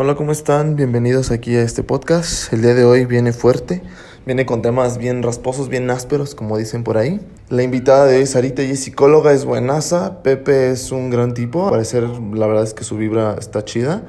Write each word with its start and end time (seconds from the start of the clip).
Hola, 0.00 0.14
¿cómo 0.14 0.30
están? 0.30 0.76
Bienvenidos 0.76 1.32
aquí 1.32 1.56
a 1.56 1.62
este 1.62 1.82
podcast. 1.82 2.52
El 2.52 2.62
día 2.62 2.72
de 2.72 2.84
hoy 2.84 3.04
viene 3.04 3.32
fuerte, 3.32 3.82
viene 4.26 4.46
con 4.46 4.62
temas 4.62 4.96
bien 4.96 5.24
rasposos, 5.24 5.68
bien 5.68 5.90
ásperos, 5.90 6.36
como 6.36 6.56
dicen 6.56 6.84
por 6.84 6.98
ahí. 6.98 7.20
La 7.48 7.64
invitada 7.64 8.06
de 8.06 8.18
hoy, 8.18 8.26
Sarita, 8.26 8.62
ella 8.62 8.74
es 8.74 8.84
psicóloga, 8.84 9.32
es 9.32 9.44
buenaza. 9.44 10.22
Pepe 10.22 10.70
es 10.70 10.92
un 10.92 11.10
gran 11.10 11.34
tipo. 11.34 11.64
Al 11.64 11.72
parecer, 11.72 12.04
la 12.04 12.46
verdad 12.46 12.62
es 12.62 12.74
que 12.74 12.84
su 12.84 12.96
vibra 12.96 13.34
está 13.40 13.64
chida. 13.64 14.04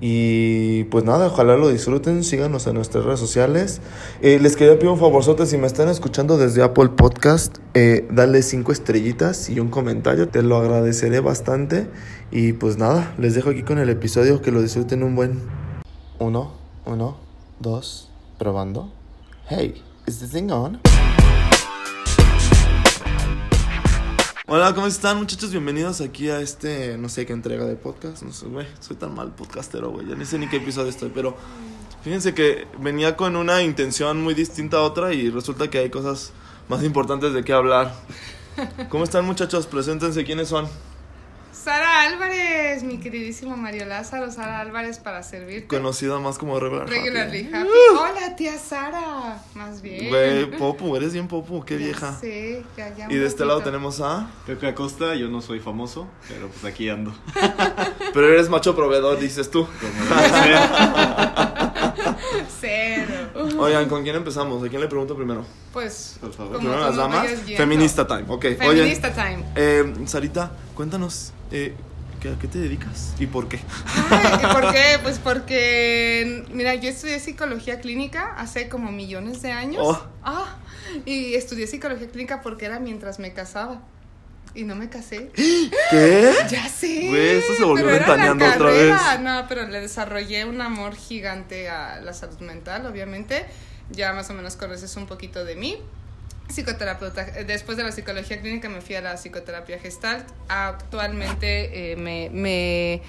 Y 0.00 0.84
pues 0.84 1.04
nada, 1.04 1.28
ojalá 1.28 1.56
lo 1.56 1.68
disfruten, 1.68 2.22
síganos 2.22 2.66
en 2.66 2.74
nuestras 2.74 3.04
redes 3.04 3.20
sociales. 3.20 3.80
Eh, 4.20 4.38
les 4.40 4.56
quería 4.56 4.74
pedir 4.74 4.90
un 4.90 4.98
favorzote, 4.98 5.46
si 5.46 5.56
me 5.56 5.66
están 5.66 5.88
escuchando 5.88 6.36
desde 6.36 6.62
Apple 6.62 6.90
Podcast, 6.90 7.58
eh, 7.74 8.06
dale 8.10 8.42
cinco 8.42 8.72
estrellitas 8.72 9.48
y 9.48 9.58
un 9.58 9.68
comentario, 9.68 10.28
te 10.28 10.42
lo 10.42 10.56
agradeceré 10.56 11.20
bastante. 11.20 11.88
Y 12.30 12.52
pues 12.52 12.76
nada, 12.76 13.14
les 13.18 13.34
dejo 13.34 13.50
aquí 13.50 13.62
con 13.62 13.78
el 13.78 13.88
episodio, 13.88 14.42
que 14.42 14.50
lo 14.50 14.60
disfruten 14.60 15.02
un 15.02 15.16
buen... 15.16 15.40
Uno, 16.18 16.52
uno, 16.84 17.16
dos, 17.60 18.10
probando. 18.38 18.92
Hey, 19.48 19.82
is 20.06 20.18
this 20.18 20.30
thing 20.30 20.50
on? 20.50 20.80
Hola, 24.48 24.72
¿cómo 24.76 24.86
están 24.86 25.16
muchachos? 25.16 25.50
Bienvenidos 25.50 26.00
aquí 26.00 26.30
a 26.30 26.38
este, 26.38 26.96
no 26.98 27.08
sé 27.08 27.26
qué 27.26 27.32
entrega 27.32 27.64
de 27.64 27.74
podcast. 27.74 28.22
No 28.22 28.32
sé, 28.32 28.46
güey, 28.46 28.64
soy 28.78 28.96
tan 28.96 29.12
mal 29.12 29.34
podcastero, 29.34 29.90
güey. 29.90 30.06
Ya 30.06 30.14
ni 30.14 30.24
sé 30.24 30.38
ni 30.38 30.48
qué 30.48 30.58
episodio 30.58 30.88
estoy, 30.88 31.10
pero 31.12 31.36
fíjense 32.04 32.32
que 32.32 32.68
venía 32.78 33.16
con 33.16 33.34
una 33.34 33.64
intención 33.64 34.22
muy 34.22 34.34
distinta 34.34 34.76
a 34.76 34.82
otra 34.82 35.12
y 35.12 35.30
resulta 35.30 35.68
que 35.68 35.78
hay 35.78 35.90
cosas 35.90 36.30
más 36.68 36.84
importantes 36.84 37.32
de 37.32 37.42
qué 37.42 37.52
hablar. 37.52 37.92
¿Cómo 38.88 39.02
están 39.02 39.24
muchachos? 39.24 39.66
Preséntense, 39.66 40.24
¿quiénes 40.24 40.46
son? 40.46 40.68
Sara 41.64 42.02
Álvarez, 42.02 42.82
mi 42.84 42.98
queridísimo 42.98 43.56
Mario 43.56 43.86
Lázaro, 43.86 44.30
Sara 44.30 44.60
Álvarez 44.60 44.98
para 44.98 45.22
servirte. 45.22 45.66
Conocida 45.66 46.18
más 46.20 46.38
como 46.38 46.60
Regular 46.60 46.88
Regularly 46.88 47.50
Happy. 47.52 47.68
Hola, 47.98 48.36
tía 48.36 48.56
Sara. 48.58 49.42
Más 49.54 49.82
bien. 49.82 50.08
Güey, 50.08 50.50
Popu, 50.58 50.94
eres 50.94 51.12
bien 51.12 51.26
Popu, 51.26 51.64
qué 51.64 51.76
vieja. 51.76 52.16
Sí, 52.20 52.62
ya, 52.76 52.94
ya. 52.94 53.10
Y 53.10 53.16
de 53.16 53.26
este 53.26 53.44
lado 53.44 53.62
tenemos 53.62 54.00
a... 54.00 54.30
Pepe 54.46 54.68
Acosta, 54.68 55.14
yo 55.16 55.28
no 55.28 55.40
soy 55.40 55.58
famoso, 55.58 56.06
pero 56.28 56.48
pues 56.48 56.64
aquí 56.64 56.88
ando. 56.88 57.12
Pero 58.14 58.28
eres 58.32 58.48
macho 58.48 58.74
proveedor, 58.74 59.18
dices 59.18 59.50
tú. 59.50 59.66
Cero. 62.60 63.32
Oigan, 63.58 63.88
¿con 63.88 64.02
quién 64.02 64.16
empezamos? 64.16 64.64
¿A 64.64 64.68
quién 64.68 64.80
le 64.80 64.88
pregunto 64.88 65.14
primero? 65.16 65.44
Pues, 65.72 66.16
Por 66.20 66.32
favor. 66.32 66.58
Primero 66.58 66.80
las 66.80 66.96
damas. 66.96 67.26
Feminista 67.56 68.06
time, 68.06 68.24
ok. 68.28 68.44
Oye, 68.44 68.56
Feminista 68.56 69.12
time. 69.12 69.44
eh, 69.56 69.94
Sarita, 70.06 70.52
cuéntanos, 70.74 71.32
eh, 71.50 71.74
¿qué- 72.20 72.30
¿a 72.30 72.38
qué 72.38 72.48
te 72.48 72.58
dedicas 72.58 73.14
y 73.18 73.26
por 73.26 73.48
qué? 73.48 73.60
Ay, 74.10 74.40
¿y 74.42 74.46
¿Por 74.52 74.72
qué? 74.72 74.98
Pues 75.02 75.18
porque, 75.18 76.44
mira, 76.52 76.74
yo 76.74 76.88
estudié 76.90 77.20
psicología 77.20 77.80
clínica 77.80 78.34
hace 78.36 78.68
como 78.68 78.90
millones 78.92 79.42
de 79.42 79.52
años. 79.52 79.82
Oh. 79.86 80.06
Ah, 80.22 80.56
y 81.04 81.34
estudié 81.34 81.66
psicología 81.66 82.08
clínica 82.08 82.40
porque 82.42 82.66
era 82.66 82.78
mientras 82.80 83.18
me 83.18 83.32
casaba. 83.32 83.82
Y 84.54 84.64
no 84.64 84.74
me 84.74 84.88
casé. 84.88 85.30
¿Qué? 85.34 86.32
Ya 86.48 86.66
sé. 86.68 87.08
Güey, 87.08 87.36
esto 87.36 87.52
se 87.58 87.64
volvió 87.64 87.84
ventaneando 87.86 88.46
otra 88.46 88.70
vez. 88.70 88.96
No, 89.20 89.44
pero 89.50 89.66
le 89.68 89.82
desarrollé 89.82 90.46
un 90.46 90.62
amor 90.62 90.94
gigante 90.96 91.68
a 91.68 92.00
la 92.00 92.14
salud 92.14 92.38
mental, 92.40 92.86
obviamente. 92.86 93.44
Ya 93.90 94.14
más 94.14 94.30
o 94.30 94.34
menos 94.34 94.56
conoces 94.56 94.96
un 94.96 95.06
poquito 95.06 95.44
de 95.44 95.56
mí. 95.56 95.76
Psicoterapeuta. 96.48 97.22
Eh, 97.40 97.44
Después 97.44 97.76
de 97.76 97.84
la 97.84 97.92
psicología 97.92 98.40
clínica 98.40 98.68
me 98.68 98.80
fui 98.80 98.94
a 98.94 99.00
la 99.00 99.14
psicoterapia 99.14 99.78
gestalt. 99.78 100.26
Actualmente 100.48 101.92
eh, 101.92 101.96
me, 101.96 102.30
me, 102.32 103.02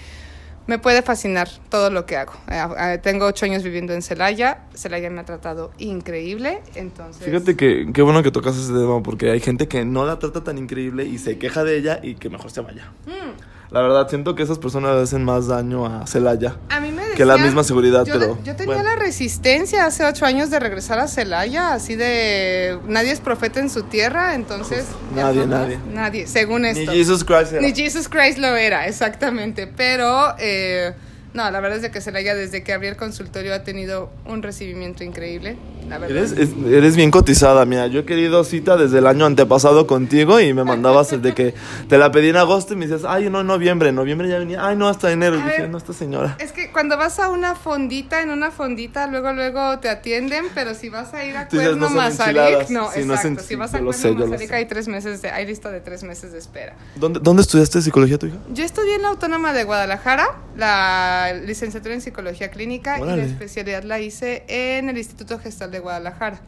me 0.67 0.79
puede 0.79 1.01
fascinar 1.01 1.49
todo 1.69 1.89
lo 1.89 2.05
que 2.05 2.17
hago. 2.17 2.33
Eh, 2.49 2.61
eh, 2.79 2.97
tengo 3.01 3.25
ocho 3.25 3.45
años 3.45 3.63
viviendo 3.63 3.93
en 3.93 4.01
Celaya. 4.01 4.65
Celaya 4.73 5.09
me 5.09 5.21
ha 5.21 5.25
tratado 5.25 5.71
increíble. 5.77 6.61
Entonces. 6.75 7.23
Fíjate 7.23 7.55
que 7.55 7.89
qué 7.93 8.01
bueno 8.01 8.23
que 8.23 8.31
tocas 8.31 8.57
ese 8.57 8.73
tema 8.73 9.01
porque 9.01 9.31
hay 9.31 9.39
gente 9.39 9.67
que 9.67 9.85
no 9.85 10.05
la 10.05 10.19
trata 10.19 10.43
tan 10.43 10.57
increíble 10.57 11.05
y 11.05 11.17
se 11.17 11.37
queja 11.37 11.63
de 11.63 11.77
ella 11.77 11.99
y 12.03 12.15
que 12.15 12.29
mejor 12.29 12.51
se 12.51 12.61
vaya. 12.61 12.91
Mm. 13.05 13.56
La 13.69 13.81
verdad, 13.81 14.07
siento 14.07 14.33
que 14.33 14.43
esas 14.43 14.59
personas 14.59 14.95
hacen 14.95 15.25
más 15.25 15.47
daño 15.47 15.85
a 15.85 16.07
Celaya. 16.07 16.55
A 16.69 16.79
mí 16.79 16.91
me 16.91 17.03
Que 17.15 17.25
la 17.25 17.33
decían- 17.33 17.47
misma 17.47 17.63
seguridad, 17.65 18.05
yo, 18.05 18.13
pero, 18.13 18.37
Yo 18.43 18.55
tenía 18.55 18.75
bueno. 18.75 18.89
la 18.89 18.95
resistencia 18.95 19.85
hace 19.85 20.05
ocho 20.05 20.25
años 20.25 20.49
de 20.49 20.59
regresar 20.59 20.99
a 20.99 21.07
Celaya, 21.09 21.73
así 21.73 21.95
de. 21.95 22.79
Nadie 22.87 23.11
es 23.11 23.19
profeta 23.19 23.59
en 23.59 23.69
su 23.69 23.83
tierra, 23.83 24.35
entonces. 24.35 24.85
Pues, 25.11 25.15
nadie, 25.23 25.41
jamás- 25.41 25.59
nadie. 25.59 25.79
Nadie, 25.93 26.27
según 26.27 26.61
Ni 26.61 26.69
esto. 26.69 26.91
Jesus 26.93 27.23
Christ 27.25 27.51
era. 27.53 27.61
Ni 27.61 27.73
Jesus 27.75 28.07
Christ 28.07 28.37
lo 28.37 28.55
era, 28.55 28.87
exactamente. 28.87 29.67
Pero. 29.67 30.33
eh, 30.39 30.93
no, 31.33 31.49
la 31.51 31.59
verdad 31.59 31.77
es 31.77 31.81
de 31.83 31.91
que 31.91 32.01
Celaya, 32.01 32.33
desde 32.35 32.63
que 32.63 32.73
abrí 32.73 32.87
el 32.87 32.97
consultorio, 32.97 33.53
ha 33.53 33.63
tenido 33.63 34.09
un 34.25 34.41
recibimiento 34.43 35.03
increíble. 35.03 35.57
La 35.87 35.99
verdad. 35.99 36.17
Eres, 36.17 36.31
es- 36.33 36.49
eres 36.69 36.95
bien 36.97 37.11
cotizada, 37.11 37.63
mira. 37.65 37.87
Yo 37.87 38.01
he 38.01 38.05
querido 38.05 38.43
cita 38.43 38.75
desde 38.75 38.97
el 38.97 39.07
año 39.07 39.25
antepasado 39.25 39.87
contigo 39.87 40.41
y 40.41 40.53
me 40.53 40.65
mandabas 40.65 41.11
desde 41.11 41.33
que 41.33 41.53
te 41.87 41.97
la 41.97 42.11
pedí 42.11 42.27
en 42.27 42.35
agosto 42.35 42.73
y 42.73 42.75
me 42.75 42.87
decías, 42.87 43.09
ay, 43.09 43.29
no, 43.29 43.39
en 43.39 43.47
noviembre. 43.47 43.87
En 43.89 43.95
noviembre 43.95 44.27
ya 44.27 44.37
venía, 44.39 44.65
ay, 44.67 44.75
no, 44.75 44.89
hasta 44.89 45.09
enero. 45.13 45.35
Y 45.37 45.43
dije, 45.43 45.61
ver. 45.61 45.69
no, 45.69 45.77
esta 45.77 45.93
señora. 45.93 46.35
Es 46.39 46.51
que 46.51 46.73
cuando 46.73 46.97
vas 46.97 47.19
a 47.19 47.29
una 47.29 47.55
fondita, 47.55 48.21
en 48.21 48.31
una 48.31 48.51
fondita, 48.51 49.07
luego 49.07 49.31
luego 49.31 49.79
te 49.79 49.87
atienden, 49.87 50.45
pero 50.53 50.75
si 50.75 50.89
vas 50.89 51.13
a 51.13 51.23
ir 51.23 51.37
a 51.37 51.43
no 51.43 51.49
Cuerno 51.51 51.87
son 51.87 51.95
Mazarik, 51.95 52.69
no, 52.69 52.91
Sí, 52.91 53.05
no 53.05 53.13
exacto. 53.13 53.43
si 53.43 53.55
vas 53.55 53.69
a 53.73 53.77
Cuerno 53.79 53.93
sé, 53.93 54.11
Mazarik 54.13 54.51
hay 54.51 54.65
tres 54.65 54.89
meses 54.89 55.21
de, 55.21 55.29
hay 55.29 55.45
lista 55.45 55.71
de 55.71 55.79
tres 55.79 56.03
meses 56.03 56.33
de 56.33 56.39
espera. 56.39 56.73
¿Dónde, 56.95 57.21
¿Dónde 57.23 57.43
estudiaste 57.43 57.81
psicología 57.81 58.17
tu 58.17 58.25
hija? 58.25 58.37
Yo 58.53 58.65
estudié 58.65 58.95
en 58.95 59.03
la 59.03 59.07
Autónoma 59.09 59.53
de 59.53 59.63
Guadalajara, 59.63 60.35
la 60.57 61.16
licenciatura 61.45 61.93
en 61.93 62.01
psicología 62.01 62.49
clínica 62.49 62.99
y 62.99 63.01
Órale. 63.01 63.23
la 63.23 63.27
especialidad 63.27 63.83
la 63.83 63.99
hice 63.99 64.43
en 64.47 64.89
el 64.89 64.97
Instituto 64.97 65.39
Gestal 65.39 65.71
de 65.71 65.79
Guadalajara. 65.79 66.41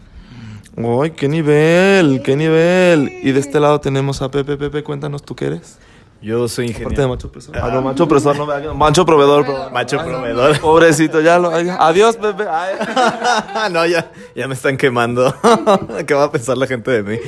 ¡Ay, 0.78 1.12
qué 1.12 1.28
nivel! 1.28 2.22
¡Qué 2.24 2.36
nivel! 2.36 3.12
Y 3.24 3.32
de 3.32 3.40
este 3.40 3.60
lado 3.60 3.80
tenemos 3.82 4.22
a 4.22 4.32
Pepe. 4.32 4.56
Pepe, 4.56 4.84
cuéntanos, 4.84 5.24
¿tú 5.24 5.36
qué 5.36 5.48
eres? 5.48 5.78
Yo 6.22 6.48
soy 6.50 6.66
Aparte 6.66 6.80
de 6.80 6.84
ingeniero. 6.90 7.10
macho 7.10 7.28
opresor. 7.28 7.58
Ah, 7.58 7.70
no, 7.74 7.82
macho 7.82 8.04
opresor, 8.04 8.36
no 8.38 8.46
me 8.46 8.74
Macho 8.74 9.06
proveedor. 9.06 9.46
Proveedor. 9.46 9.72
Macho 9.72 10.00
Ay, 10.02 10.10
proveedor. 10.10 10.60
Pobrecito, 10.60 11.22
ya 11.22 11.40
lo. 11.40 11.50
Adiós, 11.50 12.18
Pepe. 12.18 12.44
Ay. 12.50 12.76
no, 13.72 13.86
ya, 13.86 14.12
ya 14.36 14.48
me 14.48 14.54
están 14.54 14.76
quemando. 14.76 15.34
¿Qué 16.08 16.14
va 16.14 16.26
a 16.26 16.32
pensar 16.32 16.58
la 16.58 16.68
gente 16.68 16.92
de 16.92 17.04
mí? 17.04 17.20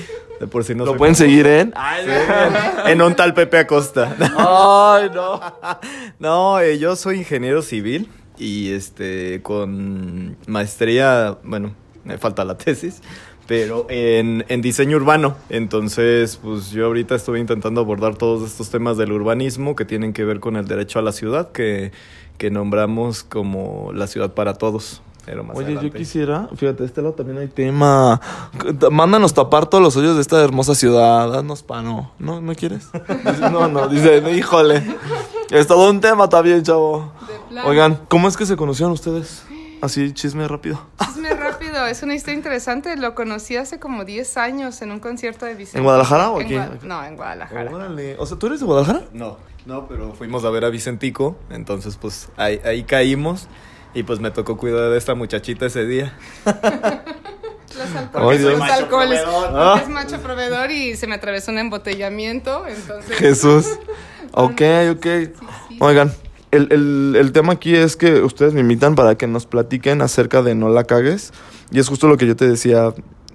De 0.41 0.47
por 0.47 0.63
si 0.63 0.73
no 0.73 0.85
Lo 0.85 0.97
pueden 0.97 1.13
seguir 1.13 1.45
en. 1.45 1.71
en 2.87 3.01
un 3.03 3.15
tal 3.15 3.35
Pepe 3.35 3.59
Acosta. 3.59 4.15
Ay, 4.35 5.11
no. 5.13 5.39
No, 6.19 6.59
eh, 6.59 6.79
yo 6.79 6.95
soy 6.95 7.17
ingeniero 7.17 7.61
civil 7.61 8.09
y 8.39 8.71
este 8.71 9.41
con 9.43 10.35
maestría, 10.47 11.37
bueno, 11.43 11.75
me 12.05 12.17
falta 12.17 12.43
la 12.43 12.57
tesis, 12.57 13.03
pero 13.45 13.85
en, 13.89 14.43
en 14.49 14.63
diseño 14.63 14.97
urbano. 14.97 15.35
Entonces, 15.49 16.37
pues 16.41 16.71
yo 16.71 16.87
ahorita 16.87 17.13
estoy 17.13 17.39
intentando 17.39 17.79
abordar 17.79 18.15
todos 18.15 18.49
estos 18.49 18.71
temas 18.71 18.97
del 18.97 19.11
urbanismo 19.11 19.75
que 19.75 19.85
tienen 19.85 20.11
que 20.11 20.25
ver 20.25 20.39
con 20.39 20.55
el 20.55 20.67
derecho 20.67 20.97
a 20.97 21.03
la 21.03 21.11
ciudad 21.11 21.51
que, 21.51 21.91
que 22.39 22.49
nombramos 22.49 23.21
como 23.21 23.91
la 23.93 24.07
ciudad 24.07 24.33
para 24.33 24.55
todos. 24.55 25.03
Pero 25.25 25.43
más 25.43 25.55
Oye, 25.55 25.77
yo 25.81 25.91
quisiera, 25.91 26.49
fíjate, 26.55 26.83
este 26.83 27.01
lado 27.01 27.13
también 27.13 27.37
hay 27.37 27.47
tema. 27.47 28.19
Mándanos 28.91 29.33
tapar 29.33 29.67
todos 29.67 29.83
los 29.83 29.95
hoyos 29.95 30.15
de 30.15 30.21
esta 30.21 30.43
hermosa 30.43 30.73
ciudad. 30.75 31.33
Haznos 31.35 31.61
pano. 31.63 32.11
¿No, 32.19 32.41
¿no 32.41 32.55
quieres? 32.55 32.87
Dice, 33.25 33.49
no, 33.51 33.67
no, 33.67 33.87
dice, 33.87 34.17
híjole. 34.35 34.83
Es 35.51 35.67
todo 35.67 35.89
un 35.91 36.01
tema 36.01 36.27
también, 36.29 36.63
chavo. 36.63 37.11
Oigan, 37.65 37.99
¿cómo 38.07 38.27
es 38.27 38.37
que 38.37 38.45
se 38.45 38.55
conocieron 38.55 38.93
ustedes? 38.93 39.43
Así, 39.81 40.13
chisme 40.13 40.47
rápido. 40.47 40.79
Chisme 41.03 41.33
rápido, 41.33 41.85
es 41.87 42.03
una 42.03 42.13
historia 42.15 42.35
interesante. 42.37 42.95
Lo 42.97 43.15
conocí 43.15 43.57
hace 43.57 43.79
como 43.79 44.05
10 44.05 44.37
años 44.37 44.81
en 44.81 44.91
un 44.91 44.99
concierto 44.99 45.45
de 45.45 45.55
Vicente. 45.55 45.79
¿En 45.79 45.83
Guadalajara 45.83 46.29
o 46.31 46.39
En 46.39 46.45
aquí? 46.45 46.55
Gua- 46.55 46.81
No, 46.83 47.03
en 47.03 47.15
Guadalajara. 47.15 47.71
Órale. 47.71 48.15
O 48.19 48.25
sea, 48.25 48.37
¿tú 48.37 48.47
eres 48.47 48.59
de 48.59 48.65
Guadalajara? 48.67 49.05
No, 49.13 49.37
no, 49.65 49.87
pero 49.87 50.13
fuimos 50.13 50.45
a 50.45 50.49
ver 50.51 50.65
a 50.65 50.69
Vicentico, 50.69 51.35
entonces 51.49 51.97
pues 51.97 52.29
ahí, 52.37 52.59
ahí 52.63 52.83
caímos 52.83 53.47
y 53.93 54.03
pues 54.03 54.19
me 54.19 54.31
tocó 54.31 54.57
cuidar 54.57 54.89
de 54.89 54.97
esta 54.97 55.15
muchachita 55.15 55.65
ese 55.65 55.85
día. 55.85 56.17
Los, 57.77 57.95
alcoholes, 57.95 58.41
los 58.41 58.61
alcoholes. 58.61 59.21
Ah. 59.25 59.79
es 59.81 59.87
macho 59.87 60.19
proveedor 60.21 60.71
y 60.71 60.97
se 60.97 61.07
me 61.07 61.15
atravesó 61.15 61.51
un 61.51 61.57
embotellamiento. 61.57 62.67
Entonces. 62.67 63.17
Jesús. 63.17 63.65
Ok, 64.33 64.61
ok. 64.91 65.05
sí. 65.67 65.77
Oigan, 65.81 66.13
el, 66.51 66.71
el, 66.71 67.15
el 67.19 67.31
tema 67.33 67.51
aquí 67.51 67.75
es 67.75 67.97
que 67.97 68.21
ustedes 68.21 68.53
me 68.53 68.61
invitan 68.61 68.95
para 68.95 69.15
que 69.15 69.27
nos 69.27 69.45
platiquen 69.45 70.01
acerca 70.01 70.41
de 70.41 70.55
No 70.55 70.69
la 70.69 70.85
cagues. 70.85 71.33
Y 71.69 71.79
es 71.79 71.89
justo 71.89 72.07
lo 72.07 72.15
que 72.15 72.27
yo 72.27 72.37
te 72.37 72.47
decía. 72.47 72.93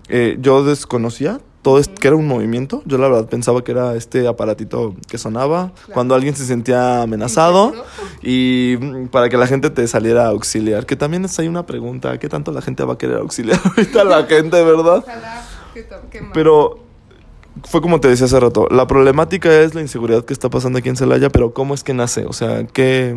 Eh, 0.09 0.39
yo 0.41 0.65
desconocía 0.65 1.41
todo 1.67 1.81
esto, 1.81 1.95
que 2.01 2.07
era 2.07 2.17
un 2.17 2.29
movimiento. 2.29 2.81
Yo 2.85 2.97
la 2.97 3.09
verdad 3.09 3.29
pensaba 3.29 3.65
que 3.65 3.73
era 3.73 3.97
este 3.97 4.29
aparatito 4.29 4.95
que 5.09 5.19
sonaba 5.19 5.73
cuando 5.93 6.15
alguien 6.15 6.37
se 6.37 6.47
sentía 6.47 7.03
amenazado. 7.03 7.73
Y 8.23 8.77
mm, 8.81 9.07
para 9.09 9.29
que 9.29 9.37
la 9.37 9.49
gente 9.49 9.71
te 9.71 9.85
saliera 9.89 10.27
a 10.27 10.29
auxiliar. 10.29 10.87
Que 10.87 10.95
también 10.95 11.25
es 11.25 11.37
ahí 11.41 11.49
una 11.49 11.67
pregunta. 11.67 12.19
¿Qué 12.21 12.29
tanto 12.29 12.53
la 12.53 12.63
gente 12.63 12.85
va 12.85 12.93
a 12.93 12.99
querer 12.99 13.17
auxiliar 13.17 13.59
ahorita 13.65 14.03
a 14.03 14.05
la 14.05 14.23
gente, 14.27 14.63
verdad? 14.63 14.99
Ojalá 15.05 15.43
que 15.75 15.83
to- 15.83 15.97
que 16.09 16.21
más. 16.21 16.31
Pero 16.35 16.79
fue 17.65 17.81
como 17.81 17.99
te 17.99 18.07
decía 18.07 18.27
hace 18.27 18.39
rato, 18.39 18.69
la 18.71 18.87
problemática 18.87 19.53
es 19.61 19.75
la 19.75 19.81
inseguridad 19.81 20.25
que 20.25 20.33
está 20.35 20.49
pasando 20.49 20.79
aquí 20.79 20.89
en 20.89 20.97
Celaya, 20.97 21.31
pero 21.31 21.53
¿cómo 21.53 21.75
es 21.75 21.83
que 21.83 21.95
nace? 21.95 22.27
O 22.27 22.33
sea, 22.33 22.65
¿qué, 22.67 23.17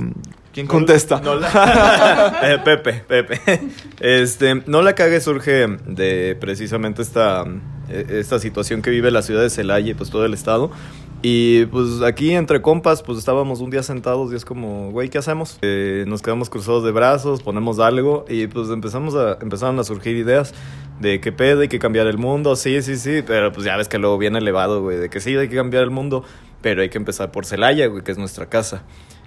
¿quién 0.53 0.65
contesta? 0.65 1.21
No 1.21 1.35
la- 1.35 2.39
Eh, 2.43 2.57
Pepe, 2.65 2.93
Pepe. 3.07 3.39
Este, 3.99 4.63
no 4.65 4.81
la 4.81 4.95
cague 4.95 5.21
surge 5.21 5.67
de 5.85 6.35
precisamente 6.39 7.01
esta, 7.03 7.43
esta 7.89 8.39
situación 8.39 8.81
que 8.81 8.89
vive 8.89 9.11
la 9.11 9.21
ciudad 9.21 9.41
de 9.41 9.49
Celaya 9.49 9.91
y 9.91 9.93
pues 9.93 10.09
todo 10.09 10.25
el 10.25 10.33
estado. 10.33 10.71
Y 11.21 11.65
pues 11.65 12.01
aquí 12.01 12.33
entre 12.33 12.61
compas, 12.61 13.03
pues 13.03 13.17
estábamos 13.17 13.59
un 13.59 13.69
día 13.69 13.83
sentados 13.83 14.31
y 14.31 14.35
es 14.35 14.45
como, 14.45 14.91
güey, 14.91 15.09
¿qué 15.09 15.17
hacemos? 15.17 15.59
Eh, 15.61 16.05
nos 16.07 16.21
quedamos 16.21 16.49
cruzados 16.49 16.85
de 16.85 16.91
brazos, 16.91 17.43
ponemos 17.43 17.79
algo 17.79 18.25
y 18.29 18.47
pues 18.47 18.69
empezamos 18.69 19.15
a, 19.15 19.37
empezaron 19.41 19.77
a 19.79 19.83
surgir 19.83 20.15
ideas 20.15 20.53
de 21.01 21.19
qué 21.19 21.33
pedo, 21.33 21.61
hay 21.61 21.67
que 21.67 21.79
cambiar 21.79 22.07
el 22.07 22.17
mundo, 22.17 22.55
sí, 22.55 22.81
sí, 22.81 22.95
sí, 22.95 23.21
pero 23.25 23.51
pues 23.51 23.65
ya 23.65 23.75
ves 23.75 23.89
que 23.89 23.97
luego 23.97 24.17
viene 24.17 24.39
elevado, 24.39 24.81
güey, 24.81 24.97
de 24.97 25.09
que 25.09 25.19
sí, 25.19 25.35
hay 25.35 25.49
que 25.49 25.55
cambiar 25.55 25.83
el 25.83 25.91
mundo, 25.91 26.23
pero 26.61 26.81
hay 26.81 26.89
que 26.89 26.97
empezar 26.97 27.31
por 27.31 27.45
Celaya, 27.45 27.87
güey, 27.87 28.03
que 28.03 28.11
es 28.11 28.17
nuestra 28.17 28.47
casa. 28.47 28.83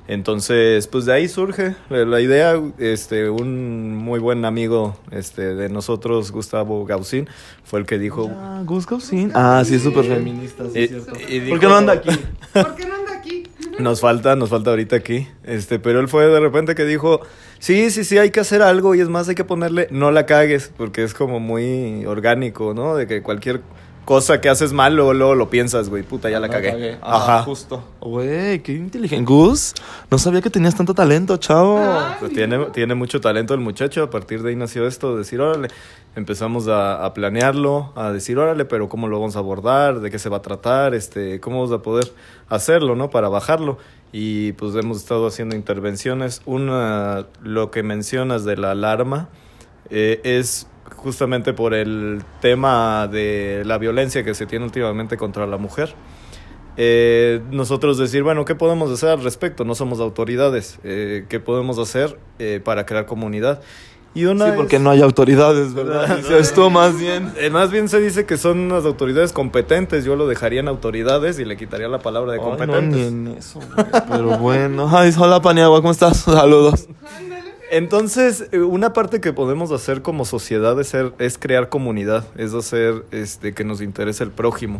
Entonces, 0.08 0.88
pues 0.88 1.04
de 1.04 1.12
ahí 1.12 1.28
surge 1.28 1.76
la 1.88 2.20
idea, 2.20 2.60
este, 2.78 3.30
un 3.30 3.94
muy 3.96 4.18
buen 4.18 4.44
amigo 4.44 4.96
este, 5.10 5.54
de 5.54 5.68
nosotros, 5.68 6.32
Gustavo 6.32 6.84
Gausín, 6.84 7.28
fue 7.64 7.78
el 7.80 7.86
que 7.86 7.98
dijo... 7.98 8.30
Ah, 8.34 8.62
Gus 8.66 8.86
Gausin. 8.86 9.30
Ah, 9.34 9.62
sí, 9.64 9.76
es 9.76 9.82
súper 9.82 10.04
feminista, 10.04 10.64
sí, 10.64 10.78
y- 10.80 10.82
es 10.84 10.88
cierto. 10.90 11.12
y 11.28 11.38
dijo- 11.40 11.50
¿Por 11.50 11.60
qué 11.60 11.66
no 11.66 11.76
anda 11.76 11.92
aquí? 11.94 12.10
¿Por 12.52 12.74
qué 12.74 12.84
no 12.86 12.94
anda 12.96 13.12
aquí? 13.16 13.44
Nos 13.78 14.00
falta, 14.00 14.34
nos 14.36 14.50
falta 14.50 14.70
ahorita 14.70 14.96
aquí. 14.96 15.28
Este, 15.44 15.78
pero 15.78 16.00
él 16.00 16.08
fue 16.08 16.26
de 16.26 16.40
repente 16.40 16.74
que 16.74 16.84
dijo, 16.84 17.20
sí, 17.60 17.90
sí, 17.90 18.04
sí, 18.04 18.18
hay 18.18 18.30
que 18.30 18.40
hacer 18.40 18.60
algo 18.60 18.94
y 18.96 19.00
es 19.00 19.08
más, 19.08 19.28
hay 19.28 19.34
que 19.36 19.44
ponerle, 19.44 19.86
no 19.90 20.10
la 20.10 20.26
cagues, 20.26 20.72
porque 20.76 21.04
es 21.04 21.14
como 21.14 21.38
muy 21.40 22.04
orgánico, 22.06 22.74
¿no? 22.74 22.96
De 22.96 23.06
que 23.06 23.22
cualquier 23.22 23.60
cosa 24.04 24.40
que 24.40 24.48
haces 24.48 24.72
mal, 24.72 24.94
luego, 24.94 25.14
luego 25.14 25.34
lo 25.34 25.48
piensas, 25.50 25.88
güey, 25.88 26.02
puta, 26.02 26.28
ya 26.30 26.40
la 26.40 26.48
cagué. 26.48 26.98
Ajá, 27.00 27.36
Ajá. 27.36 27.42
justo. 27.44 27.82
Güey, 28.00 28.60
qué 28.62 28.72
inteligente. 28.72 29.24
Gus, 29.24 29.74
no 30.10 30.18
sabía 30.18 30.40
que 30.42 30.50
tenías 30.50 30.74
tanto 30.74 30.94
talento, 30.94 31.36
chavo. 31.36 31.78
Ah. 31.78 32.16
Pues 32.18 32.32
tiene, 32.32 32.66
tiene 32.66 32.94
mucho 32.94 33.20
talento 33.20 33.54
el 33.54 33.60
muchacho, 33.60 34.02
a 34.02 34.10
partir 34.10 34.42
de 34.42 34.50
ahí 34.50 34.56
nació 34.56 34.86
esto, 34.86 35.12
de 35.12 35.18
decir, 35.18 35.40
órale, 35.40 35.68
empezamos 36.16 36.68
a, 36.68 37.04
a 37.04 37.14
planearlo, 37.14 37.92
a 37.94 38.12
decir, 38.12 38.38
órale, 38.38 38.64
pero 38.64 38.88
cómo 38.88 39.08
lo 39.08 39.18
vamos 39.18 39.36
a 39.36 39.38
abordar, 39.38 40.00
de 40.00 40.10
qué 40.10 40.18
se 40.18 40.28
va 40.28 40.38
a 40.38 40.42
tratar, 40.42 40.94
este, 40.94 41.40
cómo 41.40 41.60
vamos 41.60 41.72
a 41.72 41.82
poder 41.82 42.12
hacerlo, 42.48 42.96
¿no? 42.96 43.10
Para 43.10 43.28
bajarlo. 43.28 43.78
Y 44.12 44.52
pues 44.52 44.74
hemos 44.74 44.98
estado 44.98 45.26
haciendo 45.26 45.56
intervenciones. 45.56 46.42
Una, 46.44 47.26
lo 47.42 47.70
que 47.70 47.82
mencionas 47.82 48.44
de 48.44 48.58
la 48.58 48.72
alarma, 48.72 49.30
eh, 49.88 50.20
es 50.24 50.66
justamente 50.96 51.52
por 51.52 51.74
el 51.74 52.22
tema 52.40 53.08
de 53.08 53.62
la 53.64 53.78
violencia 53.78 54.22
que 54.24 54.34
se 54.34 54.46
tiene 54.46 54.64
últimamente 54.64 55.16
contra 55.16 55.46
la 55.46 55.56
mujer. 55.56 55.94
Eh, 56.76 57.42
nosotros 57.50 57.98
decir, 57.98 58.22
bueno, 58.22 58.44
¿qué 58.44 58.54
podemos 58.54 58.90
hacer 58.90 59.10
al 59.10 59.22
respecto? 59.22 59.64
No 59.64 59.74
somos 59.74 60.00
autoridades. 60.00 60.78
Eh, 60.84 61.26
¿Qué 61.28 61.38
podemos 61.40 61.78
hacer 61.78 62.18
eh, 62.38 62.60
para 62.64 62.86
crear 62.86 63.04
comunidad? 63.06 63.60
Y 64.14 64.26
una 64.26 64.46
Sí, 64.46 64.52
porque 64.56 64.76
es- 64.76 64.82
no 64.82 64.90
hay 64.90 65.00
autoridades, 65.02 65.72
¿verdad? 65.74 66.16
Dices 66.18 66.52
tú 66.54 66.68
más 66.70 66.98
bien. 66.98 67.32
Eh, 67.38 67.50
más 67.50 67.70
bien 67.70 67.88
se 67.88 67.98
dice 68.00 68.24
que 68.26 68.36
son 68.36 68.68
las 68.70 68.84
autoridades 68.84 69.32
competentes. 69.32 70.04
Yo 70.04 70.16
lo 70.16 70.26
dejaría 70.26 70.60
en 70.60 70.68
autoridades 70.68 71.38
y 71.38 71.44
le 71.44 71.56
quitaría 71.56 71.88
la 71.88 71.98
palabra 71.98 72.32
de 72.32 72.38
Ay, 72.38 72.44
no, 72.44 72.50
competentes. 72.50 73.00
ni 73.00 73.06
en 73.06 73.26
eso. 73.38 73.60
Pero 74.10 74.38
bueno. 74.38 74.88
Ay, 74.94 75.12
hola, 75.18 75.40
Paniagua, 75.42 75.80
¿cómo 75.80 75.92
estás? 75.92 76.18
Saludos. 76.18 76.88
Entonces, 77.72 78.48
eh, 78.52 78.58
una 78.58 78.92
parte 78.92 79.20
que 79.22 79.32
podemos 79.32 79.72
hacer 79.72 80.02
como 80.02 80.26
sociedad 80.26 80.78
es, 80.78 80.88
ser- 80.88 81.14
es 81.18 81.38
crear 81.38 81.70
comunidad, 81.70 82.26
es 82.36 82.52
hacer 82.52 83.06
este, 83.12 83.54
que 83.54 83.64
nos 83.64 83.80
interese 83.80 84.22
el 84.24 84.30
prójimo. 84.30 84.78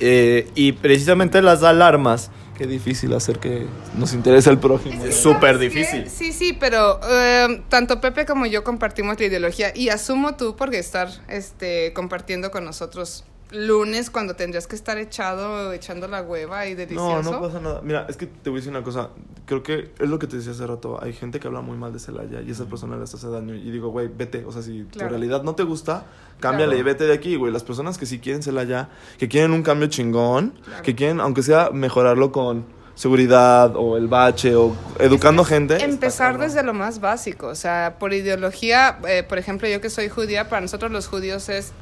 Eh, 0.00 0.46
y 0.54 0.72
precisamente 0.72 1.40
las 1.42 1.62
alarmas, 1.62 2.30
Qué 2.58 2.66
difícil 2.66 3.12
hacer 3.12 3.38
que 3.38 3.66
nos 3.98 4.14
interese 4.14 4.48
el 4.48 4.56
prójimo. 4.56 5.04
Es 5.04 5.16
súper 5.16 5.58
difícil. 5.58 6.08
Sí, 6.08 6.32
sí, 6.32 6.56
pero 6.58 6.98
eh, 7.06 7.62
tanto 7.68 8.00
Pepe 8.00 8.24
como 8.24 8.46
yo 8.46 8.64
compartimos 8.64 9.20
la 9.20 9.26
ideología 9.26 9.72
y 9.74 9.90
asumo 9.90 10.36
tú 10.36 10.56
porque 10.56 10.78
estar 10.78 11.10
este, 11.28 11.92
compartiendo 11.92 12.50
con 12.50 12.64
nosotros 12.64 13.24
lunes 13.50 14.10
cuando 14.10 14.34
tendrías 14.34 14.66
que 14.66 14.74
estar 14.76 14.98
echado, 14.98 15.72
echando 15.72 16.08
la 16.08 16.22
hueva 16.22 16.66
y 16.66 16.72
No, 16.72 16.76
delicioso. 16.78 17.22
no 17.32 17.40
pasa 17.40 17.60
nada. 17.60 17.80
Mira, 17.82 18.06
es 18.08 18.16
que 18.16 18.26
te 18.26 18.50
voy 18.50 18.58
a 18.58 18.60
decir 18.60 18.70
una 18.70 18.82
cosa. 18.82 19.10
Creo 19.46 19.62
que 19.62 19.92
es 19.98 20.08
lo 20.08 20.18
que 20.18 20.26
te 20.26 20.36
decía 20.36 20.52
hace 20.52 20.66
rato. 20.66 20.98
Hay 21.02 21.12
gente 21.12 21.38
que 21.38 21.46
habla 21.46 21.60
muy 21.60 21.76
mal 21.76 21.92
de 21.92 21.98
Celaya 22.00 22.40
y 22.42 22.50
esa 22.50 22.64
persona 22.66 22.96
les 22.96 23.14
hace 23.14 23.28
daño. 23.28 23.54
Y 23.54 23.70
digo, 23.70 23.90
güey, 23.90 24.08
vete. 24.08 24.44
O 24.44 24.52
sea, 24.52 24.62
si 24.62 24.84
Claro. 24.90 25.08
tu 25.08 25.10
realidad 25.14 25.42
no 25.44 25.54
te 25.54 25.62
gusta, 25.62 26.04
cámbiale 26.40 26.72
Claro. 26.74 26.80
y 26.80 26.92
vete 26.92 27.04
de 27.04 27.14
aquí, 27.14 27.36
güey. 27.36 27.52
Las 27.52 27.62
personas 27.62 27.98
que 27.98 28.06
sí 28.06 28.18
quieren 28.18 28.42
Celaya, 28.42 28.88
que 29.18 29.28
quieren 29.28 29.52
un 29.52 29.62
cambio 29.62 29.86
chingón, 29.88 30.52
Claro. 30.64 30.82
que 30.82 30.94
quieren, 30.96 31.20
aunque 31.20 31.42
sea 31.42 31.70
mejorarlo 31.72 32.32
con 32.32 32.64
seguridad 32.96 33.76
o 33.76 33.96
el 33.98 34.08
bache 34.08 34.56
o 34.56 34.74
educando 34.98 35.44
gente. 35.44 35.84
Empezar 35.84 36.38
desde 36.38 36.62
lo 36.62 36.72
más 36.74 36.98
básico, 37.00 37.46
o 37.48 37.54
sea, 37.54 37.96
por 38.00 38.12
ideología, 38.14 38.98
eh, 39.06 39.22
por 39.22 39.38
ejemplo, 39.38 39.68
yo 39.68 39.80
que 39.82 39.90
soy 39.90 40.08
judía, 40.08 40.48
para 40.48 40.62
nosotros 40.62 40.90
los 40.90 41.06
judíos 41.06 41.48
es... 41.50 41.72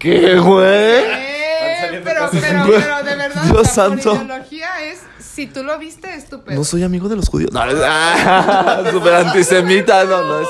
¿Qué, 0.00 0.36
güey? 0.38 0.66
Eh, 0.66 2.00
pero, 2.04 2.28
pero, 2.32 2.64
pero 2.66 3.02
de 3.04 3.16
verdad, 3.16 3.42
Dios 3.44 3.68
santo. 3.68 4.14
por 4.16 4.24
ideología 4.24 4.68
es, 4.84 4.98
si 5.18 5.46
tú 5.46 5.62
lo 5.62 5.78
viste, 5.78 6.12
es 6.14 6.26
tu 6.28 6.42
pedo. 6.42 6.56
No 6.56 6.64
soy 6.64 6.82
amigo 6.82 7.08
de 7.08 7.16
los 7.16 7.28
judíos. 7.28 7.52
No, 7.52 7.60
ah, 7.62 8.82
súper 8.90 9.14
antisemita. 9.14 10.04
No, 10.04 10.22
no, 10.24 10.40
es- 10.40 10.48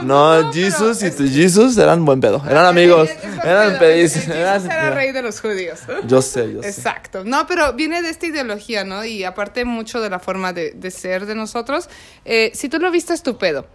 no, 0.00 0.42
no, 0.42 0.52
Jesus 0.52 1.02
y 1.02 1.10
tu 1.10 1.26
Jesus 1.28 1.76
eran 1.78 2.04
buen 2.04 2.20
pedo. 2.20 2.42
Eran 2.48 2.66
amigos. 2.66 3.08
Es- 3.10 3.16
es 3.24 3.44
Eran 3.44 3.68
pedo. 3.70 3.78
pedis. 3.80 4.28
Eran- 4.28 4.54
Jesús 4.62 4.70
era 4.70 4.90
rey 4.90 5.12
de 5.12 5.22
los 5.22 5.40
judíos. 5.40 5.80
Yo 6.06 6.20
sé, 6.22 6.52
yo 6.52 6.62
sé. 6.62 6.68
Exacto. 6.68 7.22
No, 7.24 7.46
pero 7.46 7.72
viene 7.72 8.02
de 8.02 8.10
esta 8.10 8.26
ideología, 8.26 8.84
¿no? 8.84 9.04
Y 9.04 9.24
aparte 9.24 9.64
mucho 9.64 10.00
de 10.00 10.10
la 10.10 10.18
forma 10.20 10.52
de, 10.52 10.72
de 10.72 10.90
ser 10.90 11.26
de 11.26 11.34
nosotros. 11.34 11.88
Eh, 12.24 12.50
si 12.54 12.68
tú 12.68 12.78
lo 12.78 12.90
viste 12.90 13.12
estupendo, 13.14 13.66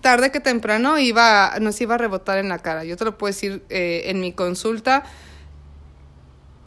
tarde 0.00 0.30
que 0.30 0.40
temprano 0.40 0.98
iba, 0.98 1.54
nos 1.60 1.80
iba 1.80 1.96
a 1.96 1.98
rebotar 1.98 2.38
en 2.38 2.48
la 2.48 2.58
cara. 2.58 2.84
Yo 2.84 2.96
te 2.96 3.04
lo 3.04 3.18
puedo 3.18 3.32
decir 3.32 3.62
eh, 3.68 4.02
en 4.06 4.20
mi 4.20 4.32
consulta. 4.32 5.04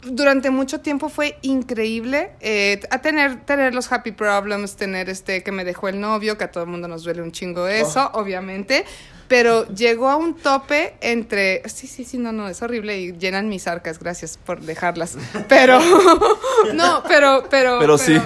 Durante 0.02 0.50
mucho 0.50 0.80
tiempo 0.80 1.08
fue 1.08 1.38
increíble 1.40 2.32
eh, 2.40 2.80
a 2.90 3.00
tener, 3.00 3.46
tener 3.46 3.74
los 3.74 3.90
happy 3.90 4.12
problems, 4.12 4.76
tener 4.76 5.08
este 5.08 5.42
que 5.42 5.50
me 5.50 5.64
dejó 5.64 5.88
el 5.88 5.98
novio, 5.98 6.36
que 6.36 6.44
a 6.44 6.50
todo 6.50 6.64
el 6.64 6.70
mundo 6.70 6.88
nos 6.88 7.04
duele 7.04 7.22
un 7.22 7.32
chingo 7.32 7.66
eso, 7.66 8.10
obviamente. 8.12 8.84
Pero 9.28 9.66
llegó 9.68 10.10
a 10.10 10.16
un 10.16 10.34
tope 10.34 10.94
entre. 11.00 11.66
Sí, 11.68 11.86
sí, 11.86 12.04
sí, 12.04 12.18
no, 12.18 12.32
no, 12.32 12.48
es 12.48 12.60
horrible 12.62 12.98
y 12.98 13.12
llenan 13.12 13.48
mis 13.48 13.66
arcas, 13.66 13.98
gracias 13.98 14.36
por 14.38 14.60
dejarlas. 14.60 15.16
Pero. 15.48 15.80
no, 16.74 17.02
pero. 17.08 17.44
Pero, 17.50 17.78
Pero 17.78 17.98
sí. 17.98 18.20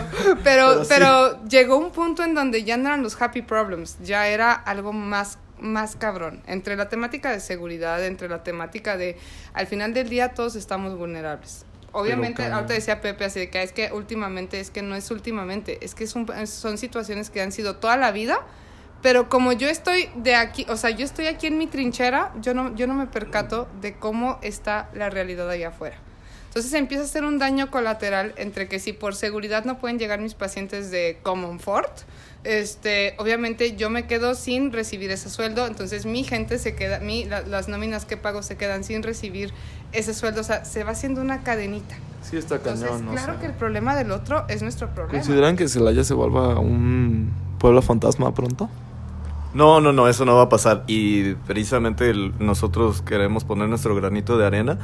Pero, 0.44 0.82
Pero 0.82 0.82
pero, 0.88 1.30
sí. 1.32 1.36
llegó 1.48 1.76
un 1.76 1.90
punto 1.90 2.24
en 2.24 2.34
donde 2.34 2.64
ya 2.64 2.76
no 2.76 2.88
eran 2.88 3.02
los 3.02 3.20
happy 3.20 3.42
problems, 3.42 3.96
ya 4.02 4.28
era 4.28 4.52
algo 4.52 4.92
más 4.92 5.38
más 5.60 5.96
cabrón, 5.96 6.40
entre 6.46 6.76
la 6.76 6.88
temática 6.88 7.32
de 7.32 7.40
seguridad, 7.40 8.04
entre 8.06 8.28
la 8.28 8.44
temática 8.44 8.96
de, 8.96 9.16
al 9.54 9.66
final 9.66 9.92
del 9.92 10.08
día 10.08 10.28
todos 10.32 10.54
estamos 10.54 10.96
vulnerables. 10.96 11.64
Obviamente, 11.90 12.44
ahorita 12.44 12.74
decía 12.74 13.00
Pepe 13.00 13.24
así 13.24 13.40
de 13.40 13.50
que 13.50 13.62
es 13.64 13.72
que 13.72 13.90
últimamente, 13.92 14.60
es 14.60 14.70
que 14.70 14.82
no 14.82 14.94
es 14.94 15.10
últimamente, 15.10 15.78
es 15.84 15.96
que 15.96 16.04
es 16.04 16.14
un- 16.14 16.28
son 16.46 16.78
situaciones 16.78 17.28
que 17.30 17.40
han 17.42 17.50
sido 17.50 17.74
toda 17.74 17.96
la 17.96 18.12
vida, 18.12 18.38
pero 19.02 19.28
como 19.28 19.52
yo 19.52 19.68
estoy 19.68 20.08
de 20.16 20.34
aquí, 20.34 20.66
o 20.68 20.76
sea, 20.76 20.90
yo 20.90 21.04
estoy 21.04 21.26
aquí 21.26 21.46
en 21.46 21.58
mi 21.58 21.66
trinchera, 21.66 22.32
yo 22.40 22.54
no, 22.54 22.74
yo 22.74 22.86
no 22.86 22.94
me 22.94 23.06
percato 23.06 23.68
de 23.80 23.94
cómo 23.94 24.38
está 24.42 24.88
la 24.94 25.08
realidad 25.10 25.48
allá 25.48 25.68
afuera. 25.68 25.96
Entonces 26.48 26.72
empieza 26.74 27.04
a 27.04 27.06
ser 27.06 27.24
un 27.24 27.38
daño 27.38 27.70
colateral 27.70 28.32
entre 28.36 28.68
que 28.68 28.78
si 28.80 28.92
por 28.92 29.14
seguridad 29.14 29.64
no 29.64 29.78
pueden 29.78 29.98
llegar 29.98 30.18
mis 30.20 30.34
pacientes 30.34 30.90
de 30.90 31.18
Common 31.22 31.60
Fort, 31.60 31.92
este, 32.44 33.14
obviamente 33.18 33.76
yo 33.76 33.90
me 33.90 34.06
quedo 34.06 34.34
sin 34.34 34.72
recibir 34.72 35.10
ese 35.10 35.28
sueldo, 35.28 35.66
entonces 35.66 36.06
mi 36.06 36.24
gente 36.24 36.58
se 36.58 36.74
queda, 36.74 37.00
mi, 37.00 37.24
la- 37.24 37.42
las 37.42 37.68
nóminas 37.68 38.04
que 38.06 38.16
pago 38.16 38.42
se 38.42 38.56
quedan 38.56 38.82
sin 38.84 39.02
recibir 39.02 39.52
ese 39.92 40.14
sueldo, 40.14 40.40
o 40.40 40.44
sea, 40.44 40.64
se 40.64 40.84
va 40.84 40.92
haciendo 40.92 41.20
una 41.20 41.42
cadenita. 41.42 41.96
Sí, 42.22 42.36
está 42.36 42.56
Entonces, 42.56 42.88
cañón. 42.88 43.08
o 43.08 43.12
claro 43.12 43.32
sea. 43.34 43.40
que 43.40 43.46
el 43.46 43.52
problema 43.54 43.94
del 43.96 44.10
otro 44.10 44.44
es 44.48 44.62
nuestro 44.62 44.88
problema. 44.94 45.18
¿Consideran 45.18 45.56
que 45.56 45.68
Celaya 45.68 46.02
se 46.04 46.14
vuelva 46.14 46.58
un 46.58 47.32
pueblo 47.58 47.82
fantasma 47.82 48.32
pronto? 48.34 48.68
No, 49.54 49.80
no, 49.80 49.92
no, 49.92 50.08
eso 50.08 50.24
no 50.24 50.36
va 50.36 50.42
a 50.42 50.48
pasar. 50.48 50.84
Y 50.86 51.34
precisamente 51.34 52.10
el- 52.10 52.32
nosotros 52.38 53.02
queremos 53.02 53.44
poner 53.44 53.68
nuestro 53.68 53.94
granito 53.94 54.36
de 54.38 54.46
arena. 54.46 54.78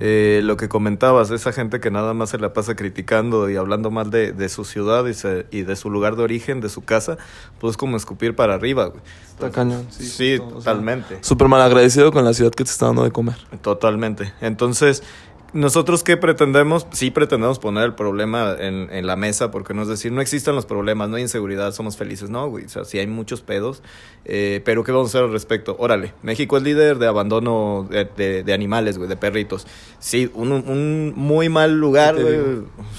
Eh, 0.00 0.42
lo 0.44 0.56
que 0.56 0.68
comentabas, 0.68 1.30
esa 1.32 1.50
gente 1.52 1.80
que 1.80 1.90
nada 1.90 2.14
más 2.14 2.30
se 2.30 2.38
la 2.38 2.52
pasa 2.52 2.76
criticando 2.76 3.50
y 3.50 3.56
hablando 3.56 3.90
mal 3.90 4.10
de, 4.12 4.32
de 4.32 4.48
su 4.48 4.64
ciudad 4.64 5.04
y, 5.06 5.14
se- 5.14 5.46
y 5.50 5.62
de 5.62 5.74
su 5.74 5.90
lugar 5.90 6.14
de 6.14 6.22
origen, 6.22 6.60
de 6.60 6.68
su 6.68 6.84
casa, 6.84 7.16
pues 7.58 7.72
es 7.72 7.76
como 7.76 7.96
escupir 7.96 8.36
para 8.36 8.54
arriba, 8.54 8.86
güey. 8.86 9.00
Está 9.28 9.50
cañón. 9.50 9.86
Sí, 9.90 10.04
Sí, 10.06 10.36
justo, 10.38 10.58
o 10.58 10.60
sea, 10.62 10.72
totalmente. 10.72 11.18
Súper 11.22 11.48
mal 11.48 11.62
agradecido 11.62 12.12
con 12.12 12.24
la 12.24 12.32
ciudad 12.32 12.52
que 12.52 12.62
te 12.64 12.70
está 12.70 12.86
dando 12.86 13.02
de 13.02 13.10
comer. 13.10 13.36
Totalmente. 13.60 14.32
Entonces, 14.40 15.02
nosotros 15.52 16.02
qué 16.04 16.16
pretendemos, 16.16 16.86
sí 16.92 17.10
pretendemos 17.10 17.58
poner 17.58 17.84
el 17.84 17.94
problema 17.94 18.54
en, 18.58 18.88
en, 18.90 19.06
la 19.06 19.16
mesa, 19.16 19.50
porque 19.50 19.72
no 19.72 19.82
es 19.82 19.88
decir, 19.88 20.12
no 20.12 20.20
existen 20.20 20.54
los 20.54 20.66
problemas, 20.66 21.08
no 21.08 21.16
hay 21.16 21.22
inseguridad, 21.22 21.72
somos 21.72 21.96
felices, 21.96 22.28
no, 22.28 22.48
güey, 22.48 22.66
o 22.66 22.68
sea, 22.68 22.84
sí 22.84 22.98
hay 22.98 23.06
muchos 23.06 23.40
pedos, 23.40 23.82
eh, 24.24 24.60
pero 24.64 24.84
¿qué 24.84 24.92
vamos 24.92 25.08
a 25.08 25.10
hacer 25.10 25.24
al 25.24 25.32
respecto? 25.32 25.76
Órale, 25.78 26.12
México 26.22 26.56
es 26.58 26.62
líder 26.62 26.98
de 26.98 27.06
abandono 27.06 27.86
de, 27.90 28.04
de, 28.16 28.42
de 28.42 28.52
animales, 28.52 28.98
güey, 28.98 29.08
de 29.08 29.16
perritos. 29.16 29.66
Sí, 29.98 30.30
un, 30.34 30.52
un 30.52 31.14
muy 31.16 31.48
mal 31.48 31.78
lugar, 31.78 32.20
güey, 32.20 32.38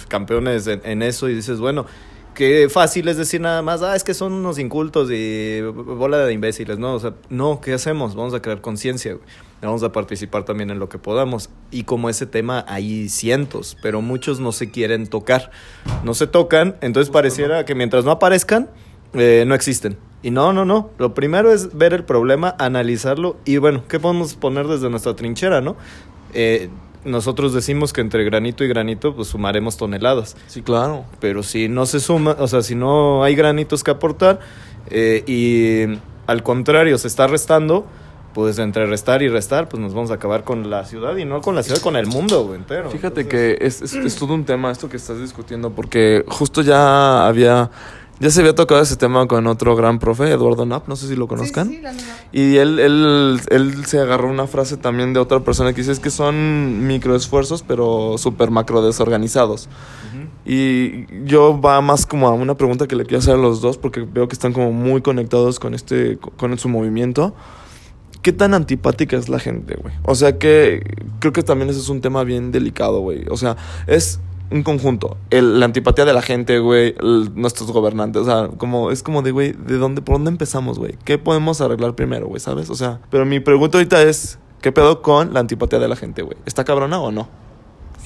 campeones 0.08 0.66
en, 0.68 0.82
en 0.84 1.04
eso, 1.04 1.30
y 1.30 1.36
dices, 1.36 1.60
bueno, 1.60 1.86
qué 2.34 2.68
fácil 2.70 3.08
es 3.10 3.18
decir 3.18 3.42
nada 3.42 3.62
más, 3.62 3.84
ah, 3.84 3.96
es 3.96 4.04
que 4.04 4.14
son 4.14 4.34
unos 4.34 4.58
incultos 4.60 5.10
y 5.12 5.62
bola 5.62 6.18
de 6.26 6.34
imbéciles, 6.34 6.80
¿no? 6.80 6.96
O 6.96 7.00
sea, 7.00 7.14
no, 7.30 7.62
¿qué 7.62 7.74
hacemos? 7.74 8.16
Vamos 8.16 8.34
a 8.34 8.42
crear 8.42 8.62
conciencia, 8.62 9.14
güey. 9.14 9.26
Vamos 9.62 9.84
a 9.84 9.92
participar 9.92 10.46
también 10.46 10.70
en 10.70 10.80
lo 10.80 10.88
que 10.88 10.98
podamos. 10.98 11.50
Y 11.70 11.84
como 11.84 12.10
ese 12.10 12.26
tema 12.26 12.64
hay 12.68 13.10
cientos, 13.10 13.78
pero 13.82 14.02
muchos 14.02 14.40
no 14.40 14.52
se 14.52 14.72
quieren 14.72 15.08
tocar. 15.08 15.52
No 16.04 16.14
se 16.14 16.28
tocan, 16.28 16.78
entonces 16.82 17.12
pareciera 17.12 17.66
que 17.66 17.76
mientras 17.76 18.06
no 18.06 18.12
aparezcan, 18.12 18.70
eh, 19.14 19.44
no 19.46 19.56
existen. 19.56 19.98
Y 20.22 20.32
no, 20.32 20.54
no, 20.54 20.66
no. 20.66 20.92
Lo 20.98 21.14
primero 21.14 21.52
es 21.52 21.78
ver 21.78 21.94
el 21.94 22.04
problema, 22.04 22.56
analizarlo 22.60 23.38
y 23.46 23.58
bueno, 23.58 23.84
¿qué 23.88 24.00
podemos 24.00 24.36
poner 24.36 24.68
desde 24.68 24.90
nuestra 24.90 25.16
trinchera, 25.16 25.62
no? 25.62 25.76
Eh, 26.34 26.70
nosotros 27.06 27.54
decimos 27.54 27.94
que 27.94 28.02
entre 28.02 28.26
granito 28.26 28.64
y 28.64 28.68
granito 28.68 29.16
pues 29.16 29.30
sumaremos 29.30 29.78
toneladas. 29.78 30.36
Sí, 30.48 30.62
claro. 30.62 31.06
Pero 31.20 31.44
si 31.44 31.70
no 31.70 31.86
se 31.86 32.00
suma, 32.00 32.36
o 32.40 32.48
sea, 32.48 32.62
si 32.62 32.76
no 32.76 33.24
hay 33.24 33.36
granitos 33.36 33.84
que 33.84 33.92
aportar 33.92 34.40
eh, 34.90 35.24
y 35.26 36.00
al 36.28 36.44
contrario 36.44 36.98
se 36.98 37.08
está 37.08 37.28
restando, 37.28 37.86
pues 38.34 38.60
entre 38.60 38.86
restar 38.86 39.22
y 39.22 39.30
restar, 39.30 39.70
pues 39.70 39.82
nos 39.82 39.94
vamos 39.94 40.12
a 40.12 40.16
acabar 40.16 40.44
con 40.44 40.70
la 40.70 40.86
ciudad 40.86 41.16
y 41.18 41.26
no 41.26 41.42
con 41.42 41.56
la 41.56 41.64
ciudad, 41.64 41.82
con 41.82 41.96
el 41.96 42.08
mundo 42.08 42.46
güey, 42.46 42.60
entero. 42.60 42.90
Fíjate 42.90 43.22
Entonces... 43.22 43.58
que 43.60 43.66
es, 43.66 43.82
es, 43.82 43.94
es, 43.94 44.16
todo 44.16 44.34
un 44.34 44.46
tema 44.46 44.72
esto 44.72 44.90
que 44.90 44.98
estás 44.98 45.20
discutiendo, 45.20 45.72
porque 45.72 46.24
justo 46.28 46.62
ya 46.62 47.28
había, 47.28 47.72
ya 48.20 48.30
se 48.30 48.42
había 48.42 48.54
tocado 48.54 48.82
ese 48.82 48.96
tema 48.96 49.28
con 49.28 49.48
otro 49.48 49.76
gran 49.76 50.00
profe, 50.00 50.32
Eduardo 50.32 50.66
Knapp, 50.66 50.88
no 50.88 50.96
sé 50.96 51.08
si 51.08 51.16
lo 51.16 51.28
conozcan. 51.28 51.70
Sí, 51.70 51.82
sí, 51.82 52.08
y 52.32 52.58
él, 52.58 52.80
él, 52.80 53.40
él 53.50 53.86
se 53.86 54.00
agarró 54.00 54.30
una 54.30 54.48
frase 54.48 54.78
también 54.78 55.14
de 55.14 55.20
otra 55.20 55.40
persona 55.40 55.74
que 55.74 55.82
dice 55.82 55.92
es 55.92 56.00
que 56.00 56.12
son 56.12 56.88
microesfuerzos, 56.88 57.64
pero 57.64 58.18
súper 58.18 58.52
macro 58.52 58.82
desorganizados. 58.82 59.68
Uh 60.14 60.18
-huh. 60.18 60.28
Y 60.46 61.06
yo 61.26 61.60
va 61.62 61.82
más 61.82 62.06
como 62.06 62.28
a 62.28 62.32
una 62.32 62.56
pregunta 62.56 62.88
que 62.88 62.96
le 62.96 63.06
quiero 63.06 63.20
hacer 63.20 63.36
a 63.36 63.38
los 63.38 63.62
dos, 63.62 63.78
porque 63.78 64.02
veo 64.02 64.28
que 64.28 64.34
están 64.34 64.54
como 64.54 64.72
muy 64.72 65.02
conectados 65.02 65.60
con, 65.60 65.74
este, 65.74 66.18
con 66.38 66.58
su 66.58 66.70
movimiento. 66.70 67.36
¿Qué 68.22 68.34
tan 68.34 68.54
antipática 68.54 69.18
es 69.18 69.30
la 69.30 69.40
gente, 69.40 69.76
güey? 69.76 69.94
O 70.04 70.16
sea 70.16 70.38
que 70.38 70.84
creo 71.20 71.32
que 71.32 71.44
también 71.44 71.70
ese 71.70 71.80
es 71.80 71.90
un 71.90 72.02
tema 72.02 72.24
bien 72.24 72.52
delicado, 72.52 73.00
güey. 73.00 73.26
O 73.30 73.38
sea, 73.38 73.56
es 73.88 74.20
un 74.52 74.64
conjunto. 74.64 75.18
El, 75.30 75.60
la 75.60 75.66
antipatía 75.66 76.06
de 76.06 76.14
la 76.14 76.22
gente, 76.22 76.60
güey, 76.60 76.96
nuestros 77.36 77.72
gobernantes. 77.72 78.22
O 78.22 78.26
sea, 78.26 78.50
como, 78.58 78.92
es 78.92 79.04
como 79.04 79.22
de, 79.22 79.32
güey, 79.32 79.54
¿de 79.54 79.78
dónde, 79.78 80.02
por 80.02 80.16
dónde 80.16 80.32
empezamos, 80.32 80.80
güey? 80.80 80.96
¿Qué 81.06 81.18
podemos 81.18 81.62
arreglar 81.62 81.96
primero, 81.96 82.28
güey? 82.28 82.40
¿Sabes? 82.40 82.70
O 82.70 82.76
sea, 82.76 83.00
pero 83.10 83.26
mi 83.26 83.40
pregunta 83.40 83.78
ahorita 83.78 84.02
es, 84.04 84.40
¿qué 84.62 84.72
pedo 84.72 85.02
con 85.02 85.34
la 85.34 85.40
antipatía 85.40 85.80
de 85.80 85.88
la 85.88 85.96
gente, 85.96 86.22
güey? 86.22 86.38
¿Está 86.46 86.64
cabrona 86.64 87.00
o 87.00 87.12
no? 87.12 87.30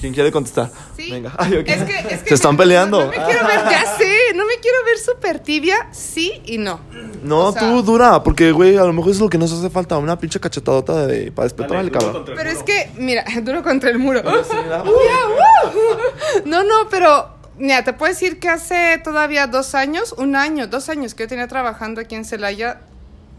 ¿Quién 0.00 0.12
quiere 0.12 0.30
contestar? 0.30 0.70
Sí. 0.96 1.10
Venga. 1.10 1.32
Ay, 1.38 1.56
okay. 1.56 1.74
es 1.74 1.82
que, 1.84 2.14
es 2.14 2.22
que 2.22 2.28
Se 2.28 2.34
están 2.34 2.56
peleando. 2.56 2.98
No, 2.98 3.04
no, 3.06 3.10
me 3.10 3.24
quiero 3.24 3.46
ver, 3.46 3.60
ya 3.70 3.84
sé, 3.96 4.16
no 4.34 4.46
me 4.46 4.54
quiero 4.60 4.78
ver 4.84 4.98
súper 4.98 5.38
tibia, 5.38 5.88
sí 5.92 6.42
y 6.44 6.58
no. 6.58 6.80
No, 7.22 7.46
o 7.46 7.52
sea, 7.52 7.62
tú 7.62 7.82
dura, 7.82 8.22
porque, 8.22 8.52
güey, 8.52 8.76
a 8.76 8.84
lo 8.84 8.92
mejor 8.92 9.12
es 9.12 9.20
lo 9.20 9.28
que 9.28 9.38
nos 9.38 9.52
hace 9.52 9.70
falta, 9.70 9.96
una 9.98 10.18
pinche 10.18 10.40
cachetadota 10.40 11.06
de, 11.06 11.32
para 11.32 11.44
despertar 11.44 11.78
al 11.78 11.90
cabrón. 11.90 12.24
Pero 12.26 12.50
es 12.50 12.62
que, 12.62 12.90
mira, 12.96 13.24
duro 13.42 13.62
contra 13.62 13.90
el 13.90 13.98
muro. 13.98 14.20
Sí, 14.44 14.56
uh, 14.56 14.88
uh. 16.44 16.48
No, 16.48 16.62
no, 16.62 16.88
pero 16.90 17.34
Mira, 17.56 17.84
te 17.84 17.92
puedo 17.92 18.12
decir 18.12 18.40
que 18.40 18.48
hace 18.48 18.98
todavía 19.04 19.46
dos 19.46 19.76
años, 19.76 20.12
un 20.18 20.34
año, 20.34 20.66
dos 20.66 20.88
años 20.88 21.14
que 21.14 21.22
yo 21.22 21.28
tenía 21.28 21.46
trabajando 21.46 22.00
aquí 22.00 22.16
en 22.16 22.24
Celaya, 22.24 22.80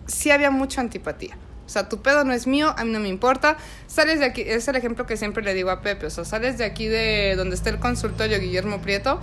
sí 0.08 0.32
había 0.32 0.52
mucha 0.52 0.80
antipatía. 0.80 1.38
O 1.66 1.70
sea, 1.70 1.90
tu 1.90 2.02
pedo 2.02 2.24
no 2.24 2.32
es 2.32 2.48
mío, 2.48 2.74
a 2.78 2.86
mí 2.86 2.92
no 2.92 3.00
me 3.00 3.10
importa. 3.10 3.58
Sales 3.88 4.20
de 4.20 4.26
aquí, 4.26 4.42
es 4.42 4.68
el 4.68 4.76
ejemplo 4.76 5.06
que 5.06 5.18
siempre 5.18 5.44
le 5.44 5.54
digo 5.54 5.70
a 5.70 5.82
Pepe. 5.82 6.06
O 6.06 6.10
sea, 6.10 6.24
sales 6.24 6.58
de 6.58 6.64
aquí 6.64 6.88
de 6.88 7.36
donde 7.36 7.56
está 7.56 7.72
el 7.72 7.80
consultorio 7.80 8.40
Guillermo 8.40 8.82
Prieto 8.82 9.20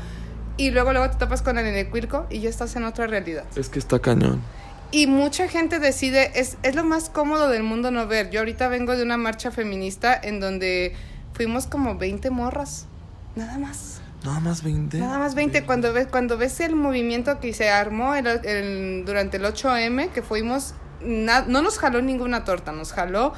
y 0.57 0.71
luego 0.71 0.93
luego 0.93 1.11
te 1.11 1.17
topas 1.17 1.43
con 1.43 1.59
el 1.59 1.67
Enecuilco 1.67 2.27
y 2.31 2.41
ya 2.41 2.51
estás 2.51 2.77
en 2.77 2.85
otra 2.85 3.07
realidad. 3.07 3.45
Es 3.57 3.69
que 3.69 3.79
está 3.79 3.99
cañón. 3.99 4.43
Y 4.91 5.07
mucha 5.07 5.49
gente 5.49 5.79
decide, 5.79 6.39
es, 6.39 6.59
es 6.63 6.75
lo 6.75 6.85
más 6.85 7.09
cómodo 7.09 7.49
del 7.49 7.63
mundo 7.63 7.91
no 7.91 8.07
ver. 8.07 8.31
Yo 8.31 8.41
ahorita 8.41 8.69
vengo 8.69 8.95
de 8.95 9.03
una 9.03 9.17
marcha 9.17 9.51
feminista 9.51 10.19
en 10.23 10.39
donde 10.39 10.95
fuimos 11.33 11.67
como 11.67 11.97
20 11.97 12.31
morras, 12.31 12.87
nada 13.35 13.57
más. 13.59 14.01
Nada 14.25 14.39
más 14.41 14.63
20. 14.63 14.99
Nada 14.99 15.19
más 15.19 15.35
20. 15.35 15.65
Cuando 15.65 15.93
ves, 15.93 16.07
cuando 16.07 16.37
ves 16.37 16.61
el 16.61 16.77
movimiento 16.77 17.41
que 17.41 17.53
se 17.55 17.71
armó 17.71 18.15
el, 18.15 18.27
el, 18.27 19.05
durante 19.05 19.39
el 19.39 19.45
8M, 19.45 20.11
que 20.11 20.23
fuimos 20.23 20.75
na, 21.01 21.45
no 21.49 21.63
nos 21.63 21.79
jaló 21.79 22.03
ninguna 22.03 22.45
torta, 22.45 22.73
nos 22.73 22.93
jaló 22.93 23.33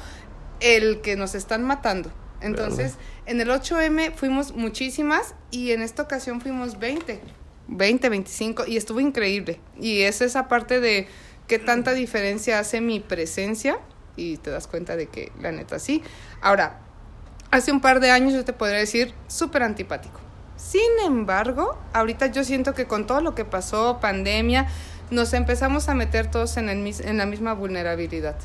el 0.59 1.01
que 1.01 1.15
nos 1.15 1.35
están 1.35 1.63
matando. 1.63 2.11
Entonces, 2.45 2.93
claro. 2.93 3.09
en 3.25 3.41
el 3.41 3.49
8M 3.49 4.13
fuimos 4.13 4.53
muchísimas 4.53 5.35
y 5.51 5.71
en 5.71 5.81
esta 5.81 6.03
ocasión 6.03 6.41
fuimos 6.41 6.79
20, 6.79 7.19
20, 7.67 8.09
25 8.09 8.65
y 8.67 8.77
estuvo 8.77 8.99
increíble. 8.99 9.59
Y 9.79 10.01
es 10.01 10.21
esa 10.21 10.47
parte 10.47 10.79
de 10.79 11.07
qué 11.47 11.59
tanta 11.59 11.93
diferencia 11.93 12.59
hace 12.59 12.81
mi 12.81 12.99
presencia 12.99 13.79
y 14.15 14.37
te 14.37 14.49
das 14.49 14.67
cuenta 14.67 14.95
de 14.95 15.07
que 15.07 15.31
la 15.41 15.51
neta 15.51 15.79
sí. 15.79 16.03
Ahora, 16.41 16.79
hace 17.51 17.71
un 17.71 17.81
par 17.81 17.99
de 17.99 18.11
años 18.11 18.33
yo 18.33 18.45
te 18.45 18.53
podría 18.53 18.77
decir 18.77 19.13
súper 19.27 19.63
antipático. 19.63 20.19
Sin 20.55 20.81
embargo, 21.05 21.77
ahorita 21.93 22.27
yo 22.27 22.43
siento 22.43 22.73
que 22.73 22.85
con 22.85 23.07
todo 23.07 23.21
lo 23.21 23.35
que 23.35 23.43
pasó, 23.43 23.99
pandemia, 23.99 24.67
nos 25.11 25.33
empezamos 25.33 25.89
a 25.89 25.95
meter 25.95 26.31
todos 26.31 26.57
en, 26.57 26.69
el, 26.69 26.85
en 27.01 27.17
la 27.17 27.25
misma 27.25 27.53
vulnerabilidad. 27.53 28.35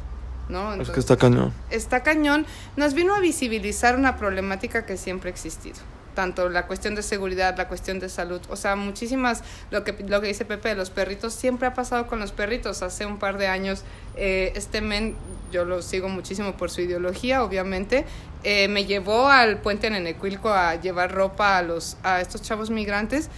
¿No? 0.50 0.72
Entonces, 0.72 0.88
es 0.88 0.94
que 0.94 1.00
está 1.00 1.16
cañón. 1.16 1.52
Está 1.70 2.02
cañón. 2.02 2.46
Nos 2.76 2.94
vino 2.94 3.14
a 3.14 3.20
visibilizar 3.20 3.96
una 3.96 4.16
problemática 4.16 4.84
que 4.84 4.96
siempre 4.96 5.30
ha 5.30 5.32
existido. 5.32 5.78
Tanto 6.14 6.48
la 6.48 6.66
cuestión 6.66 6.94
de 6.94 7.02
seguridad, 7.02 7.56
la 7.56 7.68
cuestión 7.68 8.00
de 8.00 8.08
salud. 8.08 8.40
O 8.48 8.56
sea, 8.56 8.76
muchísimas, 8.76 9.42
lo 9.70 9.84
que, 9.84 9.92
lo 10.06 10.20
que 10.20 10.26
dice 10.26 10.44
Pepe 10.44 10.70
de 10.70 10.74
los 10.74 10.90
perritos, 10.90 11.32
siempre 11.34 11.68
ha 11.68 11.74
pasado 11.74 12.06
con 12.06 12.18
los 12.18 12.32
perritos. 12.32 12.82
Hace 12.82 13.06
un 13.06 13.18
par 13.18 13.38
de 13.38 13.46
años, 13.46 13.84
eh, 14.16 14.52
este 14.56 14.80
men, 14.80 15.16
yo 15.52 15.64
lo 15.64 15.82
sigo 15.82 16.08
muchísimo 16.08 16.56
por 16.56 16.70
su 16.70 16.80
ideología, 16.80 17.44
obviamente, 17.44 18.04
eh, 18.42 18.68
me 18.68 18.86
llevó 18.86 19.28
al 19.28 19.58
puente 19.58 19.86
en 19.86 19.94
Enecuilco 19.94 20.50
a 20.50 20.74
llevar 20.74 21.12
ropa 21.12 21.58
a, 21.58 21.62
los, 21.62 21.96
a 22.02 22.20
estos 22.20 22.42
chavos 22.42 22.70
migrantes. 22.70 23.28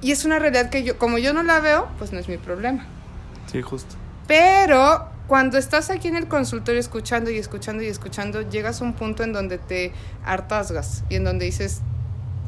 Y 0.00 0.12
es 0.12 0.24
una 0.24 0.38
realidad 0.38 0.70
que 0.70 0.84
yo, 0.84 0.96
como 0.96 1.18
yo 1.18 1.32
no 1.32 1.42
la 1.42 1.60
veo, 1.60 1.88
pues 1.98 2.12
no 2.12 2.20
es 2.20 2.28
mi 2.28 2.38
problema. 2.38 2.86
Sí, 3.50 3.62
justo. 3.62 3.96
Pero 4.26 5.08
cuando 5.28 5.58
estás 5.58 5.90
aquí 5.90 6.08
en 6.08 6.16
el 6.16 6.26
consultorio 6.26 6.80
escuchando 6.80 7.30
y 7.30 7.36
escuchando 7.36 7.82
y 7.82 7.86
escuchando, 7.86 8.40
llegas 8.48 8.80
a 8.80 8.84
un 8.84 8.94
punto 8.94 9.22
en 9.22 9.34
donde 9.34 9.58
te 9.58 9.92
hartazgas 10.24 11.04
y 11.10 11.16
en 11.16 11.24
donde 11.24 11.44
dices, 11.44 11.82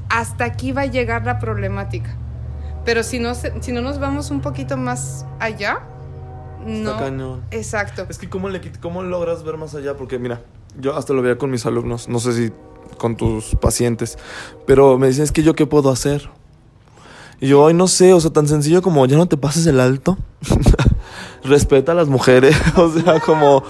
hasta 0.08 0.46
aquí 0.46 0.72
va 0.72 0.82
a 0.82 0.86
llegar 0.86 1.26
la 1.26 1.38
problemática. 1.38 2.16
Pero 2.86 3.02
si 3.02 3.18
no, 3.18 3.34
si 3.34 3.72
no 3.72 3.82
nos 3.82 4.00
vamos 4.00 4.30
un 4.30 4.40
poquito 4.40 4.78
más 4.78 5.26
allá, 5.38 5.82
no. 6.64 6.92
Está 6.92 7.04
cañón. 7.04 7.42
Exacto. 7.50 8.06
Es 8.08 8.18
que 8.18 8.28
¿cómo, 8.28 8.48
le, 8.48 8.60
¿cómo 8.80 9.02
logras 9.02 9.44
ver 9.44 9.58
más 9.58 9.74
allá? 9.74 9.96
Porque 9.96 10.18
mira, 10.18 10.42
yo 10.78 10.96
hasta 10.96 11.12
lo 11.12 11.20
veía 11.20 11.36
con 11.36 11.50
mis 11.50 11.66
alumnos, 11.66 12.08
no 12.08 12.18
sé 12.18 12.32
si 12.32 12.52
con 12.96 13.16
tus 13.16 13.54
pacientes, 13.56 14.18
pero 14.66 14.98
me 14.98 15.06
dicen, 15.08 15.24
es 15.24 15.32
que 15.32 15.42
yo 15.42 15.54
qué 15.54 15.66
puedo 15.66 15.90
hacer. 15.90 16.30
Y 17.40 17.48
yo, 17.48 17.66
ay, 17.66 17.74
no 17.74 17.88
sé, 17.88 18.12
o 18.12 18.20
sea, 18.20 18.30
tan 18.30 18.48
sencillo 18.48 18.82
como 18.82 19.04
ya 19.06 19.16
no 19.16 19.26
te 19.26 19.36
pases 19.36 19.66
el 19.66 19.80
alto. 19.80 20.18
Respeta 21.44 21.92
a 21.92 21.94
las 21.94 22.08
mujeres, 22.08 22.56
o 22.76 22.90
sea, 22.90 23.20
como... 23.20 23.62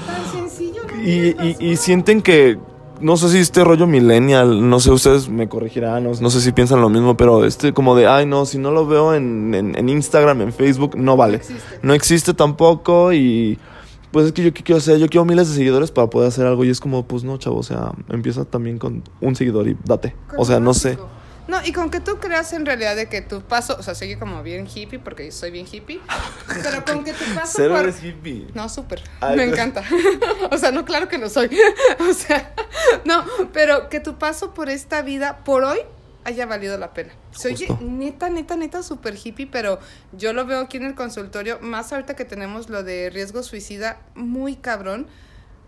Y, 1.04 1.28
y, 1.28 1.56
y, 1.58 1.76
sienten 1.76 2.20
que, 2.20 2.58
no 3.00 3.16
sé 3.16 3.30
si 3.30 3.38
este 3.38 3.64
rollo 3.64 3.86
millennial, 3.86 4.68
no 4.68 4.80
sé, 4.80 4.90
ustedes 4.90 5.30
me 5.30 5.48
corregirán, 5.48 6.04
no, 6.04 6.10
no, 6.20 6.30
sé 6.30 6.42
si 6.42 6.52
piensan 6.52 6.82
lo 6.82 6.90
mismo, 6.90 7.16
pero 7.16 7.46
este 7.46 7.72
como 7.72 7.96
de, 7.96 8.06
ay, 8.06 8.26
no, 8.26 8.44
si 8.44 8.58
no 8.58 8.70
lo 8.70 8.86
veo 8.86 9.14
en, 9.14 9.54
en, 9.54 9.78
en 9.78 9.88
Instagram, 9.88 10.42
en 10.42 10.52
Facebook, 10.52 10.96
no 10.96 11.16
vale. 11.16 11.38
No 11.38 11.42
existe. 11.42 11.78
no 11.82 11.94
existe 11.94 12.34
tampoco 12.34 13.12
y... 13.12 13.58
Pues 14.10 14.26
es 14.26 14.32
que 14.32 14.42
yo 14.42 14.52
qué 14.52 14.64
quiero 14.64 14.78
hacer, 14.78 14.98
yo 14.98 15.06
quiero 15.08 15.24
miles 15.24 15.48
de 15.48 15.54
seguidores 15.54 15.92
para 15.92 16.10
poder 16.10 16.26
hacer 16.26 16.44
algo 16.44 16.64
y 16.64 16.68
es 16.68 16.80
como, 16.80 17.04
pues 17.04 17.22
no, 17.22 17.38
chavo, 17.38 17.58
o 17.58 17.62
sea, 17.62 17.92
empieza 18.08 18.44
también 18.44 18.76
con 18.76 19.04
un 19.20 19.36
seguidor 19.36 19.68
y 19.68 19.76
date. 19.84 20.16
O 20.36 20.44
sea, 20.44 20.58
no 20.58 20.74
sé. 20.74 20.98
No, 21.50 21.59
y 21.64 21.73
con 21.73 21.90
que 21.90 21.99
tú 21.99 22.21
creas 22.21 22.52
en 22.52 22.64
realidad 22.64 22.95
de 22.95 23.09
que 23.09 23.23
tu 23.23 23.42
paso, 23.42 23.76
o 23.76 23.83
sea, 23.83 23.97
sigue 23.97 24.21
como 24.21 24.40
bien 24.45 24.69
hippie, 24.73 25.00
porque 25.00 25.33
soy 25.33 25.50
bien 25.50 25.66
hippie, 25.71 26.00
pero 26.62 26.85
con 26.85 27.02
que 27.02 27.12
tu 27.12 27.25
paso 27.35 27.54
Cero 27.57 27.75
por... 27.75 27.83
eres 27.83 28.00
hippie. 28.04 28.47
No, 28.54 28.69
súper, 28.69 29.02
me 29.21 29.35
pues- 29.35 29.49
encanta. 29.49 29.83
o 30.52 30.57
sea, 30.57 30.71
no, 30.71 30.85
claro 30.85 31.09
que 31.09 31.19
no 31.19 31.28
soy. 31.28 31.50
o 32.09 32.14
sea, 32.14 32.54
no, 33.04 33.25
pero 33.52 33.88
que 33.88 33.99
tu 33.99 34.16
paso 34.16 34.54
por 34.54 34.71
esta 34.71 35.02
vida, 35.02 35.38
por 35.42 35.64
hoy, 35.64 35.80
haya 36.23 36.47
valido 36.47 36.78
la 36.78 36.95
pena. 36.95 37.12
Justo. 37.35 37.78
neta, 37.80 38.30
neta, 38.30 38.54
neta, 38.54 38.85
súper 38.85 39.16
hippie, 39.21 39.49
pero 39.49 39.80
yo 40.12 40.33
lo 40.33 40.47
veo 40.47 40.61
aquí 40.61 40.76
en 40.76 40.85
el 40.85 40.95
consultorio, 40.95 41.59
más 41.61 41.92
ahorita 41.92 42.14
que 42.14 42.25
tenemos 42.25 42.69
lo 42.69 42.85
de 42.85 43.11
riesgo 43.11 43.42
suicida, 43.42 43.99
muy 44.14 44.54
cabrón. 44.54 45.09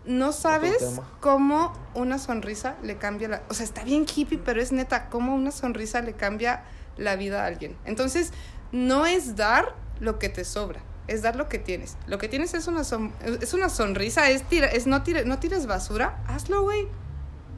No 0.05 0.31
sabes 0.33 0.77
cómo 1.19 1.73
una 1.93 2.17
sonrisa 2.19 2.75
le 2.83 2.97
cambia 2.97 3.27
la... 3.29 3.41
O 3.49 3.53
sea, 3.53 3.63
está 3.65 3.83
bien 3.83 4.05
hippie, 4.13 4.37
pero 4.37 4.61
es 4.61 4.71
neta, 4.71 5.09
cómo 5.09 5.33
una 5.35 5.51
sonrisa 5.51 6.01
le 6.01 6.13
cambia 6.13 6.63
la 6.97 7.15
vida 7.15 7.43
a 7.43 7.47
alguien. 7.47 7.75
Entonces, 7.85 8.31
no 8.71 9.05
es 9.05 9.35
dar 9.35 9.75
lo 9.99 10.19
que 10.19 10.29
te 10.29 10.43
sobra, 10.43 10.81
es 11.07 11.21
dar 11.21 11.35
lo 11.35 11.47
que 11.47 11.59
tienes. 11.59 11.95
Lo 12.07 12.17
que 12.17 12.27
tienes 12.27 12.53
es 12.53 12.67
una, 12.67 12.83
son- 12.83 13.13
es 13.41 13.53
una 13.53 13.69
sonrisa, 13.69 14.29
es, 14.29 14.43
tira, 14.43 14.67
es 14.67 14.87
no, 14.87 15.03
tire- 15.03 15.25
no 15.25 15.39
tires 15.39 15.65
basura, 15.67 16.21
hazlo, 16.27 16.63
güey. 16.63 16.87